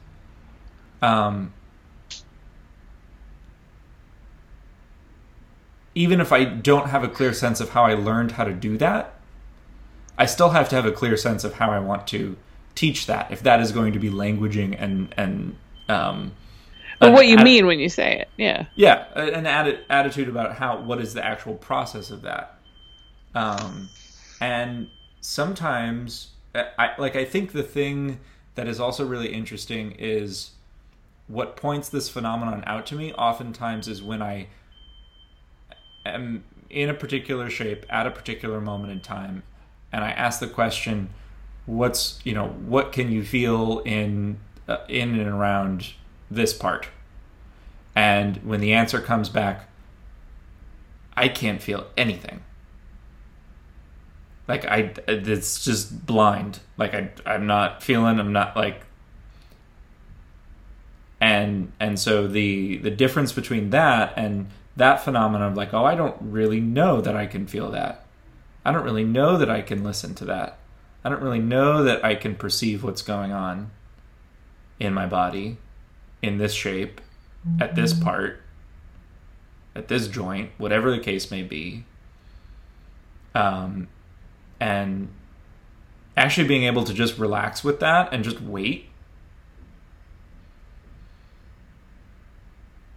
um, 1.01 1.53
even 5.95 6.19
if 6.19 6.31
I 6.31 6.43
don't 6.43 6.89
have 6.89 7.03
a 7.03 7.07
clear 7.07 7.33
sense 7.33 7.61
of 7.61 7.69
how 7.69 7.85
I 7.85 7.93
learned 7.93 8.33
how 8.33 8.43
to 8.43 8.53
do 8.53 8.77
that, 8.77 9.14
I 10.17 10.25
still 10.25 10.49
have 10.49 10.69
to 10.69 10.75
have 10.75 10.85
a 10.85 10.91
clear 10.91 11.17
sense 11.17 11.43
of 11.43 11.53
how 11.55 11.71
I 11.71 11.79
want 11.79 12.07
to 12.07 12.37
teach 12.73 13.07
that. 13.07 13.31
If 13.31 13.43
that 13.43 13.59
is 13.59 13.71
going 13.71 13.93
to 13.93 13.99
be 13.99 14.09
languaging 14.09 14.75
and 14.79 15.13
and 15.17 15.55
um, 15.89 16.31
but 16.99 17.11
what 17.11 17.27
you 17.27 17.37
atti- 17.37 17.43
mean 17.43 17.67
when 17.67 17.79
you 17.79 17.89
say 17.89 18.19
it, 18.19 18.29
yeah, 18.37 18.67
yeah, 18.75 19.05
an 19.15 19.43
atti- 19.43 19.79
attitude 19.89 20.29
about 20.29 20.55
how 20.55 20.79
what 20.79 21.01
is 21.01 21.13
the 21.13 21.23
actual 21.23 21.55
process 21.55 22.09
of 22.09 22.21
that, 22.21 22.57
um, 23.33 23.89
and 24.39 24.87
sometimes 25.21 26.31
I 26.53 26.91
like 26.97 27.15
I 27.15 27.25
think 27.25 27.51
the 27.51 27.63
thing 27.63 28.19
that 28.55 28.67
is 28.67 28.79
also 28.79 29.05
really 29.05 29.33
interesting 29.33 29.91
is 29.99 30.51
what 31.27 31.57
points 31.57 31.89
this 31.89 32.07
phenomenon 32.07 32.63
out 32.65 32.85
to 32.87 32.95
me 32.95 33.11
oftentimes 33.13 33.87
is 33.87 34.01
when 34.01 34.21
I 34.21 34.47
am 36.05 36.43
in 36.69 36.89
a 36.89 36.93
particular 36.93 37.49
shape 37.49 37.85
at 37.89 38.07
a 38.07 38.11
particular 38.11 38.61
moment 38.61 38.91
in 38.91 38.99
time, 39.01 39.43
and 39.91 40.03
I 40.03 40.11
ask 40.11 40.39
the 40.39 40.47
question, 40.47 41.09
"What's 41.65 42.19
you 42.23 42.33
know 42.33 42.47
what 42.47 42.91
can 42.91 43.11
you 43.11 43.23
feel 43.23 43.79
in 43.85 44.39
uh, 44.67 44.77
in 44.87 45.19
and 45.19 45.29
around 45.29 45.93
this 46.29 46.53
part?" 46.53 46.87
And 47.95 48.37
when 48.37 48.59
the 48.59 48.73
answer 48.73 48.99
comes 48.99 49.29
back, 49.29 49.69
I 51.15 51.29
can't 51.29 51.61
feel 51.61 51.87
anything. 51.95 52.41
Like 54.47 54.65
I, 54.65 54.93
it's 55.07 55.63
just 55.63 56.05
blind. 56.05 56.59
Like 56.77 56.93
I, 56.93 57.09
I'm 57.25 57.47
not 57.47 57.81
feeling. 57.81 58.19
I'm 58.19 58.33
not 58.33 58.55
like. 58.55 58.81
And 61.19 61.71
and 61.79 61.97
so 61.97 62.27
the 62.27 62.77
the 62.77 62.91
difference 62.91 63.31
between 63.31 63.71
that 63.71 64.13
and 64.17 64.47
that 64.75 65.03
phenomenon 65.03 65.51
of 65.51 65.57
like, 65.57 65.73
oh, 65.73 65.85
I 65.85 65.95
don't 65.95 66.17
really 66.19 66.59
know 66.59 67.01
that 67.01 67.15
I 67.15 67.25
can 67.25 67.47
feel 67.47 67.71
that. 67.71 68.04
I 68.65 68.71
don't 68.71 68.83
really 68.83 69.03
know 69.03 69.37
that 69.37 69.49
I 69.49 69.61
can 69.61 69.83
listen 69.83 70.15
to 70.15 70.25
that. 70.25 70.57
I 71.03 71.09
don't 71.09 71.21
really 71.21 71.39
know 71.39 71.83
that 71.83 72.03
I 72.03 72.15
can 72.15 72.35
perceive 72.35 72.83
what's 72.83 73.03
going 73.03 73.31
on 73.31 73.69
in 74.79 74.93
my 74.93 75.05
body, 75.05 75.57
in 76.21 76.39
this 76.39 76.51
shape, 76.51 76.99
at 77.59 77.75
this 77.75 77.93
part, 77.93 78.41
at 79.75 79.87
this 79.87 80.07
joint, 80.07 80.49
whatever 80.57 80.89
the 80.89 80.99
case 80.99 81.29
may 81.29 81.43
be. 81.43 81.85
Um, 83.35 83.87
and 84.59 85.09
actually 86.17 86.47
being 86.47 86.63
able 86.63 86.83
to 86.85 86.93
just 86.93 87.17
relax 87.19 87.63
with 87.63 87.79
that 87.81 88.11
and 88.11 88.23
just 88.23 88.41
wait. 88.41 88.89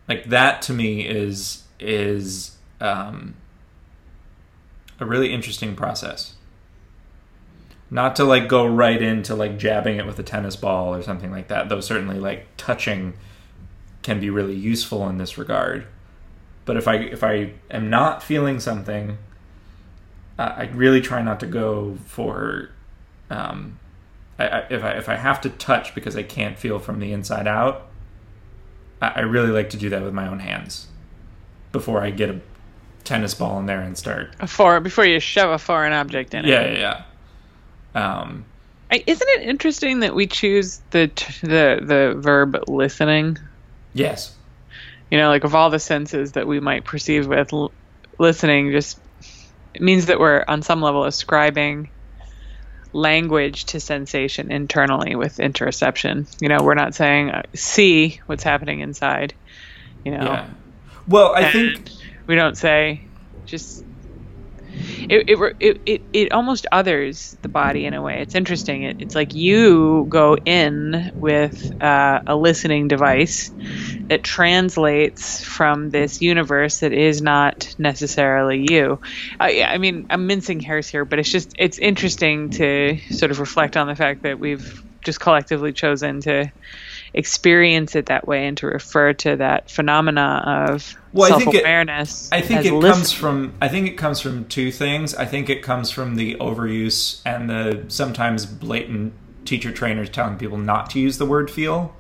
Like 0.09 0.25
that 0.31 0.63
to 0.63 0.73
me 0.73 1.07
is 1.07 1.65
is 1.79 2.57
um, 2.81 3.35
a 5.01 5.07
really 5.07 5.33
interesting 5.33 5.77
process. 5.77 6.35
Not 7.91 8.17
to 8.17 8.25
like 8.25 8.49
go 8.49 8.67
right 8.67 9.01
into 9.01 9.35
like 9.35 9.59
jabbing 9.59 9.97
it 9.97 10.07
with 10.07 10.19
a 10.19 10.23
tennis 10.23 10.57
ball 10.57 10.95
or 10.95 11.03
something 11.03 11.31
like 11.31 11.49
that, 11.49 11.69
though 11.69 11.81
certainly 11.81 12.19
like 12.19 12.47
touching 12.57 13.15
can 14.03 14.21
be 14.21 14.31
really 14.31 14.55
useful 14.55 15.09
in 15.09 15.19
this 15.19 15.39
regard. 15.39 15.87
But 16.65 16.77
if 16.77 16.87
I 16.87 16.97
if 16.97 17.25
I 17.25 17.55
am 17.71 17.89
not 17.89 18.23
feeling 18.23 18.61
something, 18.61 19.17
I 20.39 20.71
really 20.75 21.01
try 21.01 21.23
not 21.23 21.41
to 21.41 21.47
go 21.47 21.97
for. 22.07 22.71
Um, 23.31 23.79
I, 24.39 24.47
I, 24.47 24.67
if 24.71 24.85
I 24.85 24.91
if 24.93 25.09
I 25.09 25.17
have 25.17 25.41
to 25.43 25.51
touch 25.51 25.95
because 25.95 26.17
I 26.17 26.23
can't 26.23 26.59
feel 26.59 26.79
from 26.79 27.01
the 27.01 27.13
inside 27.13 27.47
out, 27.49 27.87
I, 29.01 29.09
I 29.17 29.21
really 29.21 29.51
like 29.51 29.71
to 29.71 29.77
do 29.77 29.89
that 29.89 30.03
with 30.03 30.13
my 30.13 30.29
own 30.29 30.41
hands 30.41 30.89
before 31.73 32.03
I 32.03 32.11
get 32.11 32.31
a 32.31 32.41
tennis 33.09 33.35
ball 33.35 33.59
in 33.59 33.67
there 33.67 33.81
and 33.81 33.97
start. 33.97 34.35
A 34.41 34.47
foreign 34.47 34.83
before 34.83 35.05
you 35.07 35.19
shove 35.19 35.51
a 35.51 35.59
foreign 35.59 35.93
object 35.93 36.35
in 36.35 36.45
Yeah, 36.45 36.61
it. 36.61 36.79
yeah, 36.79 37.03
yeah. 37.95 38.21
Um, 38.21 38.45
I, 38.91 39.03
isn't 39.07 39.29
it 39.31 39.43
interesting 39.49 40.01
that 40.01 40.15
we 40.15 40.27
choose 40.27 40.81
the 40.91 41.09
t- 41.09 41.47
the 41.47 41.81
the 41.83 42.15
verb 42.21 42.65
listening? 42.69 43.39
yes. 43.95 44.35
You 45.11 45.17
know, 45.17 45.31
like 45.31 45.45
of 45.45 45.55
all 45.55 45.71
the 45.71 45.79
senses 45.79 46.33
that 46.33 46.47
we 46.47 46.61
might 46.61 46.85
perceive 46.85 47.27
with 47.27 47.51
l- 47.55 47.73
listening, 48.19 48.73
just 48.73 48.99
it 49.75 49.81
means 49.81 50.07
that 50.07 50.21
we're 50.21 50.45
on 50.47 50.61
some 50.61 50.83
level 50.83 51.05
ascribing 51.05 51.89
language 52.93 53.65
to 53.67 53.81
sensation 53.81 54.51
internally 54.53 55.15
with 55.15 55.39
interoception. 55.39 56.27
You 56.41 56.49
know, 56.51 56.63
we're 56.63 56.75
not 56.75 56.95
saying 56.95 57.31
uh, 57.31 57.43
see 57.55 58.21
what's 58.27 58.43
happening 58.43 58.81
inside. 58.81 59.33
You 60.05 60.13
know, 60.13 60.25
Yeah. 60.25 60.47
Well, 61.07 61.35
I 61.35 61.51
think 61.53 61.77
And 61.77 61.98
we 62.29 62.37
don't 62.37 62.57
say 62.57 63.09
just 63.47 63.85
it, 65.09 65.25
it 65.29 65.81
it 65.87 66.03
it 66.13 66.33
almost 66.33 66.67
others 66.71 67.37
the 67.43 67.49
body 67.49 67.87
in 67.87 67.95
a 67.95 68.03
way. 68.03 68.21
It's 68.21 68.35
interesting. 68.35 68.83
It, 68.85 68.97
it's 69.01 69.15
like 69.15 69.35
you 69.35 70.07
go 70.09 70.37
in 70.45 71.11
with 71.17 71.71
uh, 71.81 72.21
a 72.27 72.37
listening 72.37 72.89
device 72.89 73.51
that 74.09 74.23
translates 74.23 75.43
from 75.43 75.91
this 75.91 76.21
universe 76.21 76.81
that 76.81 76.93
is 76.93 77.23
not 77.23 77.75
necessarily 77.79 78.67
you. 78.71 79.01
I, 79.41 79.63
I 79.63 79.79
mean, 79.79 80.07
I'm 80.11 80.27
mincing 80.27 80.61
hairs 80.61 80.89
here, 80.89 81.05
but 81.05 81.19
it's 81.19 81.31
just 81.31 81.55
it's 81.59 81.79
interesting 81.79 82.51
to 82.51 82.99
sort 83.11 83.31
of 83.31 83.41
reflect 83.41 83.77
on 83.77 83.87
the 83.87 83.97
fact 83.97 84.23
that 84.23 84.39
we've 84.39 84.83
just 85.05 85.21
collectively 85.21 85.73
chosen 85.73 86.21
to 86.23 86.53
experience 87.15 87.95
it 87.97 88.07
that 88.07 88.27
way 88.29 88.47
and 88.47 88.57
to 88.59 88.67
refer 88.67 89.13
to 89.15 89.37
that 89.37 89.71
phenomena 89.71 90.43
of 90.69 90.97
Well, 91.13 91.33
I 91.33 91.39
think 91.39 91.49
it- 91.49 91.53
self-awareness. 91.59 92.31
I 92.33 92.41
think 92.41 92.65
it 92.65 92.81
comes 92.81 93.13
from 93.13 93.55
I 93.61 93.69
think 93.69 93.87
it 93.89 93.97
comes 93.97 94.21
from 94.21 94.45
two 94.47 94.71
things. 94.71 95.15
I 95.15 95.25
think 95.25 95.49
it 95.51 95.63
comes 95.63 95.91
from 95.91 96.17
the 96.17 96.35
overuse 96.37 97.21
and 97.25 97.49
the 97.49 97.85
sometimes 97.89 98.47
blatant 98.47 99.13
teacher 99.45 99.73
trainers 99.73 100.11
telling 100.11 100.37
people 100.37 100.59
not 100.59 100.91
to 100.91 101.01
use 101.01 101.19
the 101.19 101.27
word 101.27 101.51
feel. 101.51 101.95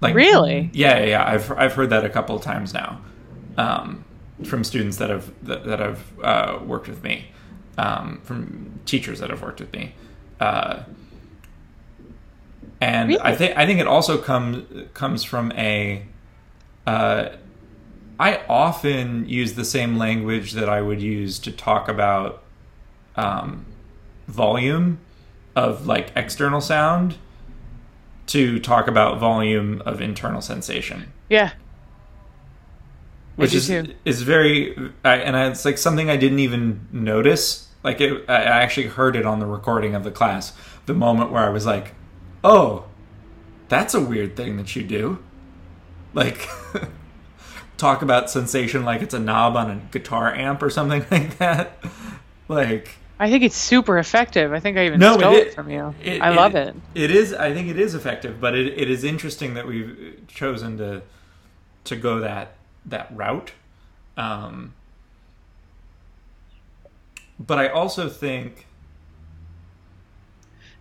Like 0.00 0.14
Really? 0.14 0.70
Yeah, 0.72 0.98
yeah, 1.00 1.04
yeah. 1.06 1.28
I've 1.28 1.50
I've 1.52 1.72
heard 1.74 1.90
that 1.90 2.04
a 2.04 2.08
couple 2.08 2.36
of 2.36 2.42
times 2.42 2.72
now, 2.72 3.00
um, 3.56 4.04
from 4.44 4.62
students 4.62 4.98
that 4.98 5.10
have 5.10 5.32
that, 5.44 5.64
that 5.64 5.80
have 5.80 6.00
uh, 6.22 6.58
worked 6.64 6.88
with 6.88 7.02
me, 7.02 7.26
um, 7.76 8.20
from 8.22 8.78
teachers 8.86 9.18
that 9.20 9.30
have 9.30 9.42
worked 9.42 9.58
with 9.60 9.72
me, 9.72 9.94
uh, 10.38 10.82
and 12.80 13.16
I 13.18 13.34
think 13.34 13.56
I 13.56 13.66
think 13.66 13.80
it 13.80 13.86
also 13.86 14.18
comes 14.18 14.88
comes 14.94 15.24
from 15.24 15.52
a. 15.52 16.04
Uh, 16.86 17.30
I 18.20 18.40
often 18.48 19.28
use 19.28 19.54
the 19.54 19.64
same 19.64 19.96
language 19.96 20.52
that 20.52 20.68
I 20.68 20.80
would 20.82 21.00
use 21.00 21.38
to 21.40 21.52
talk 21.52 21.88
about 21.88 22.42
um, 23.14 23.66
volume 24.26 24.98
of 25.54 25.86
like 25.86 26.10
external 26.16 26.60
sound 26.60 27.16
to 28.26 28.58
talk 28.58 28.88
about 28.88 29.18
volume 29.18 29.82
of 29.86 30.00
internal 30.00 30.40
sensation 30.40 31.12
Yeah. 31.28 31.52
which 33.36 33.54
is 33.54 33.68
too. 33.68 33.94
is 34.04 34.22
very 34.22 34.76
I, 35.04 35.16
and 35.16 35.36
I, 35.36 35.48
it's 35.48 35.64
like 35.64 35.78
something 35.78 36.10
I 36.10 36.16
didn't 36.16 36.40
even 36.40 36.86
notice. 36.92 37.68
Like 37.84 38.00
it, 38.00 38.24
I 38.28 38.34
actually 38.42 38.88
heard 38.88 39.14
it 39.16 39.24
on 39.24 39.38
the 39.38 39.46
recording 39.46 39.94
of 39.94 40.02
the 40.04 40.10
class. 40.10 40.52
The 40.86 40.94
moment 40.94 41.30
where 41.30 41.44
I 41.44 41.50
was 41.50 41.64
like, 41.64 41.94
"Oh, 42.44 42.84
that's 43.68 43.94
a 43.94 44.00
weird 44.00 44.36
thing 44.36 44.56
that 44.56 44.74
you 44.76 44.82
do." 44.82 45.18
Like 46.14 46.48
talk 47.76 48.02
about 48.02 48.30
sensation 48.30 48.84
like 48.84 49.02
it's 49.02 49.14
a 49.14 49.18
knob 49.20 49.56
on 49.56 49.70
a 49.70 49.76
guitar 49.92 50.34
amp 50.34 50.62
or 50.62 50.70
something 50.70 51.04
like 51.10 51.38
that. 51.38 51.78
Like 52.48 52.96
I 53.20 53.28
think 53.30 53.42
it's 53.44 53.56
super 53.56 53.98
effective. 53.98 54.52
I 54.52 54.60
think 54.60 54.78
I 54.78 54.86
even 54.86 55.00
No, 55.00 55.14
it 55.14 55.18
stole 55.18 55.34
it, 55.34 55.46
is- 55.48 55.54
from 55.54 55.70
you. 55.70 55.94
it- 56.02 56.22
I 56.22 56.30
love 56.30 56.54
it. 56.54 56.74
It 56.94 57.10
is. 57.10 57.34
I 57.34 57.52
think 57.52 57.68
it 57.68 57.78
is 57.78 57.94
effective, 57.94 58.40
but 58.40 58.54
it, 58.54 58.78
it 58.78 58.88
is 58.90 59.04
interesting 59.04 59.54
that 59.54 59.66
we've 59.66 60.22
chosen 60.28 60.78
to 60.78 61.02
to 61.84 61.96
go 61.96 62.20
that 62.20 62.52
that 62.86 63.08
route. 63.14 63.52
Um, 64.16 64.74
but 67.38 67.58
I 67.58 67.68
also 67.68 68.08
think 68.08 68.66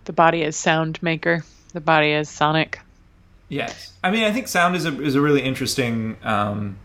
The 0.08 0.14
body 0.14 0.42
is 0.42 0.56
sound 0.56 1.04
maker. 1.04 1.44
The 1.74 1.82
body 1.82 2.12
is 2.14 2.30
sonic. 2.30 2.80
yes. 3.50 3.92
I 4.02 4.10
mean, 4.10 4.24
I 4.24 4.32
think 4.32 4.48
sound 4.48 4.74
is 4.78 4.86
a 4.86 5.02
is 5.02 5.16
a 5.16 5.22
really 5.22 5.42
interesting, 5.42 6.16
um, 6.24 6.78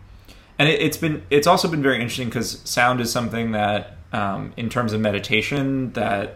and 0.59 0.67
it, 0.67 0.81
it's 0.81 0.97
been 0.97 1.23
it's 1.29 1.47
also 1.47 1.69
been 1.69 1.81
very 1.81 1.95
interesting 1.95 2.27
because 2.27 2.59
sound 2.65 2.99
is 2.99 3.13
something 3.13 3.53
that, 3.53 3.95
um, 4.11 4.51
in 4.57 4.67
terms 4.67 4.91
of 4.91 4.99
meditation, 4.99 5.93
that 5.93 6.35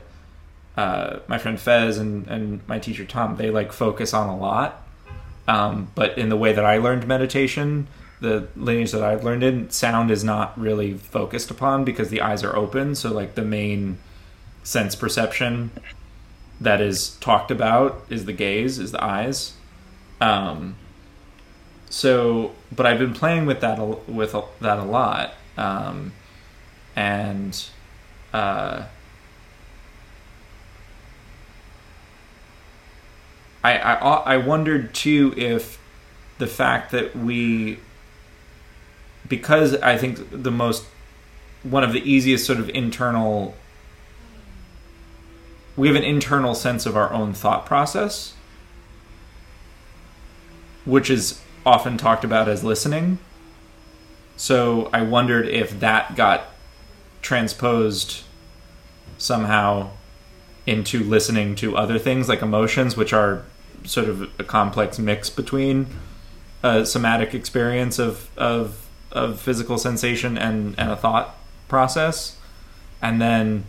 uh, 0.77 1.19
my 1.27 1.37
friend 1.37 1.59
Fez 1.59 1.97
and, 1.97 2.25
and 2.27 2.65
my 2.69 2.79
teacher 2.79 3.03
Tom 3.03 3.35
they 3.35 3.49
like 3.49 3.73
focus 3.73 4.13
on 4.13 4.29
a 4.29 4.37
lot. 4.37 4.81
Um, 5.45 5.91
but 5.93 6.17
in 6.17 6.29
the 6.29 6.37
way 6.37 6.53
that 6.53 6.63
I 6.63 6.77
learned 6.77 7.05
meditation, 7.05 7.87
the 8.21 8.47
lineage 8.55 8.93
that 8.93 9.03
I've 9.03 9.25
learned 9.25 9.43
in, 9.43 9.69
sound 9.71 10.09
is 10.09 10.23
not 10.23 10.57
really 10.57 10.93
focused 10.93 11.51
upon 11.51 11.83
because 11.83 12.07
the 12.07 12.21
eyes 12.21 12.45
are 12.45 12.55
open. 12.55 12.95
So 12.95 13.11
like 13.11 13.35
the 13.35 13.43
main 13.43 13.97
sense 14.63 14.95
perception 14.95 15.71
that 16.59 16.81
is 16.81 17.15
talked 17.19 17.51
about 17.51 18.03
is 18.09 18.25
the 18.25 18.33
gaze, 18.33 18.79
is 18.79 18.91
the 18.91 19.03
eyes. 19.03 19.53
Um, 20.19 20.75
so, 21.89 22.53
but 22.75 22.85
I've 22.85 22.99
been 22.99 23.13
playing 23.13 23.45
with 23.45 23.61
that 23.61 23.79
a, 23.79 23.85
with 23.85 24.35
that 24.61 24.79
a 24.79 24.83
lot, 24.83 25.33
um, 25.57 26.11
and 26.95 27.69
uh, 28.33 28.83
I, 33.63 33.77
I 33.77 33.93
I 33.93 34.37
wondered 34.37 34.93
too 34.93 35.33
if 35.37 35.79
the 36.37 36.47
fact 36.47 36.91
that 36.91 37.15
we 37.15 37.79
because 39.27 39.75
I 39.75 39.97
think 39.97 40.19
the 40.31 40.51
most 40.51 40.85
one 41.63 41.83
of 41.83 41.93
the 41.93 42.01
easiest 42.09 42.45
sort 42.45 42.59
of 42.59 42.69
internal 42.69 43.55
we 45.77 45.87
have 45.87 45.95
an 45.95 46.03
internal 46.03 46.53
sense 46.53 46.85
of 46.85 46.97
our 46.97 47.13
own 47.13 47.33
thought 47.33 47.65
process 47.65 48.33
which 50.87 51.09
is 51.09 51.41
often 51.65 51.97
talked 51.97 52.23
about 52.23 52.47
as 52.47 52.63
listening. 52.63 53.19
So 54.37 54.89
I 54.93 55.01
wondered 55.01 55.47
if 55.47 55.79
that 55.81 56.15
got 56.15 56.45
transposed 57.21 58.23
somehow 59.17 59.89
into 60.65 61.03
listening 61.03 61.55
to 61.55 61.75
other 61.75 61.99
things 61.99 62.29
like 62.29 62.41
emotions, 62.41 62.95
which 62.95 63.11
are 63.11 63.43
sort 63.83 64.07
of 64.07 64.21
a 64.39 64.43
complex 64.43 64.97
mix 64.97 65.29
between 65.29 65.87
a 66.63 66.85
somatic 66.85 67.33
experience 67.33 67.99
of 67.99 68.29
of 68.37 68.87
of 69.11 69.39
physical 69.39 69.77
sensation 69.77 70.37
and 70.37 70.75
and 70.77 70.89
a 70.89 70.95
thought 70.95 71.35
process, 71.67 72.37
and 73.01 73.21
then 73.21 73.65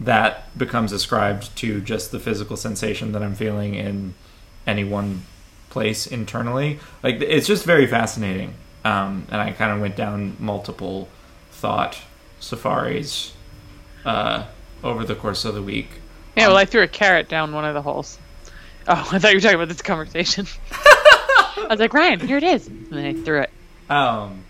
that 0.00 0.56
becomes 0.58 0.92
ascribed 0.92 1.56
to 1.56 1.80
just 1.80 2.12
the 2.12 2.20
physical 2.20 2.56
sensation 2.56 3.12
that 3.12 3.22
I'm 3.22 3.34
feeling 3.34 3.74
in 3.74 4.14
any 4.66 4.84
one 4.84 5.22
place 5.70 6.06
internally. 6.06 6.78
Like 7.02 7.20
it's 7.20 7.46
just 7.46 7.64
very 7.64 7.86
fascinating, 7.86 8.54
um, 8.84 9.26
and 9.30 9.40
I 9.40 9.52
kind 9.52 9.72
of 9.72 9.80
went 9.80 9.96
down 9.96 10.36
multiple 10.38 11.08
thought 11.50 11.98
safaris 12.40 13.32
uh, 14.04 14.46
over 14.84 15.04
the 15.04 15.14
course 15.14 15.44
of 15.44 15.54
the 15.54 15.62
week. 15.62 15.88
Yeah, 16.36 16.48
well, 16.48 16.56
I 16.58 16.66
threw 16.66 16.82
a 16.82 16.88
carrot 16.88 17.28
down 17.28 17.52
one 17.52 17.64
of 17.64 17.74
the 17.74 17.82
holes. 17.82 18.18
Oh, 18.88 19.08
I 19.10 19.18
thought 19.18 19.32
you 19.32 19.38
were 19.38 19.40
talking 19.40 19.56
about 19.56 19.66
this 19.66 19.82
conversation. 19.82 20.46
I 20.70 21.66
was 21.68 21.80
like, 21.80 21.92
Ryan, 21.92 22.20
here 22.20 22.36
it 22.36 22.44
is. 22.44 22.68
And 22.68 22.92
then 22.92 23.04
I 23.04 23.14
threw 23.14 23.40
it. 23.40 23.50
Um, 23.90 24.44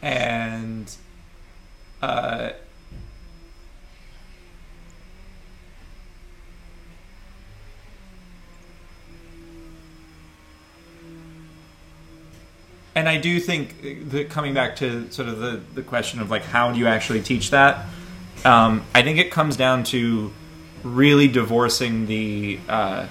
and 0.00 0.88
uh, 2.00 2.50
and 12.98 13.08
I 13.08 13.16
do 13.16 13.38
think 13.38 14.10
that 14.10 14.28
coming 14.28 14.54
back 14.54 14.74
to 14.76 15.08
sort 15.12 15.28
of 15.28 15.38
the, 15.38 15.60
the 15.74 15.82
question 15.82 16.20
of 16.20 16.32
like 16.32 16.42
how 16.42 16.72
do 16.72 16.80
you 16.80 16.88
actually 16.88 17.22
teach 17.22 17.50
that, 17.52 17.86
um, 18.44 18.84
I 18.92 19.02
think 19.02 19.20
it 19.20 19.30
comes 19.30 19.56
down 19.56 19.84
to 19.84 20.32
really 20.82 21.28
divorcing 21.28 22.06
the 22.06 22.58
uh, 22.68 23.06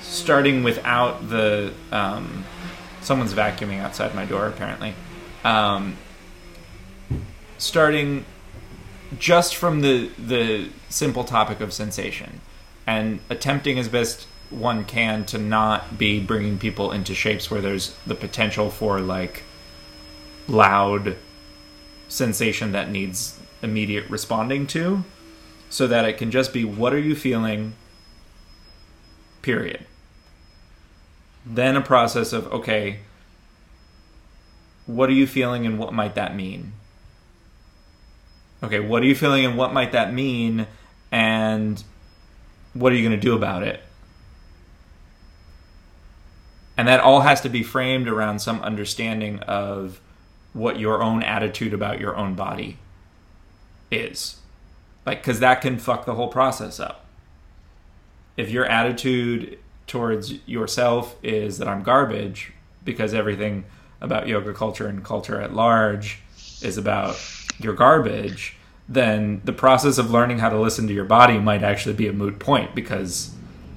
starting 0.00 0.62
without 0.62 1.28
the 1.28 1.74
um, 1.92 2.44
someone's 3.02 3.34
vacuuming 3.34 3.80
outside 3.80 4.14
my 4.14 4.24
door 4.24 4.46
apparently. 4.46 4.94
Um, 5.44 5.98
starting 7.58 8.24
just 9.18 9.54
from 9.54 9.82
the 9.82 10.10
the 10.18 10.70
simple 10.88 11.24
topic 11.24 11.60
of 11.60 11.74
sensation 11.74 12.40
and 12.86 13.20
attempting 13.28 13.78
as 13.78 13.86
best 13.86 14.26
one 14.54 14.84
can 14.84 15.24
to 15.26 15.38
not 15.38 15.98
be 15.98 16.20
bringing 16.20 16.58
people 16.58 16.92
into 16.92 17.14
shapes 17.14 17.50
where 17.50 17.60
there's 17.60 17.94
the 18.06 18.14
potential 18.14 18.70
for 18.70 19.00
like 19.00 19.42
loud 20.46 21.16
sensation 22.08 22.72
that 22.72 22.90
needs 22.90 23.38
immediate 23.62 24.08
responding 24.08 24.66
to 24.66 25.04
so 25.70 25.86
that 25.86 26.04
it 26.04 26.18
can 26.18 26.30
just 26.30 26.52
be 26.52 26.64
what 26.64 26.92
are 26.92 26.98
you 26.98 27.14
feeling? 27.14 27.74
Period. 29.42 29.86
Then 31.44 31.76
a 31.76 31.82
process 31.82 32.32
of 32.32 32.46
okay 32.52 33.00
what 34.86 35.08
are 35.08 35.14
you 35.14 35.26
feeling 35.26 35.66
and 35.66 35.78
what 35.78 35.92
might 35.92 36.14
that 36.14 36.36
mean? 36.36 36.72
Okay 38.62 38.80
what 38.80 39.02
are 39.02 39.06
you 39.06 39.14
feeling 39.14 39.44
and 39.44 39.56
what 39.56 39.72
might 39.72 39.92
that 39.92 40.12
mean? 40.12 40.66
And 41.10 41.82
what 42.72 42.92
are 42.92 42.96
you 42.96 43.06
going 43.06 43.18
to 43.18 43.26
do 43.26 43.34
about 43.34 43.62
it 43.62 43.80
and 46.76 46.88
that 46.88 47.00
all 47.00 47.20
has 47.20 47.40
to 47.42 47.48
be 47.48 47.62
framed 47.62 48.08
around 48.08 48.40
some 48.40 48.60
understanding 48.60 49.38
of 49.40 50.00
what 50.52 50.78
your 50.78 51.02
own 51.02 51.22
attitude 51.22 51.74
about 51.74 52.00
your 52.00 52.16
own 52.16 52.34
body 52.34 52.78
is. 53.90 54.40
Like, 55.06 55.20
because 55.20 55.40
that 55.40 55.60
can 55.60 55.78
fuck 55.78 56.06
the 56.06 56.14
whole 56.14 56.28
process 56.28 56.80
up. 56.80 57.04
If 58.36 58.50
your 58.50 58.64
attitude 58.64 59.58
towards 59.86 60.46
yourself 60.46 61.16
is 61.22 61.58
that 61.58 61.68
I'm 61.68 61.82
garbage, 61.82 62.52
because 62.84 63.14
everything 63.14 63.64
about 64.00 64.28
yoga 64.28 64.52
culture 64.52 64.86
and 64.86 65.04
culture 65.04 65.40
at 65.40 65.54
large 65.54 66.20
is 66.62 66.76
about 66.76 67.16
your 67.58 67.74
garbage, 67.74 68.56
then 68.88 69.40
the 69.44 69.52
process 69.52 69.98
of 69.98 70.10
learning 70.10 70.38
how 70.38 70.50
to 70.50 70.58
listen 70.58 70.86
to 70.88 70.94
your 70.94 71.04
body 71.04 71.38
might 71.38 71.62
actually 71.62 71.94
be 71.94 72.08
a 72.08 72.12
moot 72.12 72.38
point 72.38 72.74
because 72.74 73.34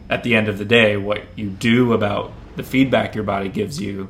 at 0.09 0.23
the 0.23 0.35
end 0.35 0.47
of 0.47 0.57
the 0.57 0.65
day, 0.65 0.97
what 0.97 1.23
you 1.35 1.49
do 1.49 1.93
about 1.93 2.31
the 2.57 2.63
feedback 2.63 3.15
your 3.15 3.23
body 3.23 3.49
gives 3.49 3.79
you 3.79 4.09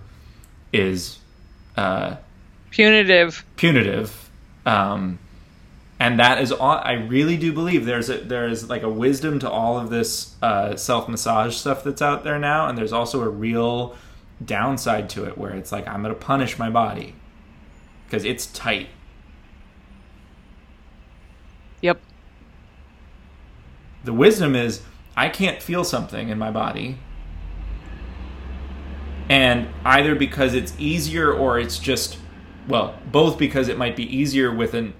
is 0.73 1.19
uh, 1.75 2.15
Punitive. 2.71 3.45
punitive, 3.55 4.29
um, 4.65 5.19
and 5.99 6.19
that 6.19 6.41
is 6.41 6.51
all. 6.51 6.77
I 6.83 6.93
really 6.93 7.37
do 7.37 7.53
believe 7.53 7.85
there's 7.85 8.09
a 8.09 8.17
there 8.17 8.47
is 8.47 8.69
like 8.69 8.83
a 8.83 8.89
wisdom 8.89 9.39
to 9.39 9.49
all 9.49 9.77
of 9.79 9.89
this 9.89 10.35
uh, 10.41 10.75
self 10.75 11.07
massage 11.07 11.55
stuff 11.55 11.83
that's 11.83 12.01
out 12.01 12.23
there 12.23 12.37
now, 12.39 12.67
and 12.67 12.77
there's 12.77 12.93
also 12.93 13.21
a 13.21 13.29
real 13.29 13.95
downside 14.43 15.09
to 15.09 15.25
it 15.25 15.37
where 15.37 15.51
it's 15.53 15.71
like 15.71 15.87
I'm 15.87 16.03
going 16.03 16.13
to 16.13 16.19
punish 16.19 16.59
my 16.59 16.69
body 16.69 17.15
because 18.05 18.23
it's 18.25 18.45
tight. 18.47 18.89
Yep. 21.81 21.99
The 24.03 24.13
wisdom 24.13 24.55
is 24.55 24.81
I 25.15 25.29
can't 25.29 25.61
feel 25.61 25.83
something 25.83 26.29
in 26.29 26.37
my 26.37 26.51
body. 26.51 26.97
And 29.29 29.67
either 29.83 30.15
because 30.15 30.53
it's 30.53 30.73
easier 30.79 31.31
or 31.31 31.59
it's 31.59 31.79
just 31.79 32.17
well, 32.67 32.99
both 33.11 33.37
because 33.37 33.69
it 33.69 33.77
might 33.77 33.95
be 33.95 34.03
easier 34.03 34.53
with 34.53 34.73
an 34.73 34.93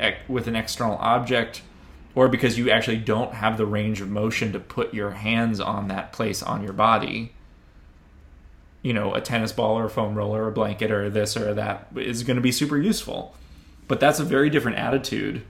uh, 0.00 0.10
with 0.28 0.46
an 0.48 0.56
external 0.56 0.96
object 0.98 1.62
or 2.14 2.28
because 2.28 2.58
you 2.58 2.70
actually 2.70 2.98
don't 2.98 3.34
have 3.34 3.56
the 3.56 3.66
range 3.66 4.00
of 4.00 4.08
motion 4.08 4.52
to 4.52 4.60
put 4.60 4.92
your 4.92 5.12
hands 5.12 5.60
on 5.60 5.88
that 5.88 6.12
place 6.12 6.42
on 6.42 6.62
your 6.62 6.72
body. 6.72 7.32
You 8.82 8.92
know, 8.92 9.14
a 9.14 9.20
tennis 9.20 9.52
ball 9.52 9.78
or 9.78 9.84
a 9.84 9.90
foam 9.90 10.16
roller 10.16 10.44
or 10.44 10.48
a 10.48 10.52
blanket 10.52 10.90
or 10.90 11.08
this 11.08 11.36
or 11.36 11.54
that 11.54 11.88
is 11.96 12.24
going 12.24 12.36
to 12.36 12.42
be 12.42 12.52
super 12.52 12.78
useful. 12.78 13.34
But 13.88 14.00
that's 14.00 14.18
a 14.18 14.24
very 14.24 14.50
different 14.50 14.78
attitude 14.78 15.42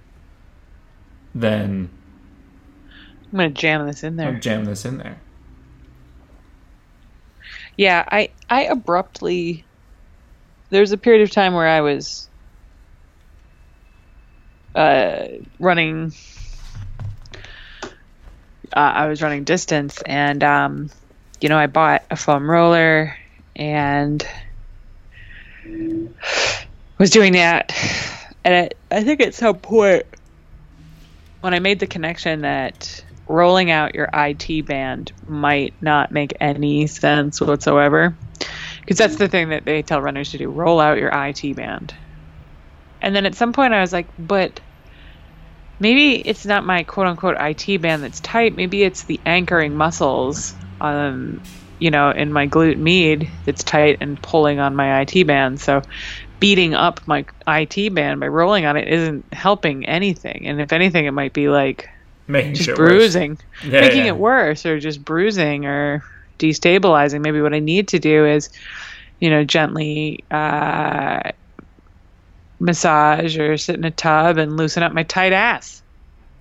than 1.34 1.90
I'm 3.32 3.38
gonna 3.38 3.50
jam 3.50 3.86
this 3.86 4.04
in 4.04 4.16
there. 4.16 4.34
I'll 4.34 4.40
jam 4.40 4.64
this 4.66 4.84
in 4.84 4.98
there. 4.98 5.20
Yeah, 7.76 8.04
I 8.10 8.30
I 8.48 8.64
abruptly 8.64 9.66
there 10.70 10.80
was 10.80 10.92
a 10.92 10.98
period 10.98 11.22
of 11.22 11.30
time 11.30 11.54
where 11.54 11.68
I 11.68 11.80
was 11.82 12.28
uh, 14.74 15.24
running 15.58 16.12
uh, 18.74 18.78
I 18.80 19.06
was 19.06 19.22
running 19.22 19.44
distance 19.44 20.00
and 20.06 20.42
um, 20.42 20.88
you 21.40 21.48
know 21.48 21.58
I 21.58 21.66
bought 21.66 22.02
a 22.10 22.16
foam 22.16 22.48
roller 22.50 23.16
and 23.56 24.26
was 26.98 27.10
doing 27.10 27.32
that. 27.34 27.72
And 28.44 28.70
I, 28.90 28.96
I 28.96 29.04
think 29.04 29.20
at 29.20 29.34
some 29.34 29.58
point 29.58 30.04
when 31.40 31.54
I 31.54 31.58
made 31.58 31.80
the 31.80 31.86
connection 31.86 32.42
that 32.42 33.04
rolling 33.28 33.70
out 33.70 33.94
your 33.94 34.08
IT 34.12 34.66
band 34.66 35.12
might 35.26 35.74
not 35.80 36.12
make 36.12 36.34
any 36.40 36.86
sense 36.86 37.40
whatsoever. 37.40 38.16
Because 38.80 38.98
that's 38.98 39.16
the 39.16 39.28
thing 39.28 39.50
that 39.50 39.64
they 39.64 39.82
tell 39.82 40.02
runners 40.02 40.30
to 40.30 40.38
do 40.38 40.48
roll 40.50 40.80
out 40.80 40.98
your 40.98 41.10
IT 41.12 41.56
band. 41.56 41.94
And 43.00 43.14
then 43.14 43.26
at 43.26 43.34
some 43.34 43.52
point 43.52 43.74
I 43.74 43.80
was 43.80 43.92
like, 43.92 44.08
but 44.18 44.60
maybe 45.78 46.16
it's 46.16 46.46
not 46.46 46.64
my 46.64 46.84
quote 46.84 47.06
unquote 47.06 47.36
IT 47.38 47.80
band 47.80 48.02
that's 48.02 48.20
tight. 48.20 48.56
Maybe 48.56 48.82
it's 48.82 49.04
the 49.04 49.20
anchoring 49.26 49.76
muscles, 49.76 50.54
um, 50.80 51.40
you 51.78 51.90
know, 51.90 52.10
in 52.10 52.32
my 52.32 52.46
glute 52.46 52.78
med 52.78 53.28
that's 53.44 53.64
tight 53.64 53.98
and 54.00 54.22
pulling 54.22 54.60
on 54.60 54.76
my 54.76 55.00
IT 55.02 55.26
band. 55.26 55.60
So 55.60 55.82
beating 56.38 56.74
up 56.74 57.00
my 57.06 57.24
IT 57.46 57.94
band 57.94 58.20
by 58.20 58.28
rolling 58.28 58.64
on 58.64 58.76
it 58.76 58.88
isn't 58.88 59.32
helping 59.32 59.86
anything. 59.86 60.46
And 60.46 60.60
if 60.60 60.72
anything, 60.72 61.06
it 61.06 61.12
might 61.12 61.32
be 61.32 61.48
like 61.48 61.88
Making 62.28 62.54
just 62.54 62.76
bruising, 62.76 63.38
Yeah, 63.64 63.80
making 63.80 64.04
yeah. 64.04 64.08
it 64.08 64.16
worse, 64.16 64.64
or 64.64 64.78
just 64.78 65.04
bruising 65.04 65.66
or 65.66 66.04
destabilizing. 66.38 67.20
Maybe 67.20 67.40
what 67.40 67.54
I 67.54 67.58
need 67.58 67.88
to 67.88 67.98
do 67.98 68.24
is, 68.26 68.48
you 69.20 69.28
know, 69.28 69.44
gently 69.44 70.24
uh, 70.30 71.30
massage 72.60 73.36
or 73.36 73.56
sit 73.56 73.76
in 73.76 73.84
a 73.84 73.90
tub 73.90 74.38
and 74.38 74.56
loosen 74.56 74.82
up 74.82 74.92
my 74.92 75.02
tight 75.02 75.32
ass. 75.32 75.82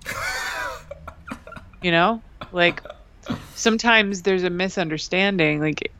you 1.82 1.90
know, 1.90 2.22
like 2.52 2.82
sometimes 3.54 4.22
there's 4.22 4.44
a 4.44 4.50
misunderstanding. 4.50 5.60
Like 5.60 5.92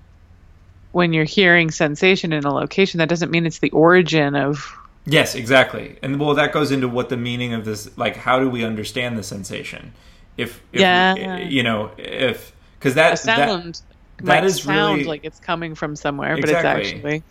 when 0.92 1.12
you're 1.12 1.24
hearing 1.24 1.70
sensation 1.70 2.32
in 2.32 2.44
a 2.44 2.52
location, 2.54 2.98
that 2.98 3.08
doesn't 3.08 3.30
mean 3.30 3.46
it's 3.46 3.58
the 3.58 3.70
origin 3.70 4.34
of 4.36 4.76
Yes, 5.04 5.34
exactly. 5.34 5.98
And 6.02 6.20
well, 6.20 6.34
that 6.34 6.52
goes 6.52 6.70
into 6.70 6.88
what 6.88 7.08
the 7.08 7.16
meaning 7.16 7.54
of 7.54 7.64
this, 7.64 7.96
like, 7.98 8.16
how 8.16 8.38
do 8.38 8.48
we 8.48 8.64
understand 8.64 9.18
the 9.18 9.22
sensation? 9.22 9.92
If, 10.36 10.62
if 10.72 10.80
Yeah. 10.80 11.38
you 11.38 11.62
know, 11.62 11.90
if 11.98 12.52
because 12.78 12.94
that 12.94 13.14
a 13.14 13.16
sound. 13.16 13.82
that 14.18 14.42
might 14.44 14.50
sound 14.50 14.94
really- 14.98 15.04
like 15.08 15.24
it's 15.24 15.40
coming 15.40 15.74
from 15.74 15.96
somewhere, 15.96 16.34
Exactly. 16.36 16.52
but 16.72 16.84
it's 16.84 16.94
actually 16.94 17.22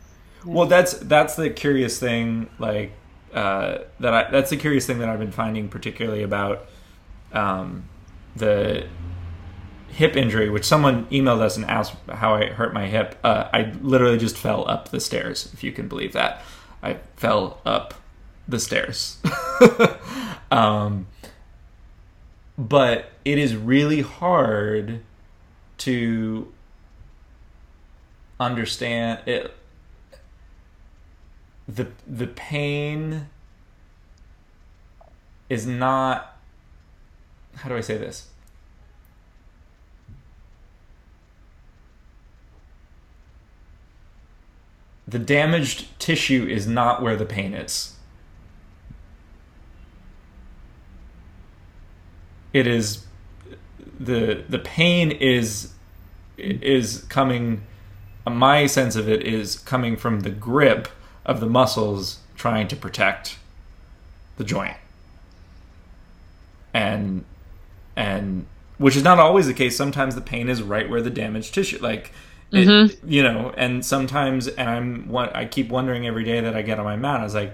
Well, 0.45 0.67
that's 0.67 0.93
that's 0.93 1.36
the 1.36 1.49
curious 1.49 1.99
thing. 1.99 2.49
Like 2.59 2.91
uh, 3.34 3.80
that. 3.99 4.13
I, 4.13 4.30
that's 4.32 4.49
the 4.49 4.57
curious 4.57 4.86
thing 4.86 4.99
that 4.99 5.07
I've 5.09 5.19
been 5.19 5.32
finding, 5.32 5.69
particularly 5.69 6.24
about 6.24 6.67
um, 7.32 7.86
the 8.36 8.86
hip 9.89 10.15
injury, 10.15 10.49
which 10.49 10.65
someone 10.65 11.05
emailed 11.07 11.41
us 11.41 11.57
and 11.57 11.65
asked 11.65 11.93
how 12.09 12.34
I 12.36 12.47
hurt 12.47 12.74
my 12.74 12.88
hip. 12.88 13.17
Uh, 13.24 13.47
I 13.53 13.74
literally 13.82 14.17
just 14.17 14.38
fell 14.38 14.67
up 14.69 14.89
the 14.89 14.99
stairs, 14.99 15.49
if 15.53 15.63
you 15.63 15.72
can 15.72 15.88
believe 15.88 16.13
that. 16.13 16.41
I 16.84 16.97
fell 17.15 17.61
up 17.65 17.93
the 18.47 18.59
stairs. 18.59 19.17
um, 20.51 21.07
but 22.57 23.11
it 23.23 23.38
is 23.38 23.55
really 23.55 24.01
hard 24.01 25.01
to 25.79 26.51
understand 28.39 29.19
it 29.27 29.55
the 31.67 31.88
the 32.07 32.27
pain 32.27 33.27
is 35.49 35.65
not 35.65 36.38
how 37.55 37.69
do 37.69 37.75
I 37.75 37.82
say 37.82 37.97
this? 37.97 38.27
The 45.12 45.20
damaged 45.20 45.99
tissue 45.99 46.47
is 46.49 46.66
not 46.66 47.01
where 47.01 47.18
the 47.18 47.26
pain 47.26 47.53
is. 47.53 47.95
It 52.53 52.66
is 52.66 53.05
the 53.99 54.43
the 54.47 54.59
pain 54.59 55.12
is 55.12 55.74
is 56.38 57.05
coming 57.09 57.64
my 58.26 58.66
sense 58.66 58.95
of 58.95 59.09
it 59.09 59.22
is 59.22 59.59
coming 59.59 59.97
from 59.97 60.22
the 60.22 60.30
grip 60.30 60.88
of 61.26 61.39
the 61.39 61.45
muscles 61.45 62.20
trying 62.36 62.68
to 62.70 62.76
protect 62.76 63.38
the 64.38 64.43
joint 64.43 64.78
and 66.74 67.24
and 67.95 68.45
which 68.78 68.95
is 68.95 69.03
not 69.03 69.20
always 69.20 69.45
the 69.45 69.53
case 69.53 69.78
sometimes 69.78 70.16
the 70.16 70.22
pain 70.22 70.49
is 70.49 70.62
right 70.62 70.89
where 70.89 71.01
the 71.01 71.09
damaged 71.09 71.53
tissue 71.53 71.80
like 71.82 72.12
it, 72.52 72.68
mm-hmm. 72.68 73.10
you 73.10 73.24
know 73.24 73.54
and 73.56 73.86
sometimes 73.86 74.47
and 74.47 74.70
i'm 74.70 75.08
what 75.08 75.36
i 75.36 75.45
keep 75.45 75.70
wondering 75.70 76.06
every 76.06 76.24
day 76.24 76.41
that 76.41 76.56
i 76.56 76.62
get 76.62 76.80
on 76.80 76.86
my 76.86 76.95
mat 76.95 77.20
i 77.20 77.24
was 77.24 77.36
like 77.36 77.54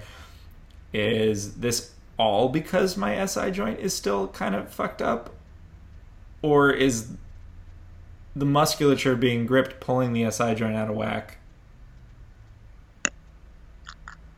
is 0.93 1.55
this 1.55 1.91
all 2.17 2.49
because 2.49 2.97
my 2.97 3.25
si 3.25 3.51
joint 3.51 3.79
is 3.79 3.93
still 3.93 4.27
kind 4.29 4.55
of 4.55 4.69
fucked 4.69 5.01
up? 5.01 5.29
Or 6.41 6.71
is 6.71 7.11
the 8.35 8.45
musculature 8.45 9.15
being 9.15 9.45
gripped 9.45 9.79
pulling 9.79 10.13
the 10.13 10.29
si 10.31 10.55
joint 10.55 10.75
out 10.75 10.89
of 10.89 10.95
whack? 10.95 11.37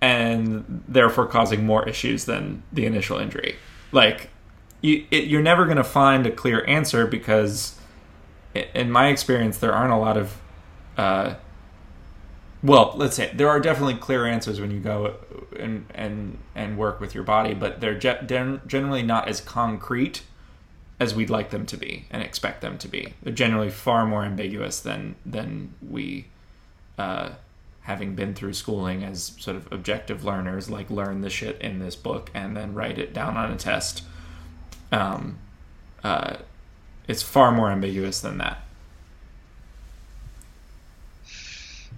And 0.01 0.84
therefore 0.88 1.26
causing 1.28 1.66
more 1.66 1.88
issues 1.88 2.26
than 2.26 2.64
the 2.72 2.86
initial 2.86 3.18
injury. 3.18 3.55
Like 3.91 4.30
you, 4.82 5.05
it, 5.12 5.26
you're 5.26 5.41
never 5.41 5.66
going 5.66 5.78
to 5.78 5.84
find 5.84 6.26
a 6.26 6.32
clear 6.32 6.66
answer 6.66 7.05
because 7.05 7.76
in 8.74 8.91
my 8.91 9.07
experience 9.07 9.57
there 9.57 9.74
aren't 9.74 9.91
a 9.91 9.97
lot 9.97 10.16
of 10.16 10.39
uh, 10.99 11.35
well 12.61 12.93
let's 12.95 13.15
say 13.15 13.31
there 13.33 13.49
are 13.49 13.59
definitely 13.59 13.95
clear 13.95 14.25
answers 14.25 14.59
when 14.59 14.71
you 14.71 14.79
go 14.79 15.15
and 15.57 15.85
and 15.95 16.37
and 16.55 16.77
work 16.77 16.99
with 16.99 17.15
your 17.15 17.23
body 17.23 17.53
but 17.53 17.79
they're 17.79 17.97
ge- 17.97 18.27
generally 18.67 19.03
not 19.03 19.27
as 19.27 19.39
concrete 19.39 20.23
as 20.99 21.15
we'd 21.15 21.29
like 21.29 21.51
them 21.51 21.65
to 21.65 21.77
be 21.77 22.05
and 22.11 22.21
expect 22.21 22.61
them 22.61 22.77
to 22.77 22.87
be 22.87 23.13
they're 23.23 23.33
generally 23.33 23.69
far 23.69 24.05
more 24.05 24.23
ambiguous 24.23 24.79
than 24.81 25.15
than 25.25 25.73
we 25.87 26.25
uh, 26.97 27.29
having 27.81 28.13
been 28.13 28.33
through 28.33 28.51
schooling 28.51 29.03
as 29.05 29.31
sort 29.39 29.55
of 29.55 29.71
objective 29.71 30.25
learners 30.25 30.69
like 30.69 30.89
learn 30.89 31.21
the 31.21 31.29
shit 31.29 31.59
in 31.61 31.79
this 31.79 31.95
book 31.95 32.29
and 32.33 32.57
then 32.57 32.73
write 32.73 32.99
it 32.99 33.13
down 33.13 33.37
on 33.37 33.51
a 33.51 33.55
test 33.55 34.03
um, 34.91 35.37
uh, 36.03 36.37
it's 37.07 37.23
far 37.23 37.51
more 37.51 37.71
ambiguous 37.71 38.21
than 38.21 38.37
that. 38.37 38.63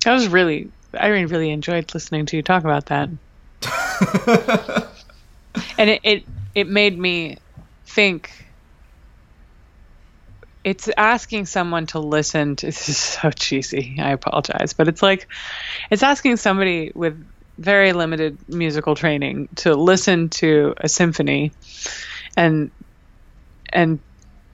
I 0.06 0.14
was 0.14 0.28
really, 0.28 0.72
I 0.94 1.08
really 1.08 1.52
enjoyed 1.52 1.94
listening 1.94 2.26
to 2.28 2.38
you 2.38 2.44
talk 2.44 2.64
about 2.64 2.88
that. 2.88 3.10
and 5.78 5.90
it, 5.90 6.02
it, 6.04 6.26
it 6.56 6.68
made 6.68 6.98
me 6.98 7.38
think 7.86 8.32
it's 10.64 10.90
asking 10.98 11.46
someone 11.46 11.86
to 11.88 12.00
listen 12.00 12.56
to 12.56 12.66
this 12.68 12.90
is 12.90 12.98
so 12.98 13.32
cheesy 13.32 13.98
i 14.00 14.12
apologize 14.12 14.74
but 14.74 14.88
it's 14.88 15.02
like 15.02 15.28
it's 15.90 16.04
asking 16.04 16.38
somebody 16.38 16.92
with 16.96 17.24
very 17.58 17.94
limited 17.94 18.38
musical 18.50 18.96
training 18.96 19.48
to 19.56 19.76
listen 19.76 20.30
to 20.30 20.74
a 20.78 20.90
symphony 20.90 21.52
and 22.36 22.72
and 23.72 24.00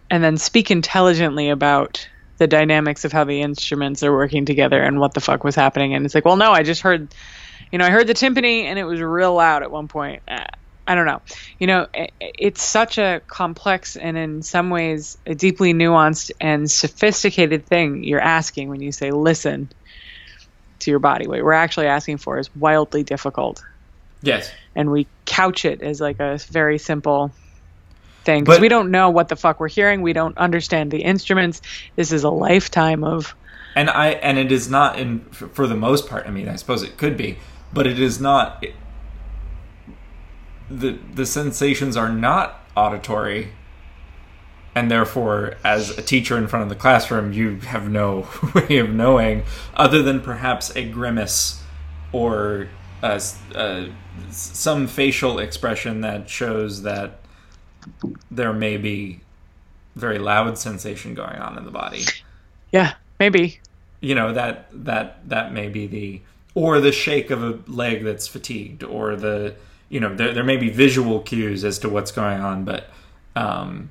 and 0.09 0.23
then 0.23 0.37
speak 0.37 0.71
intelligently 0.71 1.49
about 1.49 2.07
the 2.38 2.47
dynamics 2.47 3.05
of 3.05 3.11
how 3.11 3.23
the 3.23 3.41
instruments 3.41 4.03
are 4.03 4.11
working 4.11 4.45
together 4.45 4.81
and 4.81 4.99
what 4.99 5.13
the 5.13 5.21
fuck 5.21 5.43
was 5.43 5.55
happening. 5.55 5.93
And 5.93 6.05
it's 6.05 6.15
like 6.15 6.25
well 6.25 6.38
no 6.38 6.51
i 6.51 6.63
just 6.63 6.81
heard 6.81 7.13
you 7.71 7.79
know 7.79 7.85
i 7.85 7.89
heard 7.89 8.07
the 8.07 8.13
timpani 8.13 8.63
and 8.63 8.77
it 8.79 8.83
was 8.83 9.01
real 9.01 9.33
loud 9.33 9.63
at 9.63 9.71
one 9.71 9.88
point. 9.88 10.21
Uh, 10.27 10.45
i 10.88 10.95
don't 10.95 11.05
know. 11.05 11.21
You 11.59 11.67
know 11.67 11.88
it, 11.93 12.13
it's 12.19 12.63
such 12.63 12.97
a 12.97 13.21
complex 13.27 13.95
and 13.95 14.17
in 14.17 14.41
some 14.41 14.69
ways 14.69 15.17
a 15.25 15.35
deeply 15.35 15.73
nuanced 15.73 16.31
and 16.39 16.69
sophisticated 16.69 17.65
thing 17.65 18.03
you're 18.03 18.21
asking 18.21 18.69
when 18.69 18.81
you 18.81 18.91
say 18.91 19.11
listen 19.11 19.69
to 20.79 20.91
your 20.91 20.99
body. 20.99 21.27
What 21.27 21.43
we're 21.43 21.53
actually 21.53 21.88
asking 21.88 22.17
for 22.17 22.38
is 22.39 22.53
wildly 22.55 23.03
difficult. 23.03 23.63
Yes. 24.21 24.51
And 24.75 24.91
we 24.91 25.07
couch 25.25 25.65
it 25.65 25.81
as 25.81 26.01
like 26.01 26.19
a 26.19 26.38
very 26.49 26.77
simple 26.77 27.31
thing 28.28 28.43
because 28.43 28.59
we 28.59 28.69
don't 28.69 28.91
know 28.91 29.09
what 29.09 29.30
the 29.30 29.36
fuck 29.36 29.59
we're 29.59 29.67
hearing. 29.67 30.03
We 30.03 30.13
don't 30.13 30.38
understand 30.38 30.91
the 30.91 31.01
instruments. 31.01 31.61
This 31.95 32.11
is 32.11 32.23
a 32.23 32.30
lifetime 32.30 33.03
of. 33.03 33.34
And 33.75 33.89
I 33.89 34.09
and 34.09 34.38
it 34.38 34.51
is 34.51 34.69
not 34.69 34.99
in 34.99 35.21
for 35.21 35.65
the 35.65 35.75
most 35.75 36.07
part. 36.07 36.28
I 36.28 36.30
mean, 36.30 36.47
I 36.47 36.57
suppose 36.57 36.84
it 36.84 36.97
could 36.97 37.17
be, 37.17 37.39
but 37.73 37.88
it 37.88 37.99
is 37.99 38.21
not. 38.21 38.63
It, 38.63 38.75
the 40.69 40.99
the 41.13 41.25
sensations 41.25 41.97
are 41.97 42.09
not 42.09 42.61
auditory 42.75 43.53
and 44.75 44.91
therefore 44.91 45.55
as 45.63 45.97
a 45.97 46.01
teacher 46.01 46.38
in 46.38 46.45
front 46.45 46.61
of 46.61 46.69
the 46.69 46.75
classroom 46.75 47.32
you 47.32 47.55
have 47.61 47.89
no 47.89 48.28
way 48.53 48.78
of 48.78 48.89
knowing 48.89 49.43
other 49.73 50.03
than 50.03 50.19
perhaps 50.19 50.75
a 50.75 50.88
grimace 50.88 51.63
or 52.11 52.67
a, 53.01 53.21
a, 53.55 53.89
some 54.30 54.86
facial 54.86 55.39
expression 55.39 56.01
that 56.01 56.30
shows 56.30 56.84
that 56.84 57.19
there 58.31 58.53
may 58.53 58.77
be 58.77 59.21
very 59.95 60.19
loud 60.19 60.57
sensation 60.57 61.13
going 61.13 61.38
on 61.38 61.57
in 61.57 61.65
the 61.65 61.71
body. 61.71 62.03
Yeah, 62.71 62.93
maybe. 63.19 63.59
You 63.99 64.15
know 64.15 64.33
that 64.33 64.67
that 64.71 65.27
that 65.29 65.53
may 65.53 65.69
be 65.69 65.88
the 65.88 66.21
or 66.53 66.79
the 66.79 66.91
shake 66.91 67.31
of 67.31 67.43
a 67.43 67.59
leg 67.67 68.03
that's 68.03 68.27
fatigued 68.27 68.83
or 68.83 69.15
the 69.15 69.55
you 69.89 69.99
know 69.99 70.15
there 70.15 70.33
there 70.33 70.43
may 70.43 70.57
be 70.57 70.69
visual 70.69 71.19
cues 71.21 71.63
as 71.63 71.79
to 71.79 71.89
what's 71.89 72.11
going 72.11 72.39
on, 72.39 72.63
but 72.63 72.89
um, 73.35 73.89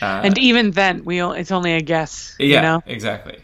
uh, 0.00 0.22
and 0.24 0.38
even 0.38 0.72
then 0.72 1.04
we 1.04 1.20
it's 1.22 1.52
only 1.52 1.74
a 1.74 1.80
guess. 1.80 2.34
Yeah, 2.38 2.46
you 2.46 2.62
know? 2.62 2.82
exactly. 2.86 3.38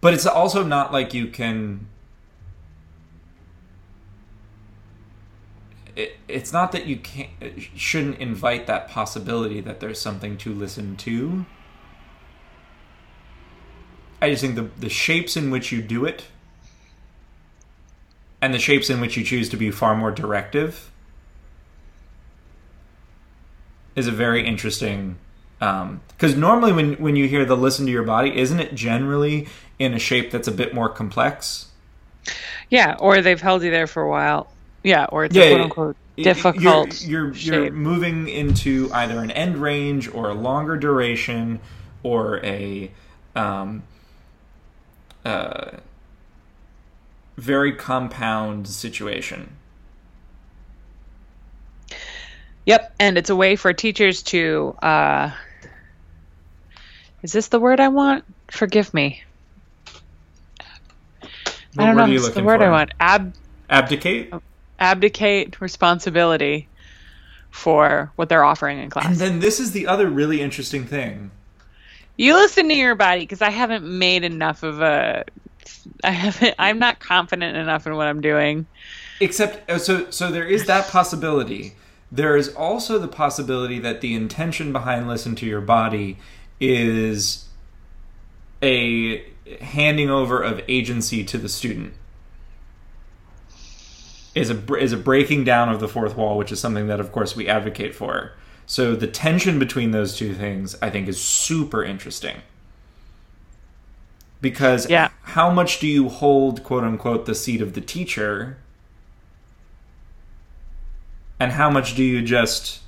But 0.00 0.14
it's 0.14 0.26
also 0.26 0.64
not 0.64 0.92
like 0.92 1.12
you 1.12 1.26
can 1.26 1.86
it, 6.00 6.16
it's 6.28 6.52
not 6.52 6.72
that 6.72 6.86
you 6.86 6.96
can't 6.96 7.30
shouldn't 7.76 8.18
invite 8.18 8.66
that 8.66 8.88
possibility 8.88 9.60
that 9.60 9.80
there's 9.80 10.00
something 10.00 10.38
to 10.38 10.52
listen 10.52 10.96
to. 10.98 11.44
I 14.22 14.30
just 14.30 14.42
think 14.42 14.56
the 14.56 14.70
the 14.78 14.88
shapes 14.88 15.36
in 15.36 15.50
which 15.50 15.72
you 15.72 15.82
do 15.82 16.04
it 16.04 16.26
and 18.40 18.54
the 18.54 18.58
shapes 18.58 18.88
in 18.88 19.00
which 19.00 19.16
you 19.16 19.24
choose 19.24 19.48
to 19.50 19.56
be 19.56 19.70
far 19.70 19.94
more 19.94 20.10
directive 20.10 20.90
is 23.94 24.06
a 24.06 24.12
very 24.12 24.46
interesting 24.46 25.18
because 25.58 26.34
um, 26.34 26.40
normally 26.40 26.72
when 26.72 26.94
when 26.94 27.16
you 27.16 27.28
hear 27.28 27.44
the 27.44 27.56
listen 27.56 27.84
to 27.84 27.92
your 27.92 28.02
body 28.02 28.38
isn't 28.38 28.60
it 28.60 28.74
generally 28.74 29.46
in 29.78 29.92
a 29.92 29.98
shape 29.98 30.30
that's 30.30 30.48
a 30.48 30.52
bit 30.52 30.72
more 30.72 30.88
complex 30.88 31.66
yeah 32.70 32.96
or 32.98 33.20
they've 33.20 33.42
held 33.42 33.62
you 33.62 33.70
there 33.70 33.86
for 33.86 34.02
a 34.02 34.08
while 34.08 34.50
yeah, 34.82 35.06
or 35.06 35.24
it's 35.24 35.36
yeah, 35.36 35.44
a 35.44 35.50
quote 35.50 35.60
unquote 35.60 35.96
difficult. 36.16 37.02
You're 37.02 37.32
you're, 37.32 37.64
you're, 37.64 37.72
moving 37.72 38.28
into 38.28 38.90
either 38.92 39.18
an 39.18 39.30
end 39.30 39.56
range 39.56 40.12
or 40.12 40.30
a 40.30 40.34
longer 40.34 40.76
duration 40.76 41.60
or 42.02 42.44
a 42.44 42.90
um, 43.34 43.82
uh, 45.24 45.72
very 47.36 47.72
compound 47.72 48.68
situation. 48.68 49.56
Yep, 52.66 52.94
and 53.00 53.18
it's 53.18 53.30
a 53.30 53.36
way 53.36 53.56
for 53.56 53.72
teachers 53.72 54.22
to. 54.24 54.76
Uh, 54.82 55.30
is 57.22 57.32
this 57.32 57.48
the 57.48 57.60
word 57.60 57.80
I 57.80 57.88
want? 57.88 58.24
Forgive 58.50 58.94
me. 58.94 59.22
What 61.74 61.84
I 61.84 61.86
don't 61.86 61.96
know. 61.96 62.02
are 62.02 62.08
you 62.08 62.20
What's 62.20 62.34
the 62.34 62.42
word 62.42 62.60
for? 62.60 62.66
I 62.66 62.70
want? 62.70 62.92
Ab 63.00 63.34
Abdicate. 63.68 64.32
Abdicate 64.80 65.60
responsibility 65.60 66.68
for 67.50 68.10
what 68.16 68.28
they're 68.28 68.44
offering 68.44 68.78
in 68.78 68.90
class. 68.90 69.06
And 69.06 69.16
then 69.16 69.38
this 69.40 69.60
is 69.60 69.72
the 69.72 69.86
other 69.86 70.08
really 70.08 70.40
interesting 70.40 70.84
thing. 70.84 71.30
you 72.16 72.34
listen 72.34 72.68
to 72.68 72.74
your 72.74 72.94
body 72.94 73.20
because 73.20 73.42
I 73.42 73.50
haven't 73.50 73.84
made 73.84 74.24
enough 74.24 74.62
of 74.62 74.80
a. 74.80 75.24
I 76.04 76.10
haven't. 76.10 76.54
I'm 76.58 76.78
not 76.78 77.00
confident 77.00 77.56
enough 77.56 77.86
in 77.86 77.94
what 77.96 78.06
I'm 78.06 78.20
doing. 78.20 78.66
Except, 79.20 79.68
uh, 79.70 79.78
so 79.78 80.10
so 80.10 80.30
there 80.30 80.46
is 80.46 80.66
that 80.66 80.88
possibility. 80.88 81.74
There 82.12 82.36
is 82.36 82.48
also 82.54 82.98
the 82.98 83.08
possibility 83.08 83.78
that 83.78 84.00
the 84.00 84.14
intention 84.14 84.72
behind 84.72 85.06
listen 85.06 85.36
to 85.36 85.46
your 85.46 85.60
body 85.60 86.18
is 86.58 87.46
a 88.62 89.24
handing 89.60 90.10
over 90.10 90.42
of 90.42 90.60
agency 90.68 91.24
to 91.24 91.38
the 91.38 91.48
student. 91.48 91.94
Is 94.34 94.50
a 94.50 94.74
is 94.76 94.92
a 94.92 94.96
breaking 94.96 95.44
down 95.44 95.68
of 95.68 95.80
the 95.80 95.88
fourth 95.88 96.16
wall, 96.16 96.38
which 96.38 96.52
is 96.52 96.60
something 96.60 96.86
that, 96.86 97.00
of 97.00 97.10
course, 97.10 97.34
we 97.34 97.48
advocate 97.48 97.94
for. 97.94 98.32
So 98.64 98.94
the 98.94 99.08
tension 99.08 99.58
between 99.58 99.90
those 99.90 100.16
two 100.16 100.34
things, 100.34 100.76
I 100.80 100.90
think, 100.90 101.08
is 101.08 101.20
super 101.20 101.82
interesting. 101.82 102.42
Because 104.40 104.88
Yeah. 104.88 105.08
how 105.22 105.50
much 105.50 105.80
do 105.80 105.88
you 105.88 106.08
hold, 106.08 106.62
quote 106.62 106.84
unquote, 106.84 107.26
the 107.26 107.34
seat 107.34 107.60
of 107.60 107.72
the 107.74 107.80
teacher? 107.80 108.58
And 111.40 111.52
how 111.52 111.68
much 111.70 111.96
do 111.96 112.04
you 112.04 112.22
just. 112.22 112.80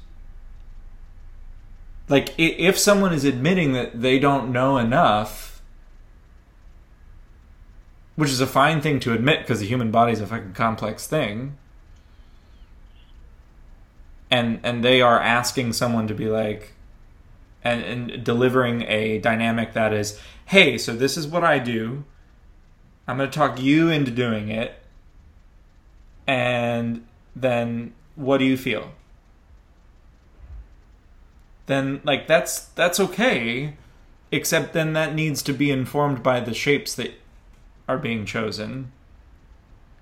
Like, 2.09 2.35
if 2.39 2.79
someone 2.79 3.13
is 3.13 3.25
admitting 3.25 3.73
that 3.73 4.01
they 4.03 4.19
don't 4.19 4.53
know 4.53 4.77
enough, 4.77 5.52
which 8.17 8.31
is 8.31 8.41
a 8.41 8.47
fine 8.47 8.81
thing 8.81 9.01
to 9.01 9.13
admit 9.13 9.41
because 9.41 9.61
the 9.61 9.67
human 9.67 9.91
body 9.91 10.13
is 10.13 10.21
a 10.21 10.27
fucking 10.27 10.53
complex 10.55 11.07
thing, 11.07 11.57
and 14.31 14.61
and 14.63 14.85
they 14.85 15.01
are 15.01 15.21
asking 15.21 15.73
someone 15.73 16.07
to 16.09 16.15
be 16.15 16.29
like, 16.29 16.75
and, 17.65 17.83
and 17.83 18.25
delivering 18.25 18.83
a 18.83 19.19
dynamic 19.19 19.73
that 19.73 19.93
is, 19.93 20.19
hey, 20.47 20.77
so 20.79 20.95
this 20.95 21.17
is 21.17 21.27
what 21.27 21.45
I 21.45 21.59
do. 21.59 22.05
I'm 23.07 23.17
going 23.17 23.31
to 23.31 23.37
talk 23.37 23.61
you 23.61 23.89
into 23.89 24.11
doing 24.11 24.49
it. 24.49 24.75
And 26.27 27.05
then 27.35 27.95
what 28.15 28.39
do 28.39 28.45
you 28.45 28.57
feel? 28.57 28.93
Then 31.67 32.01
like 32.05 32.27
that's 32.27 32.67
that's 32.67 33.01
okay, 33.01 33.77
except 34.31 34.73
then 34.73 34.93
that 34.93 35.15
needs 35.15 35.43
to 35.43 35.53
be 35.53 35.71
informed 35.71 36.23
by 36.23 36.41
the 36.41 36.55
shapes 36.55 36.95
that 36.95 37.13
are 37.93 37.99
being 37.99 38.25
chosen. 38.25 38.91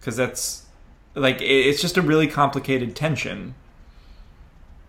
Cuz 0.00 0.16
that's 0.16 0.66
like 1.14 1.40
it's 1.40 1.80
just 1.80 1.96
a 1.96 2.02
really 2.02 2.26
complicated 2.26 2.94
tension 2.94 3.54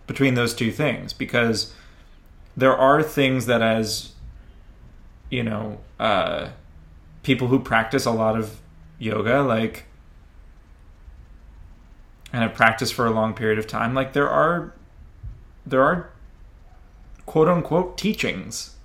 between 0.07 0.33
those 0.35 0.53
two 0.53 0.71
things 0.71 1.13
because 1.13 1.73
there 2.55 2.75
are 2.75 3.01
things 3.01 3.45
that 3.45 3.61
as 3.61 4.11
you 5.29 5.43
know 5.43 5.79
uh, 5.99 6.49
people 7.23 7.47
who 7.47 7.59
practice 7.59 8.05
a 8.05 8.11
lot 8.11 8.37
of 8.37 8.59
yoga 8.99 9.41
like 9.41 9.85
and 12.33 12.43
have 12.43 12.53
practiced 12.53 12.93
for 12.93 13.05
a 13.05 13.11
long 13.11 13.33
period 13.33 13.57
of 13.57 13.67
time 13.67 13.93
like 13.93 14.13
there 14.13 14.29
are 14.29 14.73
there 15.65 15.83
are 15.83 16.09
quote 17.25 17.47
unquote 17.47 17.97
teachings 17.97 18.75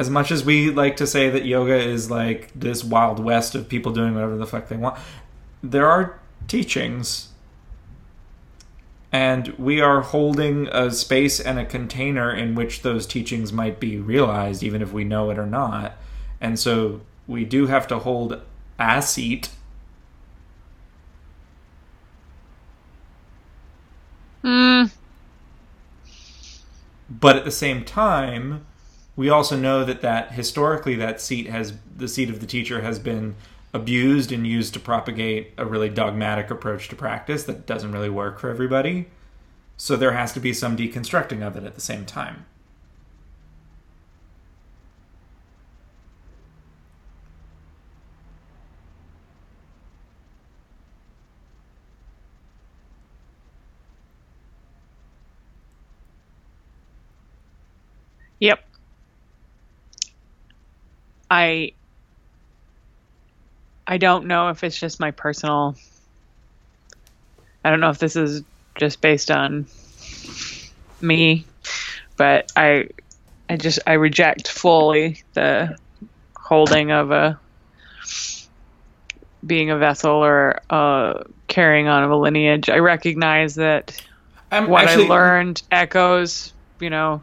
as 0.00 0.10
much 0.10 0.32
as 0.32 0.44
we 0.44 0.70
like 0.70 0.96
to 0.96 1.06
say 1.06 1.28
that 1.30 1.44
yoga 1.44 1.76
is 1.76 2.10
like 2.10 2.50
this 2.54 2.82
wild 2.82 3.22
west 3.22 3.54
of 3.54 3.68
people 3.68 3.92
doing 3.92 4.14
whatever 4.14 4.36
the 4.36 4.46
fuck 4.46 4.66
they 4.68 4.76
want 4.76 4.98
there 5.62 5.86
are 5.86 6.18
teachings 6.48 7.28
and 9.12 9.48
we 9.58 9.80
are 9.80 10.00
holding 10.00 10.68
a 10.68 10.90
space 10.90 11.40
and 11.40 11.58
a 11.58 11.64
container 11.64 12.32
in 12.32 12.54
which 12.54 12.82
those 12.82 13.06
teachings 13.06 13.52
might 13.52 13.80
be 13.80 13.98
realized, 13.98 14.62
even 14.62 14.82
if 14.82 14.92
we 14.92 15.02
know 15.02 15.30
it 15.30 15.38
or 15.38 15.46
not. 15.46 15.96
And 16.40 16.58
so 16.58 17.00
we 17.26 17.44
do 17.44 17.66
have 17.66 17.88
to 17.88 17.98
hold 17.98 18.40
a 18.78 19.02
seat. 19.02 19.50
Hmm. 24.42 24.84
But 27.10 27.36
at 27.36 27.44
the 27.44 27.50
same 27.50 27.84
time, 27.84 28.64
we 29.20 29.28
also 29.28 29.54
know 29.54 29.84
that 29.84 30.00
that 30.00 30.32
historically 30.32 30.94
that 30.94 31.20
seat 31.20 31.46
has 31.46 31.74
the 31.94 32.08
seat 32.08 32.30
of 32.30 32.40
the 32.40 32.46
teacher 32.46 32.80
has 32.80 32.98
been 32.98 33.36
abused 33.74 34.32
and 34.32 34.46
used 34.46 34.72
to 34.72 34.80
propagate 34.80 35.52
a 35.58 35.66
really 35.66 35.90
dogmatic 35.90 36.50
approach 36.50 36.88
to 36.88 36.96
practice 36.96 37.44
that 37.44 37.66
doesn't 37.66 37.92
really 37.92 38.08
work 38.08 38.38
for 38.38 38.48
everybody. 38.48 39.08
So 39.76 39.94
there 39.94 40.12
has 40.12 40.32
to 40.32 40.40
be 40.40 40.54
some 40.54 40.74
deconstructing 40.74 41.46
of 41.46 41.54
it 41.54 41.64
at 41.64 41.74
the 41.74 41.82
same 41.82 42.06
time. 42.06 42.46
Yep. 58.40 58.69
I 61.30 61.72
I 63.86 63.98
don't 63.98 64.26
know 64.26 64.48
if 64.48 64.62
it's 64.64 64.78
just 64.78 65.00
my 65.00 65.10
personal 65.10 65.76
I 67.64 67.70
don't 67.70 67.80
know 67.80 67.90
if 67.90 67.98
this 67.98 68.16
is 68.16 68.42
just 68.76 69.00
based 69.00 69.30
on 69.30 69.66
me, 71.00 71.44
but 72.16 72.50
I 72.56 72.88
I 73.48 73.56
just 73.56 73.80
I 73.86 73.94
reject 73.94 74.48
fully 74.48 75.22
the 75.34 75.76
holding 76.36 76.90
of 76.90 77.10
a 77.10 77.38
being 79.46 79.70
a 79.70 79.76
vessel 79.78 80.12
or 80.12 80.60
uh, 80.68 81.22
carrying 81.48 81.88
on 81.88 82.02
of 82.02 82.10
a 82.10 82.16
lineage. 82.16 82.68
I 82.68 82.78
recognize 82.78 83.54
that 83.54 84.00
I'm 84.50 84.68
what 84.68 84.84
actually- 84.84 85.06
I 85.06 85.08
learned 85.08 85.62
echoes, 85.70 86.52
you 86.80 86.90
know, 86.90 87.22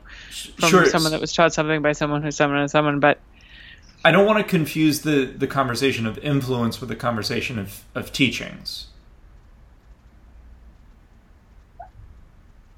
from 0.57 0.69
Sure. 0.69 0.85
someone 0.85 1.11
that 1.11 1.21
was 1.21 1.33
taught 1.33 1.53
something 1.53 1.81
by 1.81 1.91
someone 1.91 2.21
who's 2.23 2.35
who 2.35 2.37
summoned 2.37 2.71
someone, 2.71 2.99
but 2.99 3.19
I 4.05 4.11
don't 4.11 4.25
want 4.25 4.37
to 4.39 4.43
confuse 4.43 5.01
the, 5.01 5.25
the 5.25 5.47
conversation 5.47 6.05
of 6.05 6.17
influence 6.19 6.79
with 6.79 6.89
the 6.89 6.95
conversation 6.95 7.59
of, 7.59 7.83
of 7.95 8.11
teachings. 8.11 8.87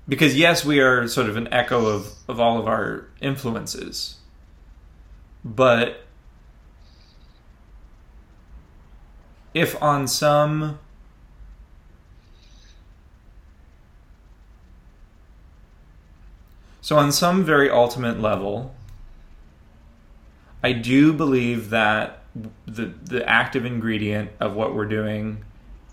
Because, 0.08 0.36
yes, 0.36 0.66
we 0.66 0.80
are 0.80 1.08
sort 1.08 1.30
of 1.30 1.38
an 1.38 1.48
echo 1.54 1.86
of, 1.86 2.14
of 2.28 2.40
all 2.40 2.58
of 2.58 2.68
our 2.68 3.06
influences. 3.22 4.16
But 5.46 6.04
if 9.54 9.82
on 9.82 10.08
some 10.08 10.80
so 16.82 16.98
on 16.98 17.12
some 17.12 17.44
very 17.44 17.70
ultimate 17.70 18.20
level 18.20 18.76
I 20.64 20.74
do 20.74 21.14
believe 21.14 21.70
that 21.70 22.24
the 22.66 22.93
the 23.03 23.28
active 23.28 23.66
ingredient 23.66 24.32
of 24.39 24.55
what 24.55 24.76
we're 24.76 24.86
doing 24.86 25.43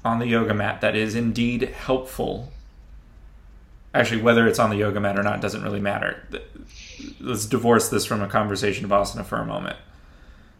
on 0.05 0.19
the 0.19 0.27
yoga 0.27 0.55
mat 0.55 0.81
that 0.81 0.95
is 0.95 1.15
indeed 1.15 1.63
helpful. 1.63 2.53
Actually, 3.95 4.23
whether 4.23 4.47
it's 4.47 4.59
on 4.59 4.71
the 4.71 4.77
yoga 4.77 5.01
mat 5.01 5.19
or 5.19 5.23
not 5.23 5.41
doesn't 5.41 5.63
really 5.63 5.81
matter. 5.81 6.27
Let's 7.21 7.47
divorce 7.47 7.89
this 7.89 8.05
from 8.05 8.23
a 8.23 8.29
conversation 8.29 8.85
of 8.85 8.91
asana 8.91 9.25
for 9.25 9.37
a 9.37 9.47
moment. 9.47 9.79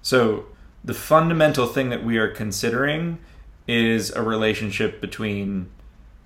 So, 0.03 0.47
the 0.85 0.95
fundamental 0.95 1.67
thing 1.67 1.91
that 1.91 2.05
we 2.05 2.17
are 2.17 2.29
considering 2.29 3.19
is 3.69 4.11
a 4.11 4.23
relationship 4.23 5.01
between 5.01 5.69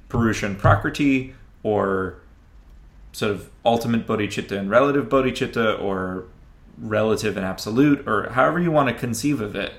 Purusha 0.09 0.47
and 0.47 0.59
Prakriti, 0.59 1.35
or 1.63 2.21
sort 3.13 3.33
of 3.33 3.51
ultimate 3.65 4.07
bodhicitta 4.07 4.53
and 4.53 4.71
relative 4.71 5.09
bodhicitta, 5.09 5.83
or 5.83 6.27
relative 6.81 7.37
and 7.37 7.45
absolute, 7.45 8.07
or 8.09 8.31
however 8.31 8.59
you 8.59 8.71
want 8.71 8.89
to 8.89 8.95
conceive 8.95 9.41
of 9.41 9.55
it. 9.55 9.75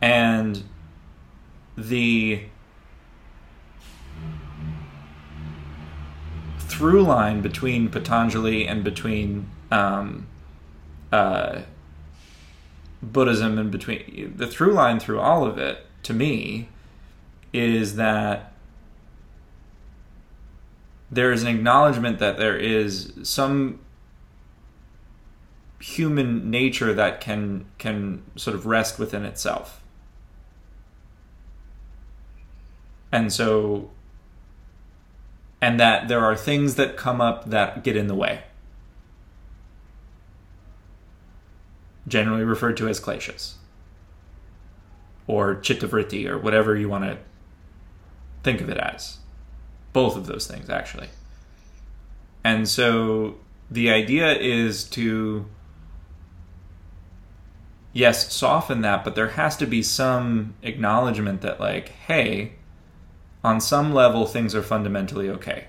And 0.00 0.64
the 1.76 2.44
through 6.58 7.02
line 7.02 7.42
between 7.42 7.90
Patanjali 7.90 8.66
and 8.66 8.82
between 8.82 9.50
um, 9.70 10.26
uh, 11.12 11.60
Buddhism 13.02 13.58
and 13.58 13.70
between 13.70 14.34
the 14.36 14.46
through 14.46 14.72
line 14.72 14.98
through 14.98 15.20
all 15.20 15.46
of 15.46 15.58
it 15.58 15.86
to 16.04 16.14
me 16.14 16.68
is 17.52 17.96
that 17.96 18.52
there 21.10 21.32
is 21.32 21.42
an 21.42 21.48
acknowledgement 21.48 22.18
that 22.18 22.38
there 22.38 22.56
is 22.56 23.12
some 23.22 23.80
human 25.80 26.50
nature 26.50 26.92
that 26.94 27.20
can 27.20 27.64
can 27.78 28.22
sort 28.36 28.54
of 28.54 28.66
rest 28.66 28.98
within 28.98 29.24
itself. 29.24 29.82
And 33.10 33.32
so 33.32 33.90
and 35.60 35.78
that 35.80 36.08
there 36.08 36.24
are 36.24 36.36
things 36.36 36.76
that 36.76 36.96
come 36.96 37.20
up 37.20 37.50
that 37.50 37.82
get 37.82 37.96
in 37.96 38.06
the 38.06 38.14
way. 38.14 38.42
Generally 42.08 42.44
referred 42.44 42.76
to 42.78 42.88
as 42.88 43.00
kleshas 43.00 43.54
or 45.26 45.54
chittavritti 45.56 46.26
or 46.26 46.38
whatever 46.38 46.76
you 46.76 46.88
want 46.88 47.04
to 47.04 47.18
think 48.42 48.60
of 48.60 48.68
it 48.68 48.76
as. 48.76 49.18
Both 49.92 50.16
of 50.16 50.26
those 50.26 50.46
things, 50.46 50.70
actually. 50.70 51.08
And 52.42 52.68
so 52.68 53.36
the 53.70 53.90
idea 53.90 54.34
is 54.34 54.84
to 54.84 55.46
yes, 57.92 58.32
soften 58.32 58.80
that, 58.82 59.04
but 59.04 59.14
there 59.14 59.30
has 59.30 59.56
to 59.58 59.66
be 59.66 59.82
some 59.82 60.54
acknowledgement 60.62 61.40
that, 61.42 61.60
like, 61.60 61.88
hey, 61.88 62.52
on 63.42 63.60
some 63.60 63.92
level, 63.92 64.26
things 64.26 64.54
are 64.54 64.62
fundamentally 64.62 65.28
okay. 65.30 65.66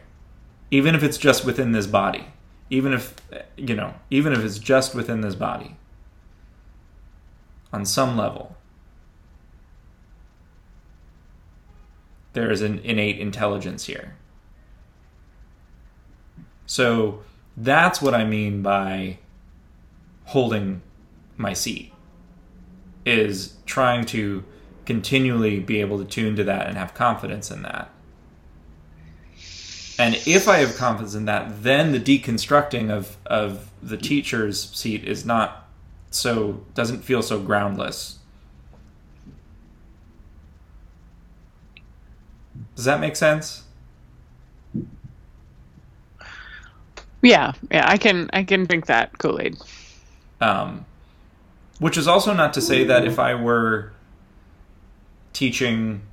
Even 0.69 0.95
if 0.95 1.03
it's 1.03 1.17
just 1.17 1.45
within 1.45 1.71
this 1.71 1.87
body. 1.87 2.27
Even 2.69 2.93
if, 2.93 3.15
you 3.57 3.75
know, 3.75 3.93
even 4.09 4.33
if 4.33 4.39
it's 4.39 4.59
just 4.59 4.95
within 4.95 5.21
this 5.21 5.35
body. 5.35 5.75
On 7.73 7.85
some 7.85 8.17
level. 8.17 8.55
there 12.33 12.51
is 12.51 12.61
an 12.61 12.79
innate 12.79 13.19
intelligence 13.19 13.85
here. 13.85 14.15
So 16.65 17.23
that's 17.57 18.01
what 18.01 18.13
I 18.13 18.23
mean 18.23 18.61
by 18.61 19.19
holding 20.25 20.81
my 21.35 21.53
seat 21.53 21.91
is 23.05 23.55
trying 23.65 24.05
to 24.05 24.43
continually 24.85 25.59
be 25.59 25.81
able 25.81 25.97
to 25.99 26.05
tune 26.05 26.35
to 26.35 26.43
that 26.43 26.67
and 26.67 26.77
have 26.77 26.93
confidence 26.93 27.51
in 27.51 27.61
that. 27.63 27.89
And 29.99 30.15
if 30.25 30.47
I 30.47 30.57
have 30.57 30.75
confidence 30.75 31.13
in 31.13 31.25
that, 31.25 31.63
then 31.63 31.91
the 31.91 31.99
deconstructing 31.99 32.89
of, 32.89 33.17
of 33.25 33.69
the 33.83 33.97
teacher's 33.97 34.69
seat 34.71 35.03
is 35.03 35.25
not 35.25 35.67
so 36.09 36.61
doesn't 36.73 37.03
feel 37.03 37.21
so 37.21 37.39
groundless 37.39 38.19
Does 42.75 42.85
that 42.85 42.99
make 42.99 43.15
sense? 43.15 43.63
Yeah, 47.21 47.53
yeah, 47.69 47.85
I 47.87 47.97
can 47.97 48.29
I 48.33 48.43
can 48.43 48.65
drink 48.65 48.87
that 48.87 49.15
Kool 49.19 49.39
Aid. 49.39 49.57
Um, 50.39 50.83
which 51.81 51.97
is 51.97 52.07
also 52.07 52.31
not 52.31 52.53
to 52.53 52.61
say 52.61 52.83
that 52.83 53.05
if 53.05 53.17
I 53.17 53.33
were 53.33 53.91
teaching 55.33 56.03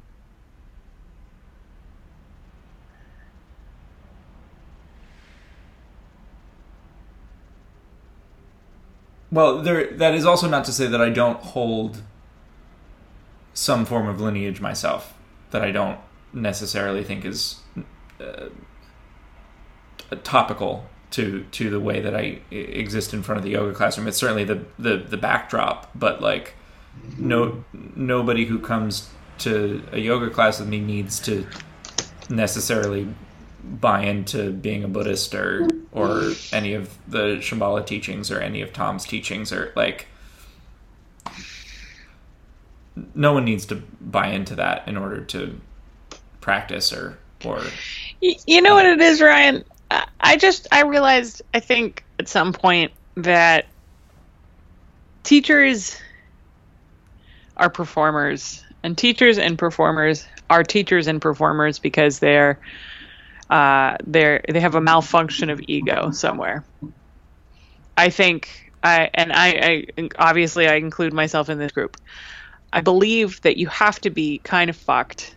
well 9.30 9.60
there 9.60 9.92
that 9.92 10.14
is 10.14 10.24
also 10.24 10.48
not 10.48 10.64
to 10.64 10.72
say 10.72 10.86
that 10.86 11.02
i 11.02 11.10
don't 11.10 11.40
hold 11.40 12.00
some 13.52 13.84
form 13.84 14.06
of 14.06 14.20
lineage 14.20 14.60
myself 14.60 15.14
that 15.50 15.60
i 15.60 15.70
don't 15.70 15.98
necessarily 16.32 17.02
think 17.02 17.24
is 17.24 17.56
uh, 18.20 18.48
topical 20.22 20.86
to 21.10 21.44
to 21.52 21.70
the 21.70 21.80
way 21.80 22.00
that 22.00 22.14
I 22.14 22.40
exist 22.50 23.14
in 23.14 23.22
front 23.22 23.38
of 23.38 23.44
the 23.44 23.50
yoga 23.50 23.74
classroom. 23.74 24.08
It's 24.08 24.18
certainly 24.18 24.44
the 24.44 24.64
the, 24.78 24.96
the 24.96 25.16
backdrop, 25.16 25.90
but 25.94 26.20
like 26.20 26.54
no 27.16 27.64
nobody 27.72 28.44
who 28.44 28.58
comes 28.58 29.08
to 29.38 29.82
a 29.92 29.98
yoga 29.98 30.30
class 30.30 30.58
with 30.58 30.68
me 30.68 30.80
needs 30.80 31.20
to 31.20 31.46
necessarily 32.28 33.08
buy 33.62 34.02
into 34.02 34.50
being 34.52 34.84
a 34.84 34.88
Buddhist 34.88 35.34
or 35.34 35.68
or 35.92 36.32
any 36.52 36.74
of 36.74 36.96
the 37.08 37.36
Shambhala 37.36 37.86
teachings 37.86 38.30
or 38.30 38.40
any 38.40 38.62
of 38.62 38.72
Tom's 38.72 39.04
teachings 39.04 39.52
or 39.52 39.72
like 39.76 40.06
no 43.14 43.32
one 43.32 43.44
needs 43.44 43.66
to 43.66 43.76
buy 44.00 44.28
into 44.28 44.54
that 44.56 44.86
in 44.88 44.96
order 44.96 45.22
to 45.22 45.60
practice 46.40 46.92
or 46.92 47.18
or 47.44 47.62
you 48.20 48.60
know 48.60 48.74
what 48.74 48.86
it 48.86 49.00
is 49.00 49.20
ryan 49.20 49.64
i 50.20 50.36
just 50.36 50.66
i 50.72 50.82
realized 50.82 51.42
i 51.54 51.60
think 51.60 52.04
at 52.18 52.28
some 52.28 52.52
point 52.52 52.92
that 53.16 53.66
teachers 55.22 56.00
are 57.56 57.70
performers 57.70 58.64
and 58.82 58.96
teachers 58.96 59.38
and 59.38 59.58
performers 59.58 60.26
are 60.50 60.62
teachers 60.62 61.06
and 61.06 61.20
performers 61.20 61.78
because 61.78 62.18
they're 62.18 62.58
uh, 63.50 63.96
they're 64.06 64.42
they 64.48 64.60
have 64.60 64.74
a 64.74 64.80
malfunction 64.80 65.48
of 65.50 65.60
ego 65.66 66.10
somewhere. 66.10 66.64
I 67.96 68.10
think 68.10 68.72
i 68.82 69.10
and 69.12 69.32
I, 69.32 69.48
I 69.98 70.08
obviously 70.18 70.68
i 70.68 70.74
include 70.74 71.12
myself 71.12 71.48
in 71.48 71.58
this 71.58 71.72
group. 71.72 71.96
I 72.72 72.82
believe 72.82 73.40
that 73.42 73.56
you 73.56 73.66
have 73.68 74.00
to 74.02 74.10
be 74.10 74.38
kind 74.38 74.68
of 74.68 74.76
fucked 74.76 75.34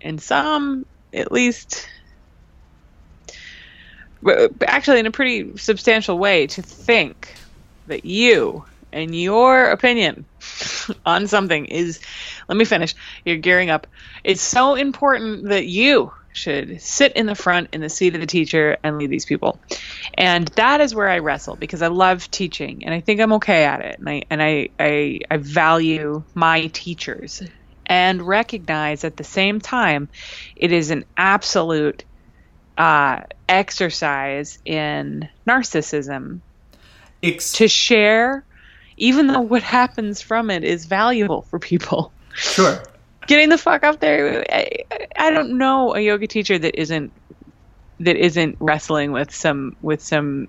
in 0.00 0.18
some, 0.18 0.84
at 1.12 1.32
least, 1.32 1.88
actually 4.66 5.00
in 5.00 5.06
a 5.06 5.10
pretty 5.10 5.56
substantial 5.56 6.18
way, 6.18 6.46
to 6.48 6.62
think 6.62 7.34
that 7.86 8.04
you 8.04 8.64
and 8.92 9.14
your 9.14 9.70
opinion 9.70 10.24
on 11.06 11.26
something 11.26 11.66
is, 11.66 12.00
let 12.48 12.56
me 12.56 12.64
finish, 12.64 12.94
you're 13.24 13.36
gearing 13.36 13.70
up. 13.70 13.86
It's 14.24 14.42
so 14.42 14.74
important 14.74 15.48
that 15.48 15.66
you 15.66 16.12
should 16.32 16.80
sit 16.82 17.12
in 17.12 17.26
the 17.26 17.34
front 17.34 17.68
in 17.72 17.80
the 17.80 17.88
seat 17.88 18.14
of 18.14 18.20
the 18.20 18.26
teacher 18.26 18.76
and 18.82 18.98
lead 18.98 19.10
these 19.10 19.24
people. 19.24 19.58
And 20.14 20.46
that 20.48 20.80
is 20.80 20.94
where 20.94 21.08
I 21.08 21.18
wrestle 21.18 21.56
because 21.56 21.82
I 21.82 21.88
love 21.88 22.30
teaching 22.30 22.84
and 22.84 22.94
I 22.94 23.00
think 23.00 23.20
I'm 23.20 23.32
okay 23.34 23.64
at 23.64 23.80
it. 23.80 23.98
And 23.98 24.08
I 24.08 24.22
and 24.28 24.42
I 24.42 24.68
I, 24.78 25.20
I 25.30 25.36
value 25.38 26.22
my 26.34 26.66
teachers 26.68 27.42
and 27.86 28.20
recognize 28.22 29.04
at 29.04 29.16
the 29.16 29.24
same 29.24 29.60
time 29.60 30.08
it 30.54 30.72
is 30.72 30.90
an 30.90 31.04
absolute 31.16 32.04
uh, 32.78 33.22
exercise 33.48 34.58
in 34.64 35.28
narcissism 35.46 36.40
Ex- 37.22 37.52
to 37.52 37.68
share, 37.68 38.44
even 38.96 39.26
though 39.26 39.40
what 39.40 39.62
happens 39.62 40.20
from 40.20 40.50
it 40.50 40.64
is 40.64 40.84
valuable 40.84 41.42
for 41.42 41.58
people. 41.58 42.12
Sure. 42.34 42.82
Getting 43.26 43.48
the 43.48 43.58
fuck 43.58 43.82
up 43.82 44.00
there. 44.00 44.44
I, 44.50 44.68
I 45.16 45.30
don't 45.30 45.58
know 45.58 45.94
a 45.94 46.00
yoga 46.00 46.26
teacher 46.26 46.58
that 46.58 46.78
isn't 46.78 47.12
that 47.98 48.16
isn't 48.16 48.56
wrestling 48.60 49.12
with 49.12 49.34
some 49.34 49.74
with 49.82 50.02
some 50.02 50.48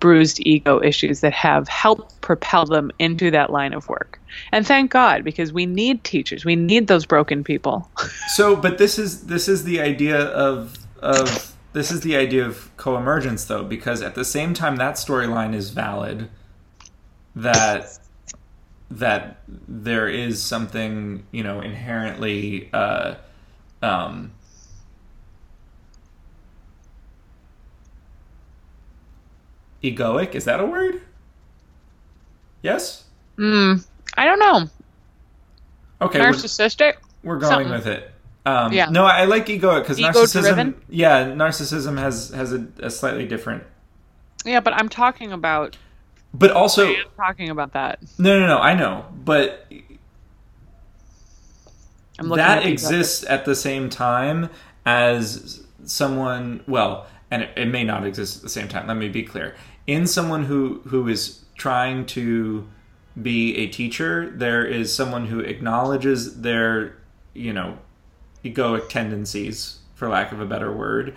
bruised 0.00 0.40
ego 0.46 0.80
issues 0.82 1.20
that 1.20 1.32
have 1.32 1.68
helped 1.68 2.20
propel 2.20 2.64
them 2.64 2.90
into 2.98 3.30
that 3.32 3.50
line 3.50 3.72
of 3.72 3.88
work. 3.88 4.20
And 4.52 4.66
thank 4.66 4.90
God 4.90 5.24
because 5.24 5.52
we 5.52 5.66
need 5.66 6.04
teachers. 6.04 6.44
We 6.44 6.56
need 6.56 6.86
those 6.86 7.04
broken 7.04 7.42
people. 7.42 7.90
so, 8.28 8.54
but 8.54 8.78
this 8.78 8.98
is 8.98 9.26
this 9.26 9.48
is 9.48 9.64
the 9.64 9.80
idea 9.80 10.18
of 10.18 10.87
of 11.00 11.56
this 11.72 11.90
is 11.90 12.00
the 12.00 12.16
idea 12.16 12.44
of 12.44 12.74
co-emergence 12.76 13.44
though 13.44 13.64
because 13.64 14.02
at 14.02 14.14
the 14.14 14.24
same 14.24 14.54
time 14.54 14.76
that 14.76 14.94
storyline 14.94 15.54
is 15.54 15.70
valid 15.70 16.28
that 17.36 17.98
that 18.90 19.42
there 19.46 20.08
is 20.08 20.42
something, 20.42 21.24
you 21.30 21.42
know, 21.42 21.60
inherently 21.60 22.70
uh 22.72 23.14
um 23.82 24.32
egoic. 29.82 30.34
Is 30.34 30.44
that 30.46 30.60
a 30.60 30.66
word? 30.66 31.02
Yes? 32.62 33.04
Mm, 33.36 33.86
I 34.16 34.24
don't 34.24 34.40
know. 34.40 34.68
Okay. 36.00 36.18
Narcissistic? 36.18 36.94
We're, 37.22 37.34
we're 37.34 37.40
going 37.40 37.68
Something. 37.68 37.72
with 37.72 37.86
it. 37.86 38.10
Um, 38.46 38.72
yeah. 38.72 38.88
No, 38.90 39.04
I 39.04 39.24
like 39.24 39.46
egoic 39.46 39.82
because 39.82 39.98
narcissism. 39.98 40.42
Driven? 40.42 40.82
Yeah, 40.88 41.24
narcissism 41.26 41.98
has 41.98 42.30
has 42.30 42.52
a, 42.52 42.66
a, 42.80 42.90
slightly 42.90 43.26
different. 43.26 43.64
Yeah, 44.44 44.60
but 44.60 44.72
I'm 44.74 44.88
talking 44.88 45.32
about. 45.32 45.76
But 46.32 46.52
also, 46.52 46.86
I 46.86 46.92
am 46.92 47.06
talking 47.16 47.50
about 47.50 47.72
that. 47.72 48.00
No, 48.18 48.38
no, 48.38 48.46
no. 48.46 48.58
I 48.58 48.74
know, 48.74 49.04
but 49.24 49.66
that 52.18 52.64
exists 52.64 53.24
at 53.28 53.44
the 53.44 53.54
same 53.54 53.90
time 53.90 54.50
as 54.86 55.66
someone. 55.84 56.62
Well, 56.66 57.06
and 57.30 57.42
it, 57.42 57.50
it 57.56 57.66
may 57.66 57.84
not 57.84 58.06
exist 58.06 58.36
at 58.38 58.42
the 58.42 58.48
same 58.48 58.68
time. 58.68 58.86
Let 58.86 58.96
me 58.96 59.08
be 59.08 59.22
clear. 59.22 59.56
In 59.86 60.06
someone 60.06 60.44
who 60.44 60.80
who 60.86 61.08
is 61.08 61.44
trying 61.56 62.06
to 62.06 62.66
be 63.20 63.56
a 63.56 63.66
teacher, 63.66 64.30
there 64.30 64.64
is 64.64 64.94
someone 64.94 65.26
who 65.26 65.40
acknowledges 65.40 66.40
their, 66.40 66.96
you 67.34 67.52
know, 67.52 67.78
egoic 68.44 68.88
tendencies, 68.88 69.78
for 69.94 70.08
lack 70.08 70.32
of 70.32 70.40
a 70.40 70.46
better 70.46 70.72
word, 70.72 71.16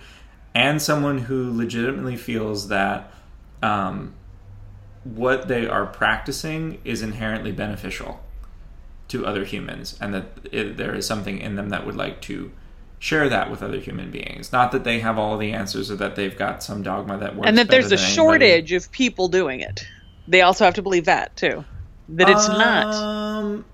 and 0.54 0.80
someone 0.82 1.18
who 1.18 1.52
legitimately 1.56 2.16
feels 2.16 2.68
that 2.68 3.12
um, 3.62 4.14
what 5.04 5.48
they 5.48 5.66
are 5.66 5.86
practicing 5.86 6.80
is 6.84 7.02
inherently 7.02 7.52
beneficial 7.52 8.20
to 9.08 9.26
other 9.26 9.44
humans, 9.44 9.96
and 10.00 10.14
that 10.14 10.26
it, 10.50 10.76
there 10.76 10.94
is 10.94 11.06
something 11.06 11.38
in 11.38 11.56
them 11.56 11.68
that 11.70 11.86
would 11.86 11.96
like 11.96 12.20
to 12.22 12.50
share 12.98 13.28
that 13.28 13.50
with 13.50 13.62
other 13.62 13.78
human 13.78 14.10
beings. 14.10 14.52
Not 14.52 14.70
that 14.72 14.84
they 14.84 15.00
have 15.00 15.18
all 15.18 15.36
the 15.36 15.52
answers 15.52 15.90
or 15.90 15.96
that 15.96 16.14
they've 16.14 16.36
got 16.36 16.62
some 16.62 16.82
dogma 16.82 17.18
that 17.18 17.34
works. 17.34 17.48
and 17.48 17.58
that 17.58 17.68
there's 17.68 17.90
a 17.90 17.96
anybody. 17.96 18.14
shortage 18.14 18.72
of 18.72 18.92
people 18.92 19.26
doing 19.28 19.60
it. 19.60 19.84
They 20.28 20.42
also 20.42 20.64
have 20.64 20.74
to 20.74 20.82
believe 20.82 21.06
that 21.06 21.36
too. 21.36 21.64
That 22.10 22.28
it's 22.28 22.46
not. 22.46 23.64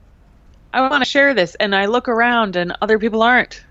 I 0.73 0.89
want 0.89 1.03
to 1.03 1.09
share 1.09 1.35
this, 1.35 1.55
and 1.55 1.75
I 1.75 1.87
look 1.87 2.09
around, 2.09 2.57
and 2.57 2.77
other 2.83 2.99
people 2.99 3.23
aren't. 3.23 3.63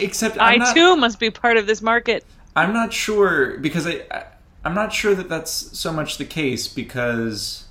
except 0.00 0.38
i 0.38 0.54
I'm 0.54 0.58
not, 0.58 0.74
too 0.74 0.96
must 0.96 1.20
be 1.20 1.30
part 1.30 1.56
of 1.56 1.66
this 1.66 1.80
market. 1.80 2.24
I'm 2.56 2.72
not 2.72 2.92
sure 2.92 3.58
because 3.58 3.86
I, 3.86 4.04
I 4.10 4.24
I'm 4.64 4.74
not 4.74 4.92
sure 4.92 5.14
that 5.14 5.28
that's 5.28 5.78
so 5.78 5.92
much 5.92 6.16
the 6.16 6.24
case 6.24 6.68
because 6.68 7.66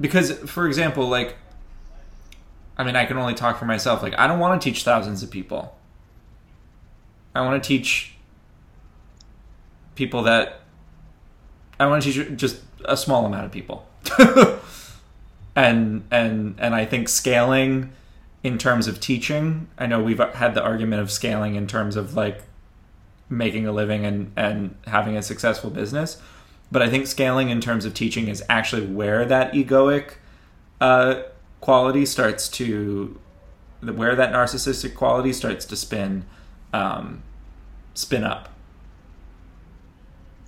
because 0.00 0.32
for 0.50 0.66
example 0.66 1.08
like 1.08 1.36
I 2.78 2.84
mean 2.84 2.94
I 2.94 3.04
can 3.06 3.18
only 3.18 3.34
talk 3.34 3.58
for 3.58 3.64
myself 3.64 4.02
like 4.02 4.16
I 4.18 4.26
don't 4.26 4.38
want 4.38 4.60
to 4.60 4.64
teach 4.70 4.84
thousands 4.84 5.22
of 5.22 5.30
people. 5.30 5.76
I 7.34 7.40
want 7.40 7.62
to 7.62 7.66
teach 7.66 8.14
people 9.94 10.22
that 10.22 10.60
I 11.78 11.86
want 11.86 12.02
to 12.02 12.12
teach 12.12 12.36
just 12.36 12.60
a 12.84 12.96
small 12.96 13.26
amount 13.26 13.46
of 13.46 13.52
people. 13.52 13.86
and 15.56 16.04
and 16.10 16.54
and 16.58 16.74
I 16.74 16.84
think 16.84 17.08
scaling 17.08 17.92
in 18.42 18.58
terms 18.58 18.86
of 18.88 19.00
teaching, 19.00 19.68
I 19.78 19.86
know 19.86 20.02
we've 20.02 20.18
had 20.18 20.54
the 20.54 20.62
argument 20.62 21.02
of 21.02 21.10
scaling 21.10 21.54
in 21.54 21.66
terms 21.66 21.96
of 21.96 22.14
like 22.14 22.42
making 23.28 23.66
a 23.66 23.72
living 23.72 24.04
and 24.04 24.32
and 24.36 24.76
having 24.86 25.16
a 25.16 25.22
successful 25.22 25.70
business, 25.70 26.20
but 26.70 26.82
I 26.82 26.88
think 26.88 27.06
scaling 27.06 27.50
in 27.50 27.60
terms 27.60 27.84
of 27.84 27.94
teaching 27.94 28.28
is 28.28 28.42
actually 28.48 28.86
where 28.86 29.24
that 29.26 29.52
egoic 29.52 30.14
uh, 30.80 31.22
quality 31.60 32.04
starts 32.06 32.48
to 32.48 33.18
where 33.80 34.14
that 34.14 34.32
narcissistic 34.32 34.94
quality 34.94 35.32
starts 35.32 35.64
to 35.66 35.76
spin 35.76 36.24
um, 36.72 37.22
spin 37.94 38.24
up. 38.24 38.48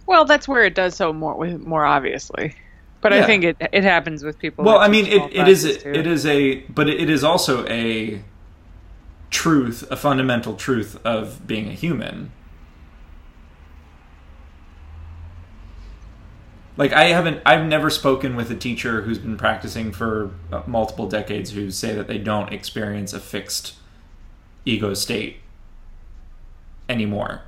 Well, 0.06 0.24
that's 0.24 0.46
where 0.46 0.64
it 0.64 0.74
does 0.74 0.96
so 0.96 1.12
more 1.12 1.36
more 1.58 1.84
obviously. 1.84 2.54
But 3.00 3.12
I 3.12 3.26
think 3.26 3.44
it 3.44 3.56
it 3.72 3.84
happens 3.84 4.24
with 4.24 4.38
people. 4.38 4.64
Well, 4.64 4.78
I 4.78 4.88
mean, 4.88 5.06
it, 5.06 5.22
it 5.30 5.46
is 5.46 5.64
it 5.64 6.06
is 6.06 6.24
a 6.24 6.60
but 6.70 6.88
it 6.88 7.10
is 7.10 7.22
also 7.22 7.66
a 7.66 8.22
truth, 9.28 9.84
a 9.90 9.96
fundamental 9.96 10.54
truth 10.54 10.98
of 11.04 11.46
being 11.46 11.68
a 11.68 11.72
human. 11.72 12.32
Like 16.76 16.92
I 16.92 17.04
haven't, 17.06 17.42
I've 17.44 17.66
never 17.66 17.90
spoken 17.90 18.36
with 18.36 18.50
a 18.50 18.56
teacher 18.56 19.02
who's 19.02 19.18
been 19.18 19.36
practicing 19.36 19.92
for 19.92 20.30
uh, 20.50 20.62
multiple 20.66 21.08
decades 21.08 21.50
who 21.50 21.70
say 21.70 21.94
that 21.94 22.08
they 22.08 22.18
don't 22.18 22.52
experience 22.52 23.12
a 23.12 23.20
fixed 23.20 23.74
ego 24.64 24.94
state 24.94 25.40
anymore. 26.88 27.42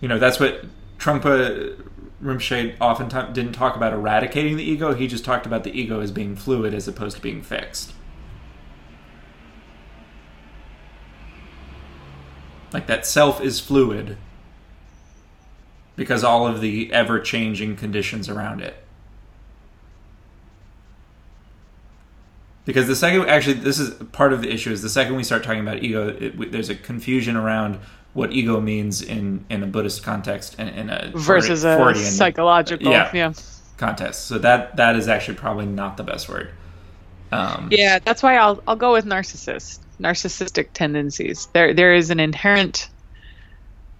You 0.00 0.08
know, 0.08 0.18
that's 0.18 0.40
what 0.40 0.64
Trungpa 0.98 1.82
Rinpoche 2.22 2.76
oftentimes 2.80 3.34
didn't 3.34 3.52
talk 3.52 3.76
about 3.76 3.92
eradicating 3.92 4.56
the 4.56 4.64
ego. 4.64 4.94
He 4.94 5.06
just 5.06 5.24
talked 5.24 5.46
about 5.46 5.64
the 5.64 5.78
ego 5.78 6.00
as 6.00 6.10
being 6.10 6.36
fluid 6.36 6.74
as 6.74 6.86
opposed 6.86 7.16
to 7.16 7.22
being 7.22 7.42
fixed. 7.42 7.92
Like 12.72 12.86
that 12.86 13.04
self 13.04 13.40
is 13.40 13.58
fluid 13.58 14.16
because 15.96 16.22
all 16.22 16.46
of 16.46 16.60
the 16.60 16.92
ever 16.92 17.18
changing 17.18 17.76
conditions 17.76 18.28
around 18.28 18.60
it. 18.60 18.76
Because 22.64 22.86
the 22.86 22.94
second, 22.94 23.28
actually, 23.28 23.54
this 23.54 23.78
is 23.78 23.94
part 24.12 24.32
of 24.32 24.42
the 24.42 24.52
issue. 24.52 24.70
Is 24.70 24.82
the 24.82 24.88
second 24.88 25.16
we 25.16 25.24
start 25.24 25.42
talking 25.42 25.60
about 25.60 25.82
ego, 25.82 26.08
it, 26.08 26.52
there's 26.52 26.68
a 26.68 26.74
confusion 26.74 27.34
around 27.34 27.80
what 28.12 28.32
ego 28.32 28.60
means 28.60 29.02
in 29.02 29.44
in 29.48 29.62
a 29.62 29.66
Buddhist 29.66 30.02
context 30.02 30.56
and 30.58 30.68
in 30.70 30.90
a 30.90 31.12
versus 31.14 31.64
a 31.64 31.76
Freudian 31.76 32.04
psychological. 32.04 32.90
yeah. 32.90 33.10
Yeah. 33.14 33.32
context. 33.76 34.26
So 34.26 34.38
that 34.38 34.76
that 34.76 34.96
is 34.96 35.08
actually 35.08 35.36
probably 35.36 35.66
not 35.66 35.96
the 35.96 36.02
best 36.04 36.28
word. 36.28 36.50
Um, 37.32 37.68
Yeah, 37.70 37.98
that's 38.04 38.22
why 38.22 38.36
I'll 38.36 38.62
I'll 38.66 38.76
go 38.76 38.92
with 38.92 39.04
narcissist. 39.06 39.78
Narcissistic 40.00 40.68
tendencies. 40.74 41.46
There 41.52 41.72
there 41.74 41.94
is 41.94 42.10
an 42.10 42.18
inherent 42.20 42.88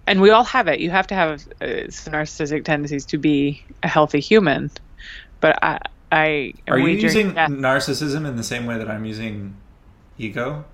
and 0.07 0.19
we 0.19 0.31
all 0.31 0.43
have 0.43 0.67
it. 0.67 0.79
You 0.79 0.89
have 0.89 1.07
to 1.07 1.15
have 1.15 1.41
uh, 1.61 1.89
some 1.89 2.13
narcissistic 2.13 2.65
tendencies 2.65 3.05
to 3.05 3.17
be 3.17 3.63
a 3.83 3.87
healthy 3.87 4.19
human. 4.19 4.69
But 5.39 5.57
I 5.63 5.79
I 6.11 6.53
am 6.67 6.73
Are 6.73 6.79
you 6.79 6.89
using 6.89 7.35
that- 7.35 7.49
narcissism 7.49 8.27
in 8.27 8.35
the 8.35 8.43
same 8.43 8.65
way 8.65 8.77
that 8.77 8.89
I'm 8.89 9.05
using 9.05 9.55
ego? 10.17 10.65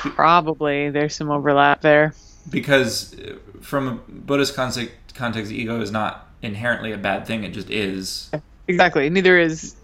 Probably 0.00 0.90
there's 0.90 1.14
some 1.14 1.30
overlap 1.30 1.80
there. 1.80 2.14
Because 2.48 3.18
uh, 3.18 3.36
from 3.60 3.88
a 3.88 3.92
Buddhist 4.10 4.54
context, 4.54 4.94
context, 5.14 5.52
ego 5.52 5.80
is 5.80 5.90
not 5.90 6.28
inherently 6.42 6.92
a 6.92 6.98
bad 6.98 7.26
thing. 7.26 7.44
It 7.44 7.52
just 7.52 7.70
is. 7.70 8.30
Exactly. 8.66 9.08
Neither 9.10 9.38
is 9.38 9.74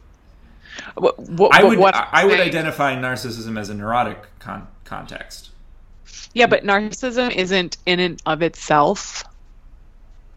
what, 0.94 1.18
what, 1.18 1.54
I 1.54 1.64
would 1.64 1.78
what 1.78 1.94
I 1.94 2.08
I 2.12 2.24
would 2.24 2.40
identify 2.40 2.94
narcissism 2.96 3.58
as 3.58 3.70
a 3.70 3.74
neurotic 3.74 4.18
con- 4.38 4.68
context. 4.84 5.50
Yeah, 6.32 6.46
but 6.46 6.64
narcissism 6.64 7.34
isn't 7.34 7.76
in 7.86 8.00
and 8.00 8.22
of 8.26 8.42
itself 8.42 9.24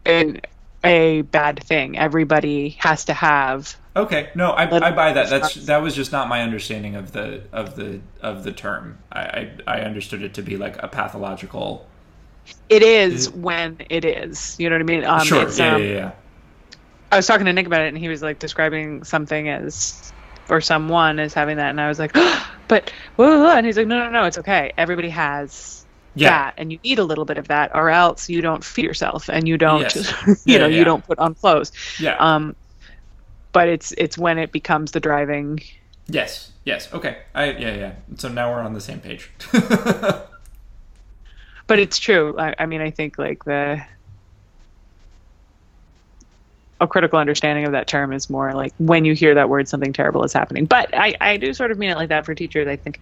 an, 0.04 0.40
a 0.88 1.22
bad 1.22 1.62
thing. 1.62 1.98
Everybody 1.98 2.70
has 2.80 3.04
to 3.06 3.14
have. 3.14 3.76
Okay, 3.94 4.30
no, 4.34 4.50
I, 4.50 4.62
I 4.62 4.90
buy 4.92 5.12
that. 5.12 5.28
That's 5.28 5.54
that 5.66 5.82
was 5.82 5.94
just 5.94 6.12
not 6.12 6.28
my 6.28 6.42
understanding 6.42 6.96
of 6.96 7.12
the 7.12 7.42
of 7.52 7.76
the 7.76 8.00
of 8.20 8.44
the 8.44 8.52
term. 8.52 8.98
I 9.12 9.20
I, 9.20 9.50
I 9.66 9.80
understood 9.80 10.22
it 10.22 10.34
to 10.34 10.42
be 10.42 10.56
like 10.56 10.82
a 10.82 10.88
pathological. 10.88 11.86
It 12.68 12.82
is 12.82 13.28
when 13.30 13.78
it 13.90 14.04
is. 14.04 14.56
You 14.58 14.70
know 14.70 14.76
what 14.76 14.80
I 14.80 14.84
mean? 14.84 15.04
Um, 15.04 15.24
sure, 15.24 15.48
yeah, 15.50 15.74
um, 15.74 15.82
yeah, 15.82 15.88
yeah. 15.88 16.12
I 17.12 17.16
was 17.16 17.26
talking 17.26 17.46
to 17.46 17.52
Nick 17.52 17.66
about 17.66 17.82
it, 17.82 17.88
and 17.88 17.98
he 17.98 18.08
was 18.08 18.22
like 18.22 18.38
describing 18.38 19.04
something 19.04 19.48
as, 19.48 20.12
or 20.48 20.60
someone 20.60 21.18
as 21.18 21.34
having 21.34 21.56
that, 21.56 21.70
and 21.70 21.80
I 21.80 21.88
was 21.88 21.98
like, 21.98 22.12
but, 22.68 22.92
whoa, 23.16 23.38
whoa," 23.38 23.50
and 23.50 23.64
he's 23.64 23.76
like, 23.76 23.86
no, 23.86 23.98
no, 23.98 24.10
no, 24.10 24.24
it's 24.24 24.38
okay. 24.38 24.72
Everybody 24.76 25.08
has 25.10 25.77
Yeah. 26.18 26.30
that, 26.30 26.54
and 26.56 26.72
you 26.72 26.78
need 26.84 26.98
a 26.98 27.04
little 27.04 27.24
bit 27.24 27.38
of 27.38 27.48
that, 27.48 27.70
or 27.74 27.90
else 27.90 28.28
you 28.28 28.40
don't 28.40 28.62
feed 28.64 28.84
yourself, 28.84 29.28
and 29.28 29.46
you 29.48 29.56
don't, 29.58 29.80
Yes. 29.82 30.12
you 30.26 30.34
Yeah, 30.44 30.58
know, 30.58 30.66
yeah. 30.66 30.78
you 30.78 30.84
don't 30.84 31.04
put 31.06 31.18
on 31.18 31.34
clothes. 31.34 31.72
Yeah. 31.98 32.16
Um, 32.18 32.54
but 33.52 33.68
it's 33.68 33.92
it's 33.92 34.16
when 34.18 34.38
it 34.38 34.52
becomes 34.52 34.92
the 34.92 35.00
driving. 35.00 35.60
Yes. 36.06 36.52
Yes. 36.64 36.92
Okay. 36.92 37.18
I 37.34 37.50
yeah 37.52 37.74
yeah. 37.74 37.92
So 38.16 38.28
now 38.28 38.50
we're 38.52 38.60
on 38.60 38.74
the 38.74 38.80
same 38.80 39.00
page. 39.00 39.30
But 41.66 41.78
it's 41.78 41.98
true. 41.98 42.34
I, 42.38 42.54
I 42.58 42.64
mean, 42.66 42.80
I 42.80 42.90
think 42.90 43.18
like 43.18 43.44
the 43.44 43.84
a 46.80 46.86
critical 46.88 47.18
understanding 47.18 47.64
of 47.66 47.72
that 47.72 47.88
term 47.88 48.12
is 48.12 48.30
more 48.30 48.52
like 48.54 48.72
when 48.78 49.04
you 49.04 49.14
hear 49.14 49.34
that 49.34 49.48
word, 49.48 49.68
something 49.68 49.92
terrible 49.92 50.24
is 50.24 50.32
happening. 50.32 50.66
But 50.66 50.90
I, 50.94 51.14
I 51.20 51.36
do 51.36 51.52
sort 51.54 51.72
of 51.72 51.78
mean 51.78 51.90
it 51.90 51.96
like 51.96 52.10
that 52.10 52.24
for 52.24 52.34
teachers. 52.34 52.68
I 52.68 52.76
think 52.76 53.00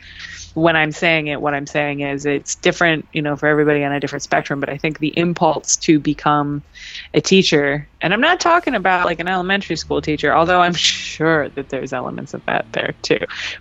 when 0.54 0.76
I'm 0.76 0.92
saying 0.92 1.26
it, 1.28 1.40
what 1.40 1.54
I'm 1.54 1.66
saying 1.66 2.00
is 2.00 2.24
it's 2.26 2.56
different, 2.56 3.08
you 3.12 3.22
know, 3.22 3.36
for 3.36 3.46
everybody 3.48 3.84
on 3.84 3.92
a 3.92 4.00
different 4.00 4.22
spectrum. 4.22 4.60
But 4.60 4.70
I 4.70 4.78
think 4.78 4.98
the 4.98 5.16
impulse 5.18 5.76
to 5.78 6.00
become 6.00 6.64
a 7.14 7.20
teacher, 7.20 7.90
and 8.00 8.14
I'm 8.14 8.20
not 8.20 8.40
talking 8.40 8.74
about 8.74 9.06
like 9.06 9.20
an 9.20 9.28
elementary 9.28 9.76
school 9.76 10.00
teacher, 10.00 10.34
although 10.34 10.60
I'm 10.62 10.74
sure 10.76 11.50
that 11.50 11.68
there's 11.68 11.92
elements 11.92 12.34
of 12.34 12.44
that 12.46 12.68
there 12.72 12.96
too. 13.02 13.18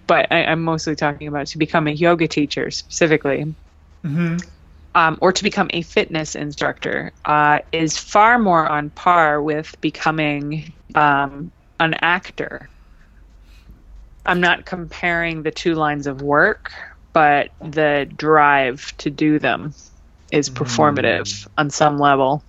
But 0.07 0.27
I, 0.31 0.45
I'm 0.45 0.63
mostly 0.63 0.95
talking 0.95 1.27
about 1.27 1.47
to 1.47 1.57
become 1.57 1.87
a 1.87 1.91
yoga 1.91 2.27
teacher 2.27 2.71
specifically 2.71 3.55
hmm 4.03 4.37
um, 4.95 5.17
or 5.21 5.33
to 5.33 5.43
become 5.43 5.69
a 5.73 5.81
fitness 5.81 6.35
instructor 6.35 7.11
uh, 7.25 7.59
is 7.73 7.97
far 7.97 8.39
more 8.39 8.65
on 8.65 8.89
par 8.91 9.41
with 9.41 9.79
becoming 9.81 10.73
um, 10.95 11.51
an 11.79 11.93
actor. 11.95 12.69
I'm 14.25 14.39
not 14.39 14.65
comparing 14.65 15.43
the 15.43 15.51
two 15.51 15.75
lines 15.75 16.07
of 16.07 16.21
work, 16.21 16.71
but 17.11 17.49
the 17.61 18.09
drive 18.15 18.95
to 18.97 19.11
do 19.11 19.37
them 19.37 19.75
is 20.31 20.49
performative 20.49 21.47
on 21.57 21.69
some 21.69 21.99
level. 21.99 22.43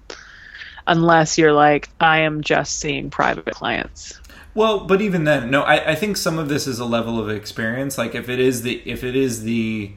Unless 0.86 1.36
you're 1.36 1.52
like, 1.52 1.90
I 2.00 2.20
am 2.20 2.42
just 2.42 2.78
seeing 2.78 3.10
private 3.10 3.54
clients. 3.56 4.18
Well, 4.54 4.86
but 4.86 5.02
even 5.02 5.24
then, 5.24 5.50
no. 5.50 5.62
I, 5.62 5.90
I 5.90 5.94
think 5.96 6.16
some 6.16 6.38
of 6.38 6.48
this 6.48 6.66
is 6.66 6.78
a 6.78 6.86
level 6.86 7.18
of 7.18 7.28
experience. 7.28 7.98
Like 7.98 8.14
if 8.14 8.28
it 8.28 8.38
is 8.38 8.62
the 8.62 8.80
if 8.86 9.04
it 9.04 9.14
is 9.14 9.42
the 9.42 9.92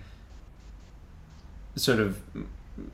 sort 1.76 2.00
of 2.00 2.22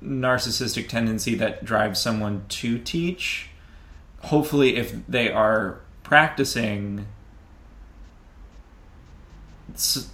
narcissistic 0.04 0.88
tendency 0.88 1.36
that 1.36 1.64
drives 1.64 2.00
someone 2.00 2.46
to 2.50 2.78
teach, 2.80 3.50
hopefully, 4.22 4.78
if 4.78 4.96
they 5.08 5.32
are 5.32 5.80
practicing, 6.04 7.08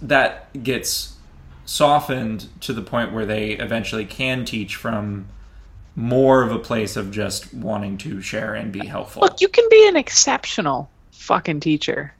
that 0.00 0.62
gets 0.62 1.16
softened 1.64 2.48
to 2.60 2.72
the 2.72 2.82
point 2.82 3.12
where 3.12 3.26
they 3.26 3.52
eventually 3.52 4.04
can 4.04 4.44
teach 4.44 4.76
from 4.76 5.26
more 5.94 6.42
of 6.42 6.50
a 6.50 6.58
place 6.58 6.96
of 6.96 7.10
just 7.10 7.52
wanting 7.52 7.98
to 7.98 8.20
share 8.22 8.54
and 8.54 8.72
be 8.72 8.86
helpful. 8.86 9.22
Look, 9.22 9.40
you 9.40 9.48
can 9.48 9.66
be 9.70 9.86
an 9.88 9.96
exceptional 9.96 10.90
fucking 11.12 11.60
teacher 11.60 12.14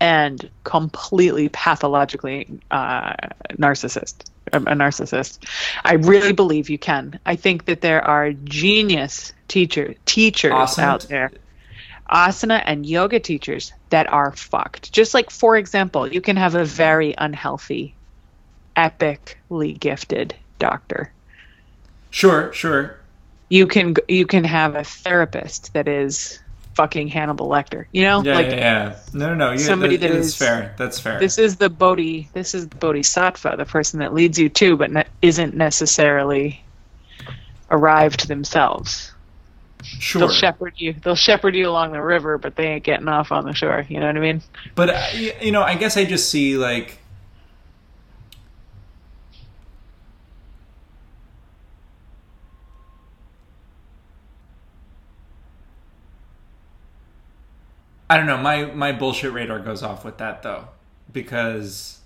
and 0.00 0.48
completely 0.64 1.48
pathologically 1.48 2.60
uh, 2.70 3.14
narcissist 3.52 4.30
a, 4.52 4.58
a 4.58 4.74
narcissist. 4.74 5.38
I 5.84 5.94
really 5.94 6.32
believe 6.32 6.68
you 6.70 6.78
can. 6.78 7.18
I 7.26 7.36
think 7.36 7.66
that 7.66 7.80
there 7.80 8.04
are 8.04 8.32
genius 8.32 9.32
teacher 9.48 9.94
teachers 10.04 10.52
Asana- 10.52 10.82
out 10.82 11.02
there 11.08 11.30
asana 12.10 12.62
and 12.64 12.86
yoga 12.86 13.20
teachers 13.20 13.72
that 13.90 14.10
are 14.12 14.32
fucked. 14.32 14.92
Just 14.92 15.14
like 15.14 15.30
for 15.30 15.56
example 15.56 16.06
you 16.06 16.20
can 16.20 16.36
have 16.36 16.54
a 16.54 16.64
very 16.64 17.14
unhealthy 17.18 17.94
epically 18.76 19.78
gifted 19.78 20.34
doctor. 20.58 21.12
Sure, 22.10 22.52
sure. 22.52 22.98
you 23.48 23.66
can 23.66 23.94
you 24.08 24.26
can 24.26 24.44
have 24.44 24.74
a 24.74 24.84
therapist 24.84 25.72
that 25.74 25.88
is 25.88 26.40
fucking 26.78 27.08
Hannibal 27.08 27.48
Lecter. 27.48 27.86
You 27.90 28.04
know, 28.04 28.22
Yeah, 28.22 28.34
like 28.36 28.46
yeah, 28.46 28.54
yeah. 28.56 28.96
No, 29.12 29.30
no, 29.30 29.34
no. 29.34 29.50
You, 29.52 29.58
somebody 29.58 29.96
that, 29.96 30.08
that 30.12 30.16
is- 30.16 30.36
fair. 30.36 30.74
That's 30.78 31.00
fair. 31.00 31.18
this 31.18 31.36
is 31.36 31.56
the 31.56 31.68
Bodhi. 31.68 32.28
This 32.34 32.54
is 32.54 32.68
the 32.68 32.76
Bodhisattva, 32.76 33.56
the 33.58 33.64
person 33.64 33.98
that 33.98 34.14
leads 34.14 34.38
you 34.38 34.48
to, 34.48 34.76
but 34.76 34.92
ne- 34.92 35.04
isn't 35.20 35.54
necessarily 35.56 36.62
arrived 37.68 38.28
themselves. 38.28 39.12
sure. 39.82 40.20
They'll 40.20 40.28
shepherd 40.30 40.74
you. 40.76 40.94
They'll 41.02 41.16
shepherd 41.16 41.56
you 41.56 41.68
along 41.68 41.92
the 41.92 42.00
river, 42.00 42.38
but 42.38 42.54
they 42.54 42.68
ain't 42.68 42.84
getting 42.84 43.08
off 43.08 43.32
on 43.32 43.44
the 43.44 43.54
shore. 43.54 43.84
You 43.88 43.98
know 43.98 44.06
what 44.06 44.16
I 44.16 44.20
mean? 44.20 44.40
But 44.76 44.90
uh, 44.90 45.06
you 45.40 45.50
know, 45.50 45.62
I 45.62 45.74
guess 45.74 45.96
I 45.96 46.04
just 46.04 46.30
see 46.30 46.56
like 46.56 46.98
I 58.10 58.16
don't 58.16 58.26
know, 58.26 58.38
my 58.38 58.66
my 58.66 58.92
bullshit 58.92 59.32
radar 59.32 59.60
goes 59.60 59.82
off 59.82 60.04
with 60.04 60.18
that 60.18 60.42
though 60.42 60.68
because 61.12 62.00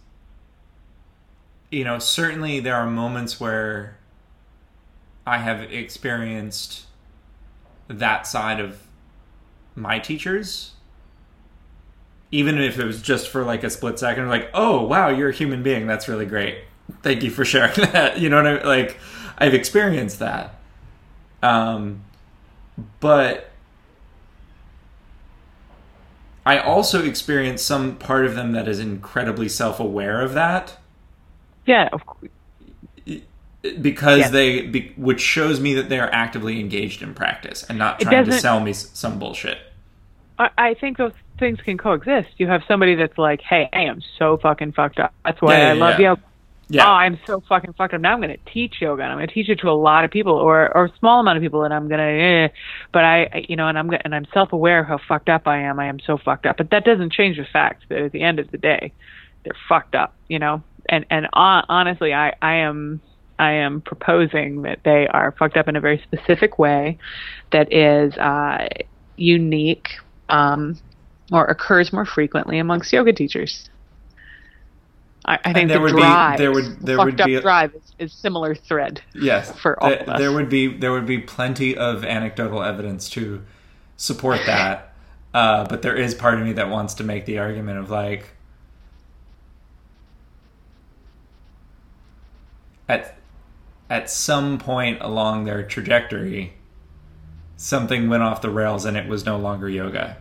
you 1.71 1.85
know, 1.85 1.99
certainly 1.99 2.61
there 2.61 2.77
are 2.77 2.87
moments 2.89 3.41
where 3.41 3.97
I 5.27 5.39
have 5.39 5.63
experienced 5.73 6.83
that 7.89 8.27
side 8.27 8.61
of 8.61 8.79
my 9.75 9.99
teachers 9.99 10.73
even 12.31 12.59
if 12.59 12.79
it 12.79 12.85
was 12.85 13.01
just 13.03 13.29
for 13.29 13.45
like 13.45 13.63
a 13.63 13.71
split 13.71 13.99
second 13.99 14.29
like 14.29 14.51
oh 14.55 14.83
wow 14.83 15.09
you're 15.09 15.29
a 15.29 15.35
human 15.35 15.63
being. 15.63 15.87
That's 15.87 16.09
really 16.09 16.27
great. 16.27 16.59
Thank 17.03 17.23
you 17.23 17.31
for 17.31 17.45
sharing 17.45 17.75
that. 17.93 18.19
You 18.19 18.29
know 18.29 18.37
what 18.37 18.47
i 18.47 18.55
mean 18.55 18.67
like 18.67 18.99
i've 19.39 19.55
experienced 19.55 20.19
that. 20.19 20.55
Um 21.43 22.05
but 23.01 23.52
i 26.47 26.59
also 26.59 27.05
experience 27.05 27.63
some 27.63 27.97
part 27.97 28.25
of 28.27 28.35
them 28.35 28.53
that 28.53 28.67
is 28.69 28.79
incredibly 28.81 29.49
self-aware 29.49 30.21
of 30.21 30.35
that 30.35 30.77
Yeah. 31.67 31.89
Of 31.93 32.05
course. 32.07 32.31
because 33.81 34.21
Yeah. 34.21 34.29
they 34.31 34.63
be, 34.63 34.93
which 34.97 35.21
shows 35.21 35.61
me 35.61 35.75
that 35.75 35.89
they 35.89 36.01
are 36.01 36.11
actively 36.13 36.59
engaged 36.59 37.03
in 37.03 37.15
practice 37.15 37.63
and 37.69 37.79
not 37.79 38.01
trying 38.01 38.25
to 38.25 38.33
sell 38.33 38.61
me 38.61 38.73
some 38.73 39.19
bullshit 39.19 39.59
I, 40.39 40.51
I 40.59 40.75
think 40.75 40.97
those 40.97 41.13
things 41.39 41.61
can 41.61 41.77
coexist. 41.77 42.31
You 42.39 42.47
have 42.47 42.63
somebody 42.67 42.95
that's 42.95 43.19
like, 43.19 43.43
"Hey, 43.43 43.69
I 43.73 43.83
am 43.83 44.01
so 44.19 44.39
fucking 44.39 44.73
fucked 44.73 44.99
up. 44.99 45.13
That's 45.25 45.41
why 45.43 45.59
Yeah, 45.59 45.69
I 45.69 45.73
love 45.75 46.01
yeah. 46.01 46.15
Yeah 46.73 46.87
oh, 46.87 46.93
I'm 46.93 47.19
so 47.27 47.43
fucking 47.49 47.75
fucked 47.75 47.95
up. 47.95 48.01
Now 48.01 48.13
I'm 48.13 48.21
going 48.21 48.37
to 48.37 48.53
teach 48.53 48.81
yoga, 48.81 49.03
and 49.03 49.13
I'm 49.13 49.19
going 49.19 49.29
to 49.29 49.35
teach 49.35 49.49
it 49.49 49.61
to 49.61 49.69
a 49.69 49.73
lot 49.73 50.05
of 50.05 50.11
people, 50.11 50.33
or 50.33 50.75
or 50.75 50.87
a 50.87 50.99
small 50.99 51.21
amount 51.21 51.37
of 51.37 51.43
people, 51.43 51.65
and 51.65 51.73
I'm 51.73 51.89
going 51.89 51.99
to, 51.99 52.25
eh. 52.25 52.49
but 52.93 53.05
I, 53.05 53.45
you 53.49 53.57
know, 53.57 53.69
and 53.69 53.79
I'm 53.79 53.91
and 54.05 54.15
I'm 54.15 54.27
self 54.33 54.53
aware 54.53 54.81
of 54.81 54.87
how 54.87 54.99
fucked 55.07 55.29
up 55.29 55.47
I 55.47 55.63
am. 55.63 55.79
I 55.79 55.87
am 55.87 56.01
so 56.01 56.19
fucked 56.19 56.47
up, 56.47 56.57
but 56.57 56.71
that 56.71 56.85
doesn't 56.85 57.13
change 57.13 57.37
the 57.37 57.45
fact 57.45 57.85
that 57.89 57.99
at 57.99 58.13
the 58.13 58.23
end 58.23 58.39
of 58.39 58.51
the 58.51 58.59
day, 58.59 58.93
they're 59.45 59.55
fucked 59.69 59.95
up, 59.95 60.15
you 60.29 60.39
know. 60.39 60.63
And 60.89 61.07
and 61.11 61.29
hon- 61.33 61.67
honestly, 61.69 62.15
I 62.15 62.35
I 62.41 62.55
am. 62.57 63.01
I 63.39 63.53
am 63.53 63.81
proposing 63.81 64.63
that 64.63 64.81
they 64.85 65.09
are 65.09 65.35
fucked 65.37 65.57
up 65.57 65.67
in 65.67 65.75
a 65.75 65.81
very 65.81 66.01
specific 66.05 66.61
way 66.61 66.99
that 67.51 67.73
is 67.73 68.17
uh, 68.17 68.69
unique 69.17 69.89
um, 70.29 70.79
or 71.33 71.47
occurs 71.47 71.93
more 71.93 72.05
frequently 72.05 72.59
amongst 72.59 72.93
yoga 72.93 73.13
teachers. 73.13 73.69
I, 75.25 75.39
I 75.45 75.53
think 75.53 75.69
there 75.69 75.79
the 75.79 75.83
would 75.85 75.95
be- 75.95 76.01
drive, 76.03 76.39
there 76.39 76.53
would- 76.53 76.81
there 76.81 76.97
fucked 76.97 77.05
would 77.07 77.21
up 77.21 77.27
be 77.27 77.35
a- 77.37 77.41
drive 77.41 77.75
is, 77.75 77.83
is 77.99 78.13
similar 78.13 78.55
thread. 78.55 79.01
Yes, 79.15 79.53
for 79.63 79.81
all 79.83 79.91
there, 79.91 80.01
of 80.03 80.09
us. 80.09 80.19
there 80.19 80.33
would 80.33 80.49
be 80.49 80.67
there 80.77 80.93
would 80.93 81.07
be 81.07 81.19
plenty 81.19 81.77
of 81.77 82.05
anecdotal 82.05 82.63
evidence 82.63 83.09
to 83.11 83.43
support 83.97 84.41
that, 84.47 84.93
uh, 85.33 85.65
but 85.67 85.83
there 85.83 85.95
is 85.97 86.15
part 86.15 86.35
of 86.35 86.41
me 86.45 86.53
that 86.55 86.69
wants 86.71 86.95
to 86.95 87.05
make 87.05 87.25
the 87.27 87.39
argument 87.39 87.79
of 87.79 87.89
like, 87.91 88.31
at 92.89 93.17
at 93.89 94.11
some 94.11 94.59
point 94.59 94.99
along 95.01 95.45
their 95.45 95.63
trajectory, 95.63 96.55
something 97.57 98.09
went 98.09 98.23
off 98.23 98.41
the 98.43 98.51
rails 98.51 98.85
and 98.85 98.97
it 98.97 99.07
was 99.07 99.25
no 99.27 99.37
longer 99.37 99.69
yoga. 99.69 100.17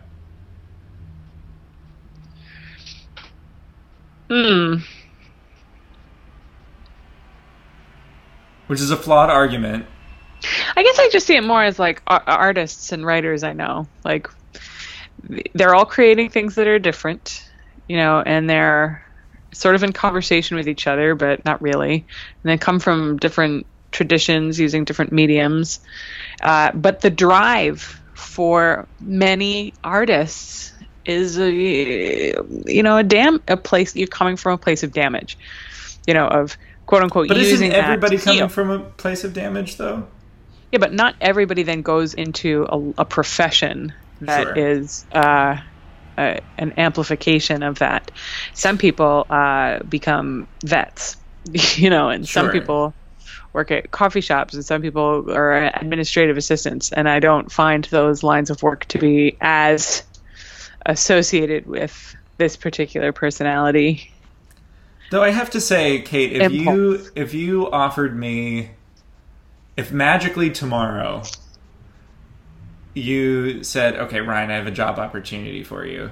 Hmm. 4.32 4.76
Which 8.66 8.80
is 8.80 8.90
a 8.90 8.96
flawed 8.96 9.28
argument. 9.28 9.84
I 10.74 10.82
guess 10.82 10.98
I 10.98 11.10
just 11.12 11.26
see 11.26 11.36
it 11.36 11.44
more 11.44 11.62
as 11.62 11.78
like 11.78 12.00
ar- 12.06 12.24
artists 12.26 12.92
and 12.92 13.04
writers 13.04 13.42
I 13.42 13.52
know. 13.52 13.86
Like 14.06 14.30
they're 15.52 15.74
all 15.74 15.84
creating 15.84 16.30
things 16.30 16.54
that 16.54 16.66
are 16.66 16.78
different, 16.78 17.46
you 17.88 17.98
know, 17.98 18.22
and 18.24 18.48
they're 18.48 19.04
sort 19.52 19.74
of 19.74 19.82
in 19.82 19.92
conversation 19.92 20.56
with 20.56 20.66
each 20.66 20.86
other, 20.86 21.14
but 21.14 21.44
not 21.44 21.60
really. 21.60 22.06
And 22.42 22.50
they 22.50 22.56
come 22.56 22.80
from 22.80 23.18
different 23.18 23.66
traditions 23.90 24.58
using 24.58 24.84
different 24.84 25.12
mediums. 25.12 25.80
Uh, 26.40 26.72
but 26.72 27.02
the 27.02 27.10
drive 27.10 28.00
for 28.14 28.88
many 28.98 29.74
artists 29.84 30.71
is 31.04 31.38
a 31.38 31.50
you 31.52 32.82
know 32.82 32.96
a 32.98 33.02
dam 33.02 33.42
a 33.48 33.56
place 33.56 33.94
you're 33.96 34.06
coming 34.06 34.36
from 34.36 34.52
a 34.52 34.58
place 34.58 34.82
of 34.82 34.92
damage, 34.92 35.36
you 36.06 36.14
know 36.14 36.26
of 36.26 36.56
quote 36.86 37.02
unquote 37.02 37.28
But 37.28 37.36
using 37.38 37.70
isn't 37.70 37.72
everybody 37.72 38.18
coming 38.18 38.38
heal. 38.38 38.48
from 38.48 38.70
a 38.70 38.78
place 38.80 39.24
of 39.24 39.32
damage 39.32 39.76
though? 39.76 40.06
Yeah, 40.70 40.78
but 40.78 40.92
not 40.92 41.14
everybody 41.20 41.62
then 41.64 41.82
goes 41.82 42.14
into 42.14 42.66
a, 42.70 43.02
a 43.02 43.04
profession 43.04 43.92
that 44.22 44.44
Sure. 44.44 44.56
is 44.56 45.04
uh, 45.12 45.58
uh, 46.16 46.36
an 46.58 46.72
amplification 46.78 47.62
of 47.62 47.80
that. 47.80 48.10
Some 48.54 48.78
people 48.78 49.26
uh, 49.28 49.80
become 49.82 50.46
vets, 50.64 51.16
you 51.76 51.90
know, 51.90 52.08
and 52.08 52.26
some 52.26 52.50
people 52.50 52.94
work 53.52 53.70
at 53.70 53.90
coffee 53.90 54.20
shops, 54.22 54.54
and 54.54 54.64
some 54.64 54.80
people 54.80 55.30
are 55.30 55.70
administrative 55.74 56.36
assistants. 56.38 56.90
And 56.90 57.06
I 57.08 57.20
don't 57.20 57.52
find 57.52 57.84
those 57.84 58.22
lines 58.22 58.48
of 58.48 58.62
work 58.62 58.86
to 58.86 58.98
be 58.98 59.36
as 59.42 60.02
associated 60.86 61.66
with 61.66 62.16
this 62.38 62.56
particular 62.56 63.12
personality. 63.12 64.12
Though 65.10 65.22
I 65.22 65.30
have 65.30 65.50
to 65.50 65.60
say, 65.60 66.00
Kate, 66.00 66.32
if 66.32 66.52
you 66.52 67.06
if 67.14 67.34
you 67.34 67.70
offered 67.70 68.16
me 68.16 68.70
if 69.76 69.92
magically 69.92 70.50
tomorrow 70.50 71.22
you 72.94 73.64
said, 73.64 73.96
"Okay, 73.96 74.20
Ryan, 74.20 74.50
I 74.50 74.56
have 74.56 74.66
a 74.66 74.72
job 74.72 74.98
opportunity 74.98 75.62
for 75.64 75.86
you." 75.86 76.10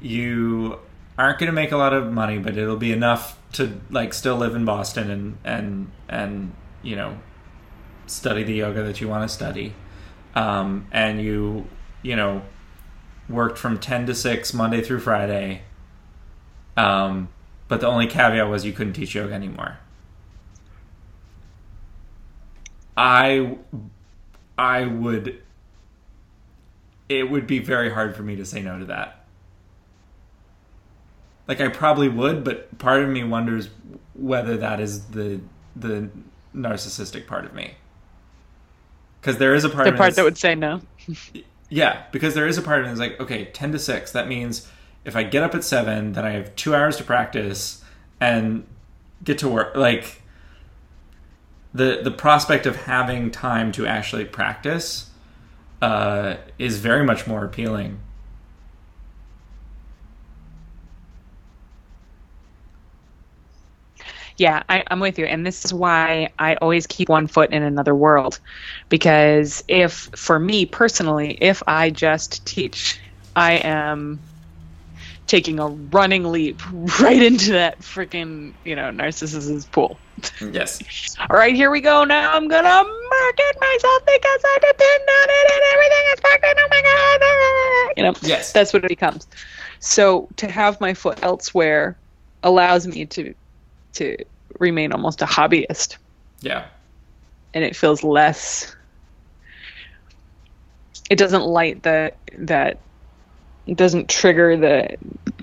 You 0.00 0.78
aren't 1.18 1.38
going 1.38 1.48
to 1.48 1.52
make 1.52 1.72
a 1.72 1.76
lot 1.76 1.92
of 1.92 2.12
money, 2.12 2.38
but 2.38 2.56
it'll 2.56 2.76
be 2.76 2.92
enough 2.92 3.38
to 3.52 3.80
like 3.90 4.14
still 4.14 4.36
live 4.36 4.54
in 4.54 4.64
Boston 4.64 5.10
and 5.10 5.38
and 5.44 5.90
and 6.08 6.54
you 6.82 6.96
know 6.96 7.18
study 8.06 8.42
the 8.42 8.54
yoga 8.54 8.82
that 8.82 9.00
you 9.00 9.08
want 9.08 9.28
to 9.28 9.34
study. 9.34 9.74
Um, 10.34 10.86
and 10.92 11.22
you 11.22 11.66
you 12.02 12.16
know 12.16 12.42
worked 13.30 13.58
from 13.58 13.78
10 13.78 14.06
to 14.06 14.14
6 14.14 14.54
Monday 14.54 14.82
through 14.82 15.00
Friday. 15.00 15.62
Um, 16.76 17.28
but 17.68 17.80
the 17.80 17.86
only 17.86 18.06
caveat 18.06 18.48
was 18.48 18.64
you 18.64 18.72
couldn't 18.72 18.94
teach 18.94 19.14
yoga 19.14 19.32
anymore. 19.32 19.78
I 22.96 23.56
I 24.58 24.84
would 24.84 25.40
it 27.08 27.30
would 27.30 27.46
be 27.46 27.58
very 27.58 27.90
hard 27.90 28.14
for 28.14 28.22
me 28.22 28.36
to 28.36 28.44
say 28.44 28.62
no 28.62 28.78
to 28.78 28.84
that. 28.86 29.24
Like 31.48 31.60
I 31.60 31.68
probably 31.68 32.08
would, 32.08 32.44
but 32.44 32.78
part 32.78 33.02
of 33.02 33.08
me 33.08 33.24
wonders 33.24 33.70
whether 34.14 34.56
that 34.58 34.80
is 34.80 35.06
the 35.06 35.40
the 35.74 36.10
narcissistic 36.54 37.26
part 37.26 37.44
of 37.44 37.54
me. 37.54 37.76
Cuz 39.22 39.38
there 39.38 39.54
is 39.54 39.64
a 39.64 39.68
part 39.70 39.86
The 39.86 39.88
of 39.88 39.94
me 39.94 39.98
part 39.98 40.14
that 40.16 40.24
would 40.24 40.38
say 40.38 40.54
no. 40.54 40.82
yeah, 41.70 42.02
because 42.12 42.34
there 42.34 42.46
is 42.46 42.58
a 42.58 42.62
part 42.62 42.80
of 42.80 42.84
me 42.84 42.90
that's 42.90 43.00
like, 43.00 43.20
okay, 43.20 43.46
10 43.46 43.72
to 43.72 43.78
6. 43.78 44.12
That 44.12 44.28
means 44.28 44.68
if 45.04 45.16
I 45.16 45.22
get 45.22 45.42
up 45.42 45.54
at 45.54 45.64
7, 45.64 46.12
then 46.12 46.24
I 46.24 46.30
have 46.30 46.54
two 46.56 46.74
hours 46.74 46.96
to 46.98 47.04
practice 47.04 47.82
and 48.20 48.66
get 49.24 49.38
to 49.38 49.48
work. 49.48 49.74
Like, 49.74 50.20
the 51.72 52.00
the 52.02 52.10
prospect 52.10 52.66
of 52.66 52.74
having 52.74 53.30
time 53.30 53.70
to 53.72 53.86
actually 53.86 54.24
practice 54.24 55.10
uh, 55.80 56.36
is 56.58 56.78
very 56.78 57.04
much 57.04 57.26
more 57.26 57.44
appealing. 57.44 58.00
Yeah, 64.40 64.62
I, 64.70 64.82
I'm 64.90 65.00
with 65.00 65.18
you. 65.18 65.26
And 65.26 65.46
this 65.46 65.66
is 65.66 65.74
why 65.74 66.30
I 66.38 66.54
always 66.56 66.86
keep 66.86 67.10
one 67.10 67.26
foot 67.26 67.52
in 67.52 67.62
another 67.62 67.94
world. 67.94 68.40
Because 68.88 69.62
if, 69.68 70.08
for 70.16 70.40
me 70.40 70.64
personally, 70.64 71.36
if 71.42 71.62
I 71.66 71.90
just 71.90 72.46
teach, 72.46 72.98
I 73.36 73.56
am 73.56 74.18
taking 75.26 75.58
a 75.58 75.68
running 75.68 76.24
leap 76.24 76.62
right 77.00 77.22
into 77.22 77.52
that 77.52 77.80
freaking, 77.82 78.54
you 78.64 78.74
know, 78.74 78.84
narcissist's 78.90 79.66
pool. 79.66 80.00
Yes. 80.40 80.80
All 81.20 81.36
right, 81.36 81.54
here 81.54 81.70
we 81.70 81.82
go. 81.82 82.04
Now 82.04 82.32
I'm 82.34 82.48
going 82.48 82.64
to 82.64 82.70
market 82.70 83.56
myself 83.60 84.02
because 84.06 84.40
I 84.42 84.58
depend 84.60 85.04
on 85.18 85.28
it 85.28 85.52
and 85.52 85.62
everything 85.74 86.04
is 86.14 86.20
fucking, 86.20 86.54
oh 86.56 86.68
my 86.70 86.82
God. 86.82 87.92
You 87.98 88.02
know, 88.04 88.14
Yes. 88.22 88.52
that's 88.54 88.72
what 88.72 88.86
it 88.86 88.88
becomes. 88.88 89.28
So 89.80 90.30
to 90.38 90.50
have 90.50 90.80
my 90.80 90.94
foot 90.94 91.18
elsewhere 91.22 92.00
allows 92.42 92.86
me 92.86 93.04
to 93.04 93.34
to 93.94 94.16
remain 94.58 94.92
almost 94.92 95.22
a 95.22 95.26
hobbyist, 95.26 95.96
Yeah. 96.40 96.66
and 97.54 97.64
it 97.64 97.74
feels 97.76 98.02
less. 98.04 98.74
It 101.08 101.16
doesn't 101.16 101.42
light 101.42 101.82
the 101.82 102.12
that. 102.38 102.78
It 103.66 103.76
doesn't 103.76 104.08
trigger 104.08 104.56
the 104.56 104.96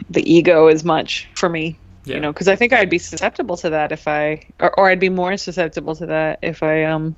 the 0.09 0.31
ego 0.33 0.67
as 0.67 0.83
much 0.85 1.27
for 1.35 1.49
me, 1.49 1.77
Yeah. 2.05 2.15
you 2.15 2.21
know, 2.21 2.31
because 2.31 2.47
I 2.47 2.55
think 2.55 2.71
I'd 2.73 2.89
be 2.89 2.97
susceptible 2.97 3.57
to 3.57 3.69
that 3.69 3.91
if 3.91 4.07
I, 4.07 4.45
or, 4.61 4.77
or 4.79 4.89
I'd 4.89 4.99
be 4.99 5.09
more 5.09 5.35
susceptible 5.35 5.95
to 5.95 6.05
that 6.05 6.39
if 6.41 6.63
I 6.63 6.85
um 6.85 7.15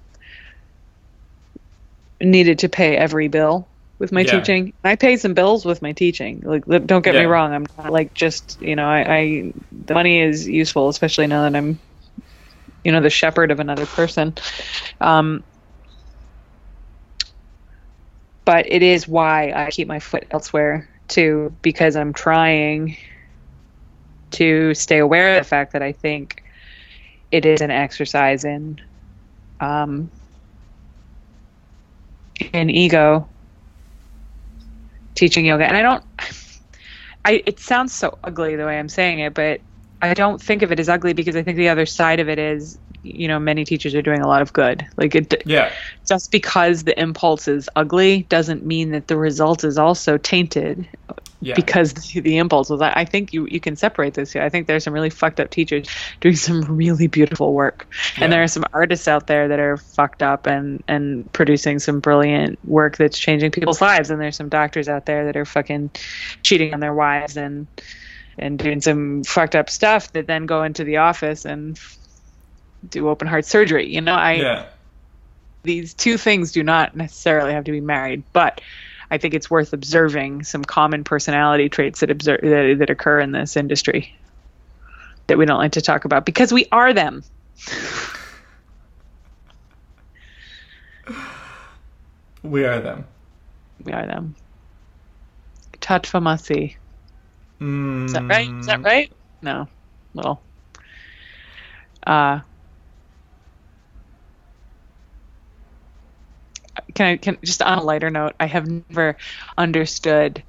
needed 2.22 2.60
to 2.60 2.70
pay 2.70 2.98
every 2.98 3.28
bill 3.28 3.68
with 4.00 4.12
my 4.12 4.24
Yeah. 4.24 4.32
teaching. 4.32 4.74
I 4.84 4.96
pay 4.96 5.18
some 5.18 5.34
bills 5.34 5.66
with 5.66 5.82
my 5.82 5.94
teaching. 5.94 6.42
Like, 6.46 6.66
don't 6.66 7.04
get 7.04 7.16
me 7.18 7.26
wrong. 7.26 7.54
I'm 7.54 7.66
not 7.78 7.92
like 7.92 8.14
just 8.14 8.58
you 8.62 8.76
know, 8.76 8.88
I, 8.88 9.16
I 9.16 9.54
the 9.72 9.94
money 9.94 10.22
is 10.22 10.48
useful, 10.48 10.90
especially 10.90 11.28
now 11.28 11.44
that 11.44 11.56
I'm, 11.56 11.80
you 12.84 12.92
know, 12.92 13.02
the 13.02 13.10
shepherd 13.10 13.52
of 13.52 13.60
another 13.60 13.86
person. 13.86 14.36
Um, 15.02 15.44
but 18.46 18.66
it 18.72 18.84
is 18.84 19.08
why 19.08 19.52
I 19.56 19.70
keep 19.72 19.88
my 19.88 20.00
foot 20.00 20.26
elsewhere 20.32 20.90
too, 21.08 21.56
because 21.62 21.96
I'm 21.96 22.14
trying 22.14 22.98
to 24.32 24.74
stay 24.74 25.00
aware 25.00 25.38
of 25.38 25.44
the 25.44 25.48
fact 25.48 25.74
that 25.74 25.82
I 25.82 25.92
think 25.94 26.44
it 27.32 27.46
is 27.46 27.62
an 27.62 27.72
exercise 27.72 28.44
in 28.46 28.80
um, 29.60 30.12
in 32.54 32.70
ego 32.70 33.30
teaching 35.20 35.46
yoga. 35.46 35.66
And 35.66 35.78
i 35.78 35.82
don't 35.82 36.04
i 37.26 37.44
it 37.46 37.60
sounds 37.60 37.94
so 37.94 38.18
ugly 38.24 38.56
the 38.56 38.66
way 38.66 38.80
i'm 38.80 38.90
saying 38.90 39.20
it 39.20 39.34
but 39.34 39.62
i 40.02 40.14
don't 40.14 40.42
think 40.42 40.62
of 40.62 40.72
it 40.72 40.80
as 40.80 40.90
ugly 40.90 41.14
because 41.14 41.36
i 41.36 41.44
think 41.44 41.58
the 41.58 41.70
other 41.70 41.86
side 41.86 42.20
of 42.22 42.30
it 42.30 42.40
is 42.40 42.80
you 43.04 43.28
know 43.28 43.40
many 43.40 43.64
teachers 43.64 43.96
are 43.96 44.02
doing 44.02 44.22
a 44.22 44.28
lot 44.28 44.42
of 44.42 44.52
good 44.54 44.86
like 44.98 45.16
it 45.16 45.42
Yeah. 45.46 45.72
just 46.08 46.32
because 46.32 46.84
the 46.84 47.00
impulse 47.00 47.48
is 47.48 47.70
ugly 47.76 48.24
doesn't 48.30 48.66
mean 48.66 48.92
that 48.92 49.08
the 49.08 49.18
result 49.18 49.64
is 49.64 49.78
also 49.78 50.18
tainted 50.18 50.88
Yeah. 51.42 51.56
because 51.56 51.94
the, 51.94 52.20
the 52.22 52.38
impulse 52.38 52.70
was 52.70 52.82
I, 52.82 53.06
think 53.06 53.32
you 53.32 53.48
you 53.48 53.60
can 53.60 53.76
separate 53.76 54.16
this 54.16 54.34
here. 54.34 54.42
I 54.42 54.50
think 54.50 54.68
there's 54.68 54.84
some 54.84 54.94
really 54.94 55.10
fucked 55.10 55.40
up 55.40 55.50
teachers 55.50 55.88
doing 56.20 56.36
some 56.48 56.62
really 56.64 57.08
beautiful 57.08 57.54
work. 57.54 57.88
Yeah. 58.18 58.26
And 58.26 58.34
there 58.34 58.44
are 58.44 58.48
some 58.48 58.66
artists 58.74 59.08
out 59.08 59.28
there 59.28 59.48
that 59.48 59.60
are 59.60 59.78
fucked 59.78 60.22
up 60.22 60.46
and 60.46 60.84
and 60.88 61.32
producing 61.32 61.80
some 61.80 62.00
brilliant 62.02 62.60
work 62.66 62.98
that's 62.98 63.18
changing 63.18 63.52
people's 63.52 63.82
lives 63.82 64.10
and 64.10 64.20
there's 64.20 64.36
some 64.36 64.50
doctors 64.50 64.90
out 64.90 65.06
there 65.06 65.26
that 65.26 65.38
are 65.38 65.46
fucking 65.46 65.92
cheating 66.44 66.74
on 66.74 66.82
their 66.82 66.94
wives 66.94 67.38
and 67.38 67.68
and 68.38 68.60
doing 68.60 68.82
some 68.82 69.24
fucked 69.24 69.56
up 69.56 69.70
stuff 69.70 70.12
that 70.14 70.28
then 70.28 70.46
go 70.46 70.64
into 70.64 70.84
the 70.84 70.98
office 70.98 71.46
and 71.46 71.80
do 72.88 73.10
open 73.10 73.28
heart 73.28 73.46
surgery. 73.46 73.94
You 73.94 74.02
know, 74.02 74.14
I 74.14 74.34
yeah. 74.34 74.66
these 75.64 75.94
two 75.94 76.18
things 76.18 76.52
do 76.52 76.64
not 76.64 76.96
necessarily 76.96 77.54
have 77.54 77.64
to 77.66 77.72
be 77.72 77.82
married, 77.82 78.24
but 78.34 78.62
I 79.12 79.18
think 79.18 79.34
it's 79.34 79.50
worth 79.50 79.74
observing 79.74 80.44
some 80.44 80.64
common 80.64 81.04
personality 81.04 81.70
traits 81.70 82.00
that 82.00 82.12
observe 82.12 82.42
that, 82.42 82.76
that 82.80 82.90
occur 82.90 83.20
in 83.20 83.32
this 83.32 83.58
industry 83.58 84.14
that 85.28 85.38
we 85.38 85.46
don't 85.46 85.58
like 85.58 85.74
to 85.74 85.82
talk 85.82 86.06
about 86.06 86.26
because 86.26 86.52
we 86.52 86.68
are 86.72 86.94
them. 86.94 87.24
We 92.42 92.64
are 92.64 92.80
them. 92.80 93.06
We 93.84 93.92
are 93.92 94.06
them. 94.06 94.34
Tatvamasi. 95.82 96.78
Mm, 97.60 98.06
Is 98.06 98.14
that 98.14 98.24
right? 98.24 98.50
Is 98.50 98.66
that 98.68 98.82
right? 98.82 99.12
No. 99.42 99.68
Well. 100.14 100.42
Uh 102.08 102.40
can 106.94 107.08
I 107.08 107.18
can 107.18 107.38
just 107.44 107.62
on 107.62 107.78
a 107.78 107.84
lighter 107.84 108.10
note, 108.10 108.36
I 108.40 108.46
have 108.46 108.68
never 108.68 109.18
understood 109.58 110.44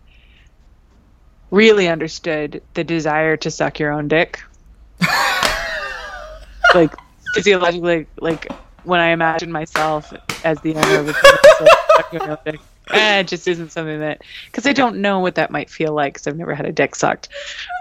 really 1.50 1.88
understood 1.88 2.62
the 2.74 2.84
desire 2.84 3.36
to 3.36 3.50
suck 3.50 3.78
your 3.78 3.90
own 3.90 4.08
dick. 4.08 4.40
like 6.74 6.94
physiologically 7.34 8.06
like 8.20 8.46
when 8.84 9.00
I 9.00 9.08
imagine 9.08 9.50
myself 9.50 10.12
as 10.44 10.60
the 10.60 10.74
owner 10.74 11.00
of 11.00 11.08
a 11.08 11.12
penis, 11.12 11.60
like, 11.60 11.70
suck 11.96 12.12
your 12.12 12.30
own 12.30 12.38
dick. 12.44 12.60
Eh, 12.92 13.20
it 13.20 13.28
just 13.28 13.46
isn't 13.46 13.70
something 13.70 14.00
that 14.00 14.22
because 14.46 14.66
I 14.66 14.72
don't 14.72 14.96
know 14.96 15.20
what 15.20 15.36
that 15.36 15.50
might 15.50 15.70
feel 15.70 15.92
like 15.92 16.14
because 16.14 16.26
I've 16.26 16.36
never 16.36 16.54
had 16.54 16.66
a 16.66 16.72
dick 16.72 16.94
sucked. 16.94 17.28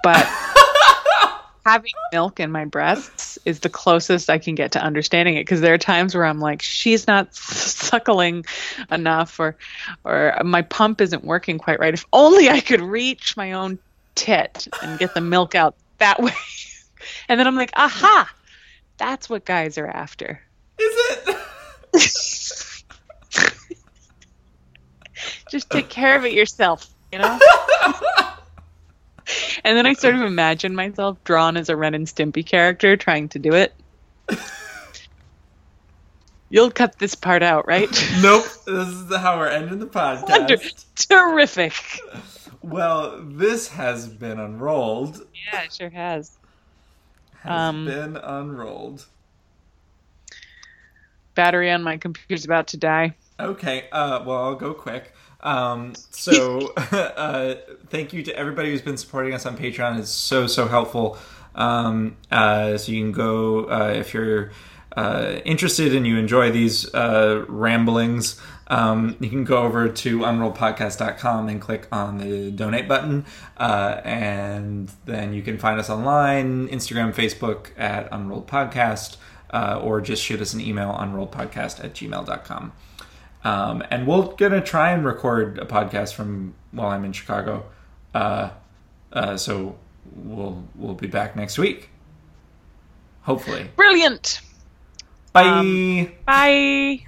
But 0.03 0.25
having 1.65 1.91
milk 2.11 2.39
in 2.39 2.51
my 2.51 2.65
breasts 2.65 3.28
is 3.45 3.59
the 3.59 3.69
closest 3.69 4.29
I 4.29 4.37
can 4.37 4.55
get 4.55 4.73
to 4.73 4.81
understanding 4.81 5.35
it 5.35 5.41
because 5.41 5.61
there 5.61 5.73
are 5.73 5.79
times 5.79 6.15
where 6.15 6.25
I'm 6.25 6.39
like, 6.39 6.61
she's 6.61 7.07
not 7.07 7.33
suckling 7.35 8.45
enough, 8.91 9.39
or 9.39 9.55
or 10.03 10.39
my 10.43 10.61
pump 10.61 11.01
isn't 11.01 11.23
working 11.23 11.57
quite 11.57 11.79
right. 11.79 11.93
If 11.93 12.05
only 12.13 12.49
I 12.49 12.59
could 12.59 12.81
reach 12.81 13.35
my 13.37 13.53
own 13.53 13.79
tit 14.15 14.67
and 14.83 14.99
get 14.99 15.13
the 15.13 15.21
milk 15.21 15.55
out 15.55 15.75
that 15.97 16.19
way. 16.23 16.33
and 17.27 17.39
then 17.39 17.47
I'm 17.47 17.55
like, 17.55 17.71
aha, 17.75 18.31
that's 18.97 19.29
what 19.29 19.45
guys 19.45 19.77
are 19.77 19.87
after. 19.87 20.41
Is 20.77 20.93
it? 21.27 21.35
Just 25.49 25.69
take 25.69 25.89
care 25.89 26.15
of 26.15 26.25
it 26.25 26.33
yourself, 26.33 26.87
you 27.11 27.19
know? 27.19 27.39
and 29.63 29.77
then 29.77 29.85
I 29.85 29.93
sort 29.93 30.15
of 30.15 30.21
imagine 30.21 30.75
myself 30.75 31.23
drawn 31.23 31.57
as 31.57 31.69
a 31.69 31.75
Ren 31.75 31.93
and 31.93 32.07
Stimpy 32.07 32.45
character 32.45 32.95
trying 32.97 33.29
to 33.29 33.39
do 33.39 33.53
it. 33.53 33.73
You'll 36.51 36.71
cut 36.71 36.97
this 36.97 37.13
part 37.13 37.43
out, 37.43 37.67
right? 37.67 37.89
nope. 38.21 38.43
This 38.65 38.87
is 38.87 39.15
how 39.15 39.37
we're 39.37 39.49
ending 39.49 39.79
the 39.79 39.85
podcast. 39.85 40.29
Wonder- 40.29 40.57
Terrific. 40.95 41.73
Well, 42.61 43.21
this 43.23 43.67
has 43.69 44.07
been 44.07 44.39
unrolled. 44.39 45.25
Yeah, 45.53 45.61
it 45.63 45.73
sure 45.73 45.89
has. 45.89 46.37
Has 47.43 47.51
Um, 47.69 47.85
been 47.85 48.17
unrolled. 48.17 49.05
Battery 51.35 51.71
on 51.71 51.83
my 51.83 51.97
computer's 51.97 52.43
about 52.45 52.67
to 52.69 52.77
die. 52.77 53.15
Okay, 53.39 53.87
uh, 53.91 54.23
well, 54.25 54.43
I'll 54.43 54.55
go 54.55 54.73
quick. 54.73 55.13
Um, 55.41 55.93
so, 56.11 56.73
uh, 56.77 57.55
thank 57.87 58.13
you 58.13 58.23
to 58.23 58.35
everybody 58.35 58.71
who's 58.71 58.81
been 58.81 58.97
supporting 58.97 59.33
us 59.33 59.45
on 59.45 59.57
Patreon. 59.57 59.99
It's 59.99 60.09
so, 60.09 60.47
so 60.47 60.67
helpful. 60.67 61.17
Um, 61.55 62.17
uh, 62.31 62.77
so, 62.77 62.91
you 62.91 63.01
can 63.01 63.11
go, 63.11 63.69
uh, 63.69 63.93
if 63.95 64.13
you're 64.13 64.51
uh, 64.95 65.39
interested 65.45 65.95
and 65.95 66.05
you 66.05 66.17
enjoy 66.17 66.51
these 66.51 66.93
uh, 66.93 67.45
ramblings, 67.47 68.39
um, 68.67 69.17
you 69.19 69.29
can 69.29 69.43
go 69.43 69.63
over 69.63 69.89
to 69.89 70.19
unrolledpodcast.com 70.19 71.49
and 71.49 71.59
click 71.59 71.87
on 71.91 72.17
the 72.17 72.51
donate 72.51 72.87
button. 72.87 73.25
Uh, 73.57 74.01
and 74.03 74.91
then 75.05 75.33
you 75.33 75.41
can 75.41 75.57
find 75.57 75.79
us 75.79 75.89
online 75.89 76.67
Instagram, 76.67 77.13
Facebook 77.13 77.67
at 77.77 78.07
Unrolled 78.11 78.47
Podcast, 78.47 79.17
uh, 79.51 79.79
or 79.81 80.01
just 80.01 80.23
shoot 80.23 80.39
us 80.41 80.53
an 80.53 80.61
email, 80.61 80.93
unrolledpodcast 80.93 81.83
at 81.83 81.93
gmail.com. 81.93 82.71
Um, 83.43 83.83
and 83.89 84.05
we're 84.05 84.33
gonna 84.35 84.61
try 84.61 84.91
and 84.91 85.05
record 85.05 85.59
a 85.59 85.65
podcast 85.65 86.13
from 86.13 86.55
while 86.71 86.89
I'm 86.89 87.05
in 87.05 87.13
Chicago. 87.13 87.65
Uh, 88.13 88.49
uh, 89.13 89.37
so 89.37 89.77
we'll 90.15 90.63
we'll 90.75 90.95
be 90.95 91.07
back 91.07 91.35
next 91.35 91.57
week. 91.57 91.89
Hopefully. 93.21 93.69
Brilliant. 93.75 94.41
Bye. 95.33 96.11
Bye. 96.25 97.05